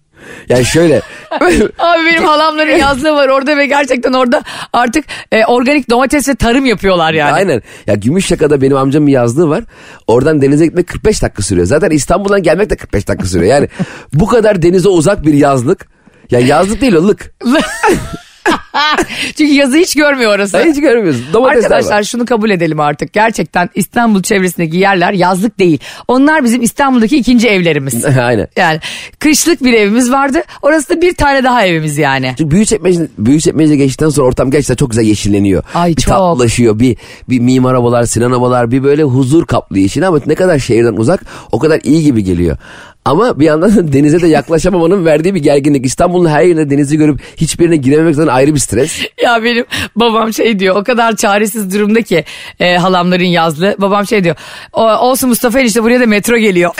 Yani 0.48 0.64
şöyle 0.64 1.02
Abi 1.78 2.04
benim 2.06 2.24
halamların 2.24 2.76
yazlığı 2.78 3.14
var 3.14 3.28
orada 3.28 3.56
ve 3.56 3.66
gerçekten 3.66 4.12
orada 4.12 4.42
artık 4.72 5.04
e, 5.32 5.44
organik 5.44 5.90
domates 5.90 6.28
ve 6.28 6.34
tarım 6.34 6.66
yapıyorlar 6.66 7.12
yani. 7.12 7.32
aynen 7.32 7.62
ya 7.86 7.94
Gümüşşaka'da 7.94 8.60
benim 8.60 8.76
amcamın 8.76 9.06
yazlığı 9.08 9.48
var. 9.48 9.64
Oradan 10.06 10.42
denize 10.42 10.66
gitmek 10.66 10.88
45 10.88 11.22
dakika 11.22 11.42
sürüyor. 11.42 11.66
Zaten 11.66 11.90
İstanbul'dan 11.90 12.42
gelmek 12.42 12.70
de 12.70 12.76
45 12.76 13.08
dakika 13.08 13.26
sürüyor. 13.26 13.52
Yani 13.54 13.68
bu 14.12 14.26
kadar 14.26 14.62
denize 14.62 14.88
uzak 14.88 15.26
bir 15.26 15.34
yazlık. 15.34 15.86
Ya 16.30 16.40
yazlık 16.40 16.80
değil 16.80 16.94
o 16.94 17.08
lık. 17.08 17.34
Çünkü 19.36 19.52
yazı 19.52 19.76
hiç 19.76 19.94
görmüyor 19.94 20.34
orası. 20.34 20.58
Hiç 20.64 20.80
görmüyorsun. 20.80 21.24
Domatesler 21.32 21.64
Arkadaşlar 21.64 21.98
var. 21.98 22.02
şunu 22.02 22.24
kabul 22.26 22.50
edelim 22.50 22.80
artık. 22.80 23.12
Gerçekten 23.12 23.70
İstanbul 23.74 24.22
çevresindeki 24.22 24.76
yerler 24.76 25.12
yazlık 25.12 25.58
değil. 25.58 25.78
Onlar 26.08 26.44
bizim 26.44 26.62
İstanbul'daki 26.62 27.16
ikinci 27.16 27.48
evlerimiz. 27.48 28.04
aynen. 28.18 28.48
Yani 28.56 28.80
kışlık 29.18 29.64
bir 29.64 29.72
evimiz 29.72 30.12
vardı. 30.12 30.42
Orası 30.62 30.88
da 30.88 31.00
bir 31.00 31.14
tane 31.14 31.44
daha 31.44 31.66
evimiz 31.66 31.98
yani. 31.98 32.34
Çünkü 32.38 32.50
Büyükçekmece, 32.50 33.06
Büyükçekmece 33.18 33.76
geçtikten 33.76 34.08
sonra 34.08 34.26
ortam 34.26 34.50
gerçekten 34.50 34.74
çok 34.74 34.90
güzel 34.90 35.04
yeşilleniyor. 35.04 35.62
Ay, 35.74 35.90
bir 35.90 36.02
çok. 36.02 36.14
tatlılaşıyor. 36.14 36.78
Bir, 36.78 36.96
bir 37.28 37.40
mimar 37.40 37.74
havalar, 37.74 38.04
Sinan 38.04 38.32
havalar 38.32 38.70
bir 38.70 38.82
böyle 38.82 39.02
huzur 39.02 39.46
kaplıyor 39.46 39.86
işini 39.86 40.06
ama 40.06 40.20
ne 40.26 40.34
kadar 40.34 40.58
şehirden 40.58 40.92
uzak 40.92 41.24
o 41.52 41.58
kadar 41.58 41.80
iyi 41.84 42.02
gibi 42.02 42.24
geliyor. 42.24 42.56
Ama 43.04 43.40
bir 43.40 43.44
yandan 43.44 43.76
da 43.76 43.92
denize 43.92 44.20
de 44.20 44.28
yaklaşamamanın 44.28 45.04
verdiği 45.04 45.34
bir 45.34 45.42
gerginlik. 45.42 45.86
İstanbul'un 45.86 46.28
her 46.28 46.42
yerinde 46.42 46.70
denizi 46.70 46.96
görüp 46.96 47.20
hiçbirine 47.36 47.76
girememek 47.76 48.14
zaten 48.14 48.32
ayrı 48.32 48.54
bir 48.54 48.60
stres. 48.60 49.00
Ya 49.22 49.44
benim 49.44 49.64
babam 49.96 50.32
şey 50.32 50.58
diyor 50.58 50.76
o 50.76 50.84
kadar 50.84 51.16
çaresiz 51.16 51.74
durumda 51.74 52.02
ki 52.02 52.24
e, 52.60 52.76
halamların 52.76 53.24
yazlığı. 53.24 53.76
Babam 53.78 54.06
şey 54.06 54.24
diyor 54.24 54.36
o, 54.72 54.82
olsun 54.82 55.28
Mustafa 55.28 55.60
enişte 55.60 55.82
buraya 55.82 56.00
da 56.00 56.06
metro 56.06 56.36
geliyor. 56.38 56.74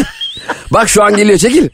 Bak 0.70 0.88
şu 0.88 1.02
an 1.02 1.16
geliyor 1.16 1.38
çekil. 1.38 1.68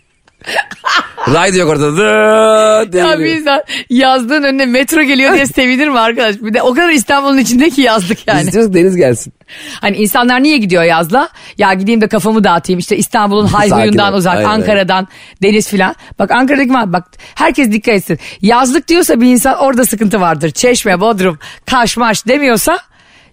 Ray 1.35 1.53
diyor 1.53 1.69
orada. 1.69 2.93
Diye 2.93 3.03
ya 3.05 3.19
bir 3.19 3.25
insan 3.25 3.63
yazdığın 3.91 4.43
önüne 4.43 4.67
metro 4.67 5.03
geliyor 5.03 5.35
diye 5.35 5.47
sevinir 5.47 5.89
mi 5.89 5.99
arkadaş? 5.99 6.37
Bir 6.41 6.55
de 6.55 6.63
o 6.63 6.75
kadar 6.75 6.89
İstanbul'un 6.89 7.39
içindeki 7.39 7.81
yazlık 7.81 8.19
Biz 8.19 8.25
yani. 8.27 8.43
istiyoruz 8.43 8.73
ki 8.73 8.79
deniz 8.79 8.97
gelsin. 8.97 9.33
Hani 9.81 9.97
insanlar 9.97 10.43
niye 10.43 10.59
gidiyor 10.59 10.83
yazla? 10.83 11.29
Ya 11.59 11.75
gideyim 11.75 12.01
de 12.01 12.09
kafamı 12.09 12.45
dağıtayım. 12.45 12.79
İşte 12.79 12.97
İstanbul'un 12.97 13.47
hayhuyundan 13.53 14.15
uzak, 14.15 14.37
Aynen, 14.37 14.49
Ankara'dan, 14.49 15.09
deniz 15.43 15.69
filan. 15.69 15.95
Bak 16.19 16.31
Ankara'daki 16.31 16.73
var. 16.73 16.93
Bak 16.93 17.05
herkes 17.35 17.73
dikkat 17.73 17.95
etsin. 17.95 18.19
Yazlık 18.43 18.89
diyorsa 18.89 19.21
bir 19.21 19.27
insan 19.27 19.57
orada 19.59 19.85
sıkıntı 19.85 20.21
vardır. 20.21 20.51
Çeşme, 20.51 21.01
Bodrum, 21.01 21.39
Kaşmaş 21.67 22.27
demiyorsa 22.27 22.79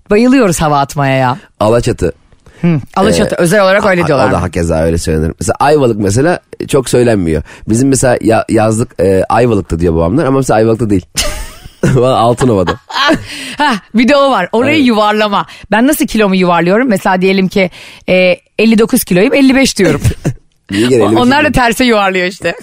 bayılıyoruz 0.10 0.62
hava 0.62 0.80
atmaya 0.80 1.18
ya. 1.18 1.38
Alaçatı. 1.60 2.13
Alaçatı 2.96 3.36
özel 3.36 3.63
olarak 3.63 3.86
öyle 3.86 4.08
diyorlar. 4.08 4.30
O 4.30 4.32
da 4.32 4.41
hakeza 4.41 4.82
öyle 4.84 4.98
söylenir. 4.98 5.32
Mesela 5.39 5.56
Ayvalık 5.60 6.00
mesela 6.00 6.39
çok 6.68 6.89
söylenmiyor. 6.89 7.44
Bizim 7.70 7.89
mesela 7.89 8.18
ya- 8.22 8.46
yazlık 8.50 9.00
e, 9.02 9.24
Ayvalık'ta 9.30 9.80
diyor 9.80 9.96
babamlar 9.96 10.26
ama 10.26 10.38
mesela 10.38 10.58
Ayvalık'ta 10.58 10.89
değil. 10.89 11.06
Altınova'da. 12.04 12.72
Ha 13.58 13.74
bir 13.96 14.08
de 14.08 14.15
o 14.18 14.32
var. 14.32 14.50
Orayı 14.52 14.78
Evet. 14.78 14.88
yuvarlama. 14.88 15.46
Ben 15.72 15.88
nasıl 15.88 16.06
kilomu 16.08 16.36
yuvarlıyorum? 16.36 16.88
Mesela 16.88 17.22
diyelim 17.22 17.48
ki 17.48 17.72
e, 18.10 18.38
59 18.60 19.04
kiloyum 19.04 19.34
55 19.34 19.78
diyorum. 19.78 20.02
Onlar 21.18 21.46
da 21.46 21.52
terse 21.52 21.86
yuvarlıyor 21.86 22.28
işte. 22.28 22.56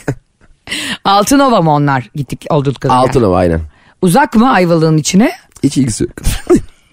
Altınova 1.05 1.61
mı 1.61 1.73
onlar 1.73 2.11
gittik 2.15 2.45
olduk 2.51 2.81
kadar. 2.81 2.95
Altınova 2.95 3.37
aynen. 3.37 3.61
Uzak 4.03 4.35
mı 4.37 4.53
Ayvalık'ın 4.53 4.97
içine? 4.99 5.33
Hiç 5.63 5.77
ilgisi 5.77 6.05
yok. 6.05 6.13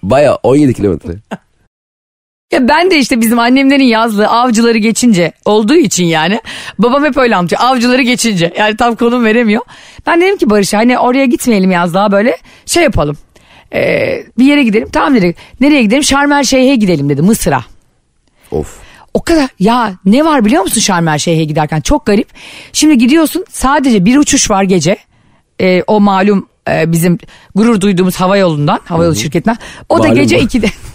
Baya 0.03 0.35
17 0.35 0.73
kilometre. 0.73 1.13
Ya 2.51 2.67
ben 2.67 2.91
de 2.91 2.97
işte 2.99 3.21
bizim 3.21 3.39
annemlerin 3.39 3.83
yazlığı 3.83 4.27
avcıları 4.27 4.77
geçince 4.77 5.31
olduğu 5.45 5.75
için 5.75 6.05
yani 6.05 6.41
babam 6.79 7.05
hep 7.05 7.17
öyle 7.17 7.35
anlatıyor 7.35 7.61
avcıları 7.61 8.01
geçince 8.01 8.53
yani 8.57 8.77
tam 8.77 8.95
konum 8.95 9.25
veremiyor. 9.25 9.61
Ben 10.07 10.21
dedim 10.21 10.37
ki 10.37 10.49
Barış'a 10.49 10.77
hani 10.77 10.99
oraya 10.99 11.25
gitmeyelim 11.25 11.71
yazlığa 11.71 12.11
böyle 12.11 12.37
şey 12.65 12.83
yapalım 12.83 13.17
Ee, 13.73 14.23
bir 14.37 14.45
yere 14.45 14.63
gidelim 14.63 14.89
tamam 14.91 15.15
dedi 15.15 15.35
nereye 15.61 15.81
gidelim 15.81 16.03
Şarmel 16.03 16.43
Şeyh'e 16.43 16.75
gidelim 16.75 17.09
dedi 17.09 17.21
Mısır'a. 17.21 17.63
Of. 18.51 18.77
O 19.13 19.21
kadar 19.21 19.49
ya 19.59 19.93
ne 20.05 20.25
var 20.25 20.45
biliyor 20.45 20.63
musun 20.63 20.81
Şarmel 20.81 21.17
Şeyh'e 21.17 21.43
giderken 21.43 21.81
çok 21.81 22.05
garip. 22.05 22.27
Şimdi 22.73 22.97
gidiyorsun 22.97 23.45
sadece 23.49 24.05
bir 24.05 24.17
uçuş 24.17 24.49
var 24.51 24.63
gece 24.63 24.97
Ee, 25.61 25.83
o 25.87 25.99
malum 25.99 26.47
e, 26.69 26.91
bizim 26.91 27.17
gurur 27.55 27.81
duyduğumuz 27.81 28.15
hava 28.15 28.37
yolundan 28.37 28.79
hava 28.85 29.03
yolu 29.05 29.15
şirketinden 29.15 29.57
o 29.89 29.97
da 29.97 30.03
Malum 30.03 30.15
gece 30.15 30.37
mu? 30.37 30.43
2'de. 30.43 30.67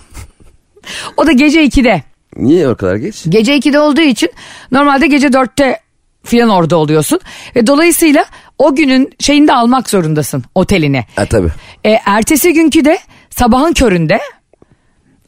o 1.16 1.27
da 1.27 1.33
gece 1.33 1.64
2'de. 1.66 2.03
Niye 2.37 2.68
o 2.68 2.77
kadar 2.77 2.97
geç? 2.97 3.23
Gece 3.29 3.57
2'de 3.59 3.79
olduğu 3.81 4.01
için 4.01 4.31
normalde 4.73 5.07
gece 5.07 5.27
4'te 5.27 5.81
filan 6.25 6.49
orada 6.49 6.77
oluyorsun. 6.77 7.20
Ve 7.57 7.66
dolayısıyla 7.66 8.25
o 8.59 8.75
günün 8.75 9.12
şeyini 9.20 9.49
de 9.49 9.53
almak 9.53 9.90
zorundasın 9.90 10.44
otelini. 10.55 11.05
Ha 11.16 11.27
tabii. 11.27 11.51
E, 11.85 11.90
ertesi 12.07 12.53
günkü 12.53 12.85
de 12.85 12.99
sabahın 13.31 13.73
köründe 13.73 14.18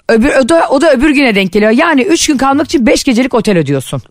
öbür, 0.09 0.35
o, 0.35 0.49
da, 0.49 0.69
o 0.71 0.81
da 0.81 0.93
öbür 0.93 1.11
güne 1.11 1.35
denk 1.35 1.53
geliyor. 1.53 1.71
Yani 1.71 2.03
3 2.03 2.27
gün 2.27 2.37
kalmak 2.37 2.67
için 2.67 2.87
5 2.87 3.05
gecelik 3.05 3.35
otel 3.35 3.59
ödüyorsun. 3.59 4.03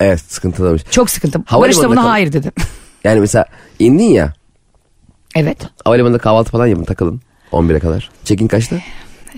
Evet 0.00 0.20
sıkıntılıymış. 0.20 0.82
Çok 0.90 1.10
sıkıntı. 1.10 1.38
Barış 1.52 1.78
da 1.78 1.88
buna 1.90 2.02
kal- 2.02 2.08
hayır 2.08 2.32
dedi. 2.32 2.52
Yani 3.04 3.20
mesela 3.20 3.44
indin 3.78 4.04
ya. 4.04 4.32
evet. 5.36 5.58
Havalimanında 5.84 6.18
kahvaltı 6.18 6.50
falan 6.50 6.66
yapın 6.66 6.84
takılın. 6.84 7.20
11'e 7.52 7.78
kadar. 7.78 8.10
Çekin 8.24 8.48
kaçta? 8.48 8.76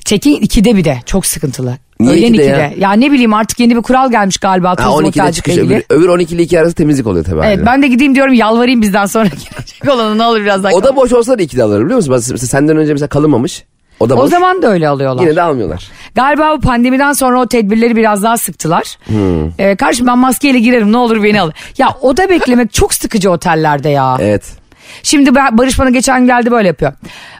Çekin 0.04 0.36
2'de 0.40 0.76
bir 0.76 0.84
de 0.84 0.98
çok 1.06 1.26
sıkıntılı. 1.26 1.76
Niye 2.00 2.14
Öğlen 2.14 2.34
2'de 2.34 2.42
2'de. 2.42 2.46
ya? 2.46 2.72
Ya? 2.78 2.92
ne 2.92 3.12
bileyim 3.12 3.34
artık 3.34 3.60
yeni 3.60 3.76
bir 3.76 3.82
kural 3.82 4.10
gelmiş 4.10 4.38
galiba. 4.38 4.70
Ha, 4.70 4.74
turizm 4.76 4.90
12'de 4.90 5.08
otelcilikle 5.08 5.32
çıkış. 5.32 5.56
ilgili. 5.56 5.74
Öbür, 5.74 5.84
öbür 5.96 6.08
12 6.08 6.34
ile 6.34 6.42
2 6.42 6.60
arası 6.60 6.74
temizlik 6.74 7.06
oluyor 7.06 7.24
tabii. 7.24 7.36
Evet 7.36 7.46
aynen. 7.46 7.66
ben 7.66 7.82
de 7.82 7.88
gideyim 7.88 8.14
diyorum 8.14 8.34
yalvarayım 8.34 8.82
bizden 8.82 9.06
sonra 9.06 9.24
gelecek 9.28 9.88
olanı 9.94 10.18
ne 10.18 10.22
olur 10.22 10.40
biraz 10.40 10.64
daha. 10.64 10.72
O 10.72 10.82
da 10.82 10.96
boş 10.96 11.12
olsa 11.12 11.38
da 11.38 11.42
2'de 11.42 11.62
alır 11.62 11.84
biliyor 11.84 11.96
musun? 11.96 12.12
Mesela 12.12 12.38
senden 12.38 12.76
önce 12.76 12.92
mesela 12.92 13.08
kalınmamış. 13.08 13.64
O 14.00 14.10
da 14.10 14.16
boş. 14.16 14.24
O 14.24 14.26
zaman 14.26 14.62
da 14.62 14.68
öyle 14.68 14.88
alıyorlar. 14.88 15.22
Yine 15.22 15.36
de 15.36 15.42
almıyorlar. 15.42 15.90
Galiba 16.14 16.56
bu 16.56 16.60
pandemiden 16.60 17.12
sonra 17.12 17.40
o 17.40 17.46
tedbirleri 17.46 17.96
biraz 17.96 18.22
daha 18.22 18.36
sıktılar. 18.36 18.96
Hmm. 19.04 19.48
Ee, 19.58 19.76
kardeşim 19.76 20.06
ben 20.06 20.18
maskeyle 20.18 20.58
girerim 20.58 20.92
ne 20.92 20.96
olur 20.96 21.22
beni 21.22 21.40
al. 21.40 21.50
Ya 21.78 21.88
oda 22.00 22.28
beklemek 22.28 22.72
çok 22.72 22.94
sıkıcı 22.94 23.30
otellerde 23.30 23.88
ya. 23.88 24.16
Evet. 24.20 24.61
Şimdi 25.02 25.34
ben- 25.34 25.58
Barış 25.58 25.78
bana 25.78 25.90
geçen 25.90 26.26
geldi 26.26 26.50
böyle 26.50 26.68
yapıyor. 26.68 26.92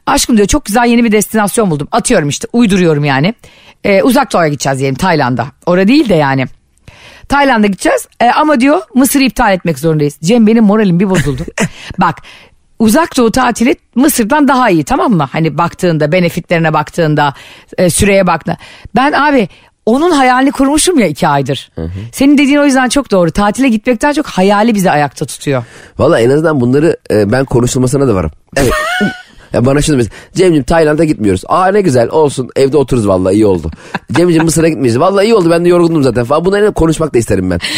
Aşkım 0.06 0.36
diyor 0.36 0.48
çok 0.48 0.64
güzel 0.64 0.86
yeni 0.86 1.04
bir 1.04 1.12
destinasyon 1.12 1.70
buldum. 1.70 1.88
Atıyorum 1.92 2.28
işte 2.28 2.48
uyduruyorum 2.52 3.04
yani. 3.04 3.34
Ee, 3.84 4.02
uzak 4.02 4.32
doğuya 4.32 4.48
gideceğiz 4.48 4.78
diyelim 4.78 4.94
Tayland'a. 4.96 5.46
Orada 5.66 5.88
değil 5.88 6.08
de 6.08 6.14
yani. 6.14 6.46
Tayland'a 7.28 7.66
gideceğiz 7.66 8.08
Ee, 8.20 8.30
ama 8.30 8.60
diyor 8.60 8.80
Mısır'ı 8.94 9.22
iptal 9.24 9.52
etmek 9.54 9.78
zorundayız. 9.78 10.18
Cem 10.22 10.46
benim 10.46 10.64
moralim 10.64 11.00
bir 11.00 11.10
bozuldu. 11.10 11.42
Bak 11.98 12.22
uzak 12.78 13.16
doğu 13.16 13.30
tatili 13.32 13.76
Mısır'dan 13.94 14.48
daha 14.48 14.70
iyi 14.70 14.84
tamam 14.84 15.12
mı? 15.12 15.28
Hani 15.32 15.58
baktığında 15.58 16.12
benefitlerine 16.12 16.72
baktığında 16.72 17.34
e, 17.78 17.90
süreye 17.90 18.26
baktığında. 18.26 18.56
Ben 18.96 19.12
abi 19.12 19.48
onun 19.86 20.10
hayalini 20.10 20.52
kurmuşum 20.52 20.98
ya 20.98 21.06
iki 21.06 21.28
aydır. 21.28 21.70
Senin 22.12 22.38
dediğin 22.38 22.58
o 22.58 22.64
yüzden 22.64 22.88
çok 22.88 23.10
doğru. 23.10 23.30
Tatile 23.30 23.68
gitmekten 23.68 24.12
çok 24.12 24.26
hayali 24.26 24.74
bizi 24.74 24.90
ayakta 24.90 25.26
tutuyor. 25.26 25.64
Valla 25.98 26.20
en 26.20 26.30
azından 26.30 26.60
bunları 26.60 26.96
e, 27.10 27.32
ben 27.32 27.44
konuşulmasına 27.44 28.08
da 28.08 28.14
varım. 28.14 28.30
Evet. 28.56 28.72
Ya 29.52 29.66
bana 29.66 29.82
şunu 29.82 29.96
mesela 29.96 30.14
Cem'ciğim 30.34 30.64
Tayland'a 30.64 31.04
gitmiyoruz. 31.04 31.42
Aa 31.48 31.68
ne 31.68 31.80
güzel 31.80 32.08
olsun 32.08 32.50
evde 32.56 32.76
otururuz 32.76 33.08
vallahi 33.08 33.34
iyi 33.34 33.46
oldu. 33.46 33.70
Cem'ciğim 34.12 34.44
Mısır'a 34.44 34.68
gitmeyeceğiz. 34.68 35.00
Vallahi 35.00 35.24
iyi 35.24 35.34
oldu 35.34 35.50
ben 35.50 35.64
de 35.64 35.68
yorgundum 35.68 36.02
zaten 36.02 36.24
falan. 36.24 36.44
Bunları 36.44 36.72
konuşmak 36.72 37.14
da 37.14 37.18
isterim 37.18 37.50
ben. 37.50 37.58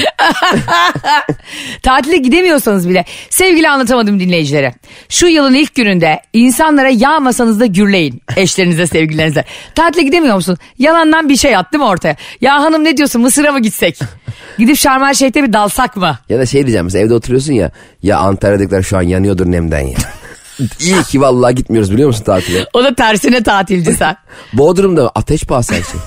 Tatile 1.82 2.16
gidemiyorsanız 2.16 2.88
bile 2.88 3.04
sevgili 3.30 3.68
anlatamadım 3.68 4.20
dinleyicilere. 4.20 4.74
Şu 5.08 5.26
yılın 5.26 5.54
ilk 5.54 5.74
gününde 5.74 6.20
insanlara 6.32 6.90
yağmasanız 6.90 7.60
da 7.60 7.66
gürleyin 7.66 8.22
eşlerinize 8.36 8.86
sevgililerinize. 8.86 9.44
Tatile 9.74 10.02
gidemiyor 10.02 10.34
musun? 10.34 10.56
Yalandan 10.78 11.28
bir 11.28 11.36
şey 11.36 11.56
at 11.56 11.72
değil 11.72 11.82
mi 11.82 11.88
ortaya? 11.88 12.16
Ya 12.40 12.62
hanım 12.62 12.84
ne 12.84 12.96
diyorsun 12.96 13.22
Mısır'a 13.22 13.52
mı 13.52 13.60
gitsek? 13.60 13.98
Gidip 14.58 14.76
Şarm 14.76 15.02
El 15.02 15.14
Şeyh'te 15.14 15.42
bir 15.42 15.52
dalsak 15.52 15.96
mı? 15.96 16.18
Ya 16.28 16.38
da 16.38 16.46
şey 16.46 16.62
diyeceğim 16.62 16.84
mesela 16.84 17.04
evde 17.04 17.14
oturuyorsun 17.14 17.52
ya. 17.52 17.70
Ya 18.02 18.18
Antalya'dakiler 18.18 18.82
şu 18.82 18.96
an 18.96 19.02
yanıyordur 19.02 19.46
nemden 19.52 19.80
ya. 19.80 19.98
İyi 20.80 21.02
ki 21.02 21.20
vallahi 21.20 21.54
gitmiyoruz 21.54 21.92
biliyor 21.92 22.08
musun 22.08 22.24
tatile? 22.24 22.66
O 22.72 22.84
da 22.84 22.94
tersine 22.94 23.42
tatilci 23.42 23.92
sen. 23.98 24.16
Bodrum'da 24.52 25.10
ateş 25.14 25.44
pahası 25.44 25.74
her 25.74 25.82
şey. 25.82 26.00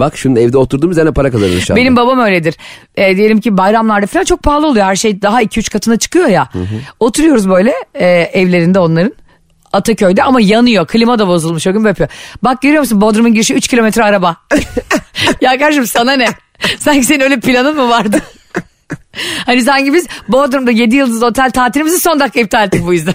Bak 0.00 0.16
şunun 0.16 0.36
evde 0.36 0.58
oturduğumuz 0.58 0.96
yerine 0.96 1.12
para 1.12 1.30
kazanıyoruz 1.30 1.64
şu 1.66 1.72
anda. 1.72 1.80
Benim 1.80 1.96
babam 1.96 2.18
öyledir. 2.18 2.54
E, 2.96 3.16
diyelim 3.16 3.40
ki 3.40 3.56
bayramlarda 3.56 4.06
falan 4.06 4.24
çok 4.24 4.42
pahalı 4.42 4.66
oluyor. 4.66 4.86
Her 4.86 4.96
şey 4.96 5.22
daha 5.22 5.42
2-3 5.42 5.72
katına 5.72 5.96
çıkıyor 5.96 6.26
ya. 6.26 6.48
Oturuyoruz 7.00 7.48
böyle 7.48 7.74
e, 7.94 8.06
evlerinde 8.08 8.78
onların. 8.78 9.12
Ataköy'de 9.72 10.22
ama 10.22 10.40
yanıyor. 10.40 10.86
Klima 10.86 11.18
da 11.18 11.28
bozulmuş 11.28 11.66
o 11.66 11.72
gün 11.72 11.84
yapıyor. 11.84 12.08
Bak 12.44 12.62
görüyor 12.62 12.80
musun 12.80 13.00
Bodrum'un 13.00 13.32
girişi 13.34 13.54
3 13.54 13.68
kilometre 13.68 14.04
araba. 14.04 14.36
ya 15.40 15.58
kardeşim 15.58 15.86
sana 15.86 16.12
ne? 16.12 16.26
Sanki 16.78 17.04
senin 17.04 17.20
öyle 17.20 17.40
planın 17.40 17.76
mı 17.76 17.88
vardı? 17.88 18.20
hani 19.46 19.62
sanki 19.62 19.94
biz 19.94 20.06
Bodrum'da 20.28 20.70
7 20.70 20.96
yıldız 20.96 21.22
otel 21.22 21.50
tatilimizi 21.50 22.00
son 22.00 22.20
dakika 22.20 22.40
iptal 22.40 22.66
ettik 22.66 22.86
bu 22.86 22.92
yüzden. 22.92 23.14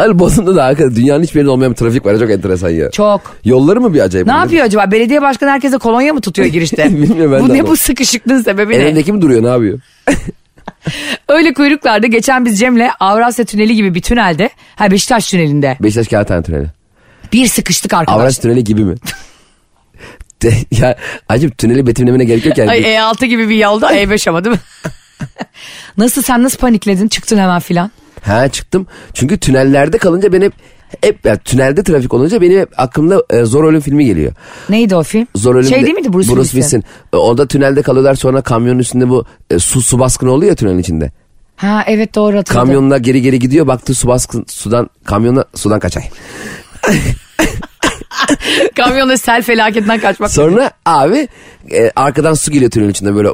Hani 0.00 0.18
Bodrum'da 0.18 0.56
da 0.56 0.64
hakikaten 0.64 0.96
dünyanın 0.96 1.22
hiçbir 1.22 1.36
yerinde 1.36 1.50
olmayan 1.50 1.72
bir 1.72 1.76
trafik 1.76 2.06
var. 2.06 2.18
Çok 2.18 2.30
enteresan 2.30 2.70
ya. 2.70 2.90
Çok. 2.90 3.36
Yolları 3.44 3.80
mı 3.80 3.94
bir 3.94 4.00
acayip? 4.00 4.26
Ne 4.26 4.32
yapıyor 4.32 4.64
acaba? 4.64 4.90
Belediye 4.90 5.22
başkanı 5.22 5.50
herkese 5.50 5.78
kolonya 5.78 6.12
mı 6.14 6.20
tutuyor 6.20 6.48
girişte? 6.52 6.84
Bilmiyorum 6.88 7.32
ben 7.32 7.44
bu 7.44 7.48
de 7.48 7.54
ne 7.54 7.60
ama. 7.60 7.68
bu 7.68 7.76
sıkışıklığın 7.76 8.42
sebebi 8.42 8.72
ne? 8.72 8.76
Elindeki 8.76 9.12
mi 9.12 9.22
duruyor 9.22 9.42
ne 9.42 9.48
yapıyor? 9.48 9.80
Öyle 11.28 11.52
kuyruklarda 11.54 12.06
geçen 12.06 12.44
biz 12.44 12.58
Cem'le 12.58 12.88
Avrasya 13.00 13.44
Tüneli 13.44 13.74
gibi 13.74 13.94
bir 13.94 14.02
tünelde, 14.02 14.50
ha 14.76 14.90
Beşiktaş 14.90 15.30
Tüneli'nde 15.30 15.76
Beşiktaş 15.82 16.08
Kağıthane 16.08 16.42
Tüneli. 16.42 16.66
bir 17.32 17.46
sıkıştık 17.46 17.94
arkadaş. 17.94 18.20
Avrasya 18.20 18.42
Tüneli 18.42 18.64
gibi 18.64 18.84
mi? 18.84 18.94
De, 20.42 20.52
ya 20.70 20.96
acaba 21.28 21.52
tüneli 21.58 21.86
betimlemene 21.86 22.24
gerek 22.24 22.46
yok 22.46 22.58
yani. 22.58 22.70
Ay 22.70 22.80
E6 22.80 23.24
gibi 23.26 23.48
bir 23.48 23.56
yolda 23.56 23.92
E5 23.96 24.28
ama 24.30 24.44
değil 24.44 24.56
mi? 24.56 24.60
nasıl 25.98 26.22
sen 26.22 26.42
nasıl 26.42 26.58
panikledin 26.58 27.08
çıktın 27.08 27.38
hemen 27.38 27.60
filan? 27.60 27.90
Ha 28.22 28.48
çıktım. 28.48 28.86
Çünkü 29.14 29.38
tünellerde 29.38 29.98
kalınca 29.98 30.32
benim 30.32 30.42
hep, 30.42 30.54
hep 31.04 31.26
yani 31.26 31.38
tünelde 31.38 31.82
trafik 31.82 32.14
olunca 32.14 32.40
benim 32.40 32.60
hep 32.60 32.68
aklımda 32.76 33.22
e, 33.30 33.44
Zor 33.44 33.64
Ölüm 33.64 33.80
filmi 33.80 34.04
geliyor. 34.04 34.32
Neydi 34.68 34.96
o 34.96 35.02
film? 35.02 35.26
Zor 35.34 35.54
Ölüm 35.54 35.68
şey 35.68 35.82
de- 35.82 35.86
değil 35.86 35.94
miydi 35.96 36.12
Bruce, 36.12 36.28
Bruce 36.36 36.42
Willis'in? 36.42 36.80
Willis'in. 36.80 36.84
E, 37.12 37.16
Orada 37.16 37.46
tünelde 37.46 37.82
kalıyorlar 37.82 38.14
sonra 38.14 38.40
kamyonun 38.42 38.78
üstünde 38.78 39.08
bu 39.08 39.24
e, 39.50 39.58
su 39.58 39.82
su 39.82 39.98
baskını 39.98 40.30
oluyor 40.32 40.50
ya 40.50 40.56
tünelin 40.56 40.78
içinde. 40.78 41.10
Ha 41.56 41.84
evet 41.86 42.14
doğru 42.14 42.36
hatırladım. 42.36 42.66
Kamyonla 42.66 42.98
geri 42.98 43.22
geri 43.22 43.38
gidiyor 43.38 43.66
baktı 43.66 43.94
su 43.94 44.08
baskın 44.08 44.44
sudan 44.48 44.90
kamyona 45.04 45.44
sudan 45.54 45.80
kaçay. 45.80 46.02
Kamyonda 48.76 49.16
sel 49.18 49.42
felaketinden 49.42 50.00
kaçmak. 50.00 50.30
Sonra 50.30 50.70
abi 50.86 51.28
e, 51.72 51.90
arkadan 51.96 52.34
su 52.34 52.50
geliyor 52.50 52.70
tünelin 52.70 52.90
içinde 52.90 53.14
böyle 53.14 53.28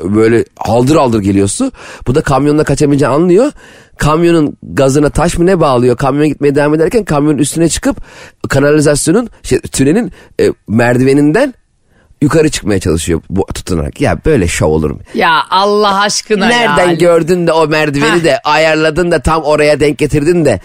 böyle 0.00 0.44
haldır 0.56 0.96
haldır 0.96 1.20
geliyor 1.20 1.48
su. 1.48 1.72
Bu 2.06 2.14
da 2.14 2.20
kamyonla 2.20 2.64
kaçamayınca 2.64 3.08
anlıyor. 3.10 3.52
Kamyonun 3.98 4.56
gazına 4.62 5.10
taş 5.10 5.38
mı 5.38 5.46
ne 5.46 5.60
bağlıyor? 5.60 5.96
Kamyon 5.96 6.28
gitmeye 6.28 6.54
devam 6.54 6.74
ederken 6.74 7.04
kamyonun 7.04 7.38
üstüne 7.38 7.68
çıkıp 7.68 7.96
kanalizasyonun 8.48 9.28
şey, 9.42 9.60
tünelin 9.60 10.12
e, 10.40 10.48
merdiveninden 10.68 11.54
yukarı 12.22 12.48
çıkmaya 12.48 12.80
çalışıyor 12.80 13.20
bu 13.30 13.46
tutunarak. 13.54 14.00
Ya 14.00 14.18
böyle 14.24 14.48
şov 14.48 14.68
olur 14.68 14.90
mu? 14.90 14.98
Ya 15.14 15.42
Allah 15.50 16.00
aşkına 16.00 16.46
Nereden 16.46 16.88
ya. 16.88 16.94
gördün 16.94 17.46
de 17.46 17.52
o 17.52 17.68
merdiveni 17.68 18.18
Heh. 18.18 18.24
de 18.24 18.38
ayarladın 18.44 19.10
da 19.10 19.18
tam 19.18 19.42
oraya 19.42 19.80
denk 19.80 19.98
getirdin 19.98 20.44
de. 20.44 20.60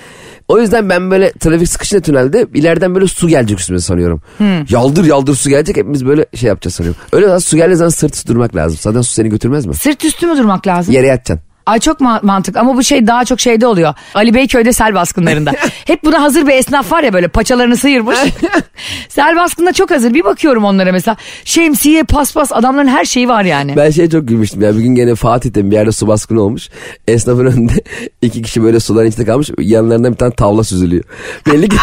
O 0.51 0.59
yüzden 0.59 0.89
ben 0.89 1.11
böyle 1.11 1.31
trafik 1.31 1.69
sıkışınca 1.69 2.01
tünelde 2.01 2.47
ileriden 2.53 2.95
böyle 2.95 3.07
su 3.07 3.27
gelecek 3.27 3.59
üstüme 3.59 3.79
sanıyorum. 3.79 4.21
Hmm. 4.37 4.65
Yaldır 4.69 5.05
yaldır 5.05 5.35
su 5.35 5.49
gelecek 5.49 5.77
hepimiz 5.77 6.05
böyle 6.05 6.25
şey 6.35 6.47
yapacağız 6.47 6.75
sanıyorum. 6.75 7.01
Öyle 7.13 7.25
zaman 7.25 7.39
su 7.39 7.57
geldiği 7.57 7.75
zaman 7.75 7.89
sırt 7.89 8.15
üstü 8.15 8.27
durmak 8.27 8.55
lazım. 8.55 8.79
Zaten 8.81 9.01
su 9.01 9.13
seni 9.13 9.29
götürmez 9.29 9.65
mi? 9.65 9.73
Sırt 9.73 10.05
üstü 10.05 10.27
mü 10.27 10.37
durmak 10.37 10.67
lazım? 10.67 10.93
Yere 10.93 11.07
yatacaksın. 11.07 11.50
Ay 11.65 11.79
çok 11.79 11.99
ma- 11.99 12.25
mantık 12.25 12.57
ama 12.57 12.75
bu 12.75 12.83
şey 12.83 13.07
daha 13.07 13.25
çok 13.25 13.39
şeyde 13.39 13.67
oluyor. 13.67 13.93
Ali 14.13 14.33
Beyköy'de 14.33 14.73
sel 14.73 14.93
baskınlarında. 14.93 15.51
Hep 15.85 16.03
buna 16.03 16.21
hazır 16.21 16.47
bir 16.47 16.53
esnaf 16.53 16.91
var 16.91 17.03
ya 17.03 17.13
böyle 17.13 17.27
paçalarını 17.27 17.77
sıyırmış. 17.77 18.17
sel 19.09 19.35
baskında 19.35 19.73
çok 19.73 19.91
hazır. 19.91 20.13
Bir 20.13 20.23
bakıyorum 20.23 20.63
onlara 20.65 20.91
mesela. 20.91 21.17
Şemsiye, 21.45 22.03
paspas 22.03 22.51
adamların 22.51 22.87
her 22.87 23.05
şeyi 23.05 23.29
var 23.29 23.43
yani. 23.43 23.75
Ben 23.75 23.89
şeye 23.89 24.09
çok 24.09 24.27
gülmüştüm 24.27 24.61
ya. 24.61 24.75
Bir 24.77 24.81
gün 24.81 24.95
gene 24.95 25.15
Fatih'te 25.15 25.65
bir 25.71 25.75
yerde 25.75 25.91
su 25.91 26.07
baskını 26.07 26.41
olmuş. 26.41 26.69
Esnafın 27.07 27.45
önünde 27.51 27.73
iki 28.21 28.41
kişi 28.41 28.63
böyle 28.63 28.79
suların 28.79 29.07
içinde 29.09 29.25
kalmış. 29.25 29.49
Yanlarından 29.59 30.11
bir 30.11 30.17
tane 30.17 30.33
tavla 30.35 30.63
süzülüyor. 30.63 31.03
Belli 31.47 31.69
ki 31.69 31.77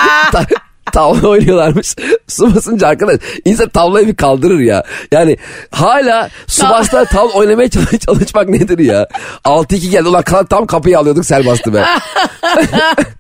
tavla 0.98 1.28
oynuyorlarmış. 1.28 1.96
Su 2.28 2.54
basınca 2.54 2.88
arkadaş 2.88 3.16
insan 3.44 3.68
tavlayı 3.68 4.06
bir 4.06 4.16
kaldırır 4.16 4.58
ya. 4.58 4.84
Yani 5.12 5.36
hala 5.70 6.28
su 6.46 6.68
bastılar 6.68 7.04
tavla 7.04 7.32
oynamaya 7.32 7.68
çalış- 7.70 7.98
çalışmak 8.06 8.48
nedir 8.48 8.78
ya? 8.78 9.08
6-2 9.44 9.90
geldi. 9.90 10.08
Ulan 10.08 10.24
tam 10.50 10.66
kapıyı 10.66 10.98
alıyorduk 10.98 11.26
sel 11.26 11.46
bastı 11.46 11.74
be. 11.74 11.84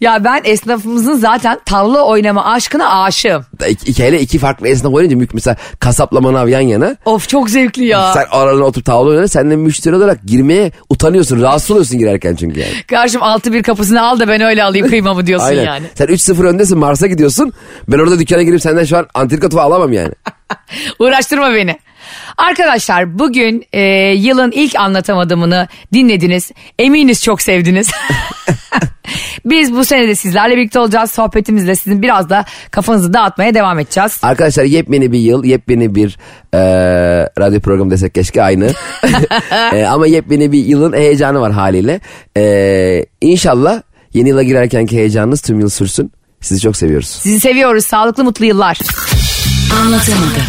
Ya 0.00 0.24
ben 0.24 0.40
esnafımızın 0.44 1.14
zaten 1.14 1.58
tavla 1.64 2.02
oynama 2.02 2.44
aşkına 2.44 3.02
aşığım. 3.02 3.44
iki, 3.68 3.90
iki, 3.90 4.04
hele 4.04 4.20
iki 4.20 4.38
farklı 4.38 4.68
esnaf 4.68 4.94
oynayınca 4.94 5.26
mesela 5.34 5.56
kasapla 5.80 6.20
manav 6.20 6.48
yan 6.48 6.60
yana. 6.60 6.96
Of 7.04 7.28
çok 7.28 7.50
zevkli 7.50 7.84
ya. 7.84 8.12
Sen 8.14 8.24
aralarına 8.30 8.64
oturup 8.64 8.86
tavla 8.86 9.10
oynarsan 9.10 9.40
sen 9.40 9.50
de 9.50 9.56
müşteri 9.56 9.94
olarak 9.94 10.18
girmeye 10.26 10.72
utanıyorsun. 10.88 11.42
Rahatsız 11.42 11.70
oluyorsun 11.70 11.98
girerken 11.98 12.34
çünkü 12.34 12.60
yani. 12.60 12.72
Karşım 12.86 13.22
altı 13.22 13.52
bir 13.52 13.62
kapısını 13.62 14.02
al 14.02 14.20
da 14.20 14.28
ben 14.28 14.40
öyle 14.40 14.64
alayım 14.64 14.88
kıymamı 14.88 15.26
diyorsun 15.26 15.46
Aynen. 15.46 15.64
yani. 15.64 15.86
Sen 15.94 16.06
3-0 16.06 16.46
öndesin 16.46 16.78
Mars'a 16.78 17.06
gidiyorsun. 17.06 17.52
Ben 17.88 17.98
orada 17.98 18.18
dükkana 18.18 18.42
girip 18.42 18.62
senden 18.62 18.84
şu 18.84 18.96
an 18.98 19.06
antrikot 19.14 19.54
alamam 19.54 19.92
yani. 19.92 20.12
Uğraştırma 20.98 21.54
beni. 21.54 21.76
Arkadaşlar 22.36 23.18
bugün 23.18 23.64
e, 23.72 23.80
yılın 24.12 24.50
ilk 24.50 24.76
anlatamadığımını 24.76 25.68
dinlediniz. 25.92 26.50
Eminiz 26.78 27.22
çok 27.24 27.42
sevdiniz. 27.42 27.90
Biz 29.44 29.72
bu 29.72 29.84
sene 29.84 30.08
de 30.08 30.14
sizlerle 30.14 30.56
birlikte 30.56 30.78
olacağız. 30.78 31.10
Sohbetimizle 31.10 31.74
sizin 31.76 32.02
biraz 32.02 32.30
da 32.30 32.44
kafanızı 32.70 33.12
dağıtmaya 33.12 33.54
devam 33.54 33.78
edeceğiz. 33.78 34.18
Arkadaşlar 34.22 34.64
yepyeni 34.64 35.12
bir 35.12 35.18
yıl, 35.18 35.44
yepyeni 35.44 35.94
bir 35.94 36.18
e, 36.54 36.58
radyo 37.38 37.60
programı 37.60 37.90
desek 37.90 38.14
keşke 38.14 38.42
aynı. 38.42 38.72
E, 39.72 39.84
ama 39.84 40.06
yepyeni 40.06 40.52
bir 40.52 40.64
yılın 40.64 40.92
heyecanı 40.92 41.40
var 41.40 41.52
haliyle. 41.52 42.00
E, 42.36 43.06
inşallah 43.20 43.82
yeni 44.14 44.28
yıla 44.28 44.42
girerkenki 44.42 44.96
heyecanınız 44.96 45.40
tüm 45.40 45.60
yıl 45.60 45.68
sürsün. 45.68 46.12
Sizi 46.40 46.60
çok 46.60 46.76
seviyoruz. 46.76 47.08
Sizi 47.08 47.40
seviyoruz. 47.40 47.84
Sağlıklı 47.84 48.24
mutlu 48.24 48.44
yıllar. 48.44 48.78
Anlatamadım. 49.82 50.42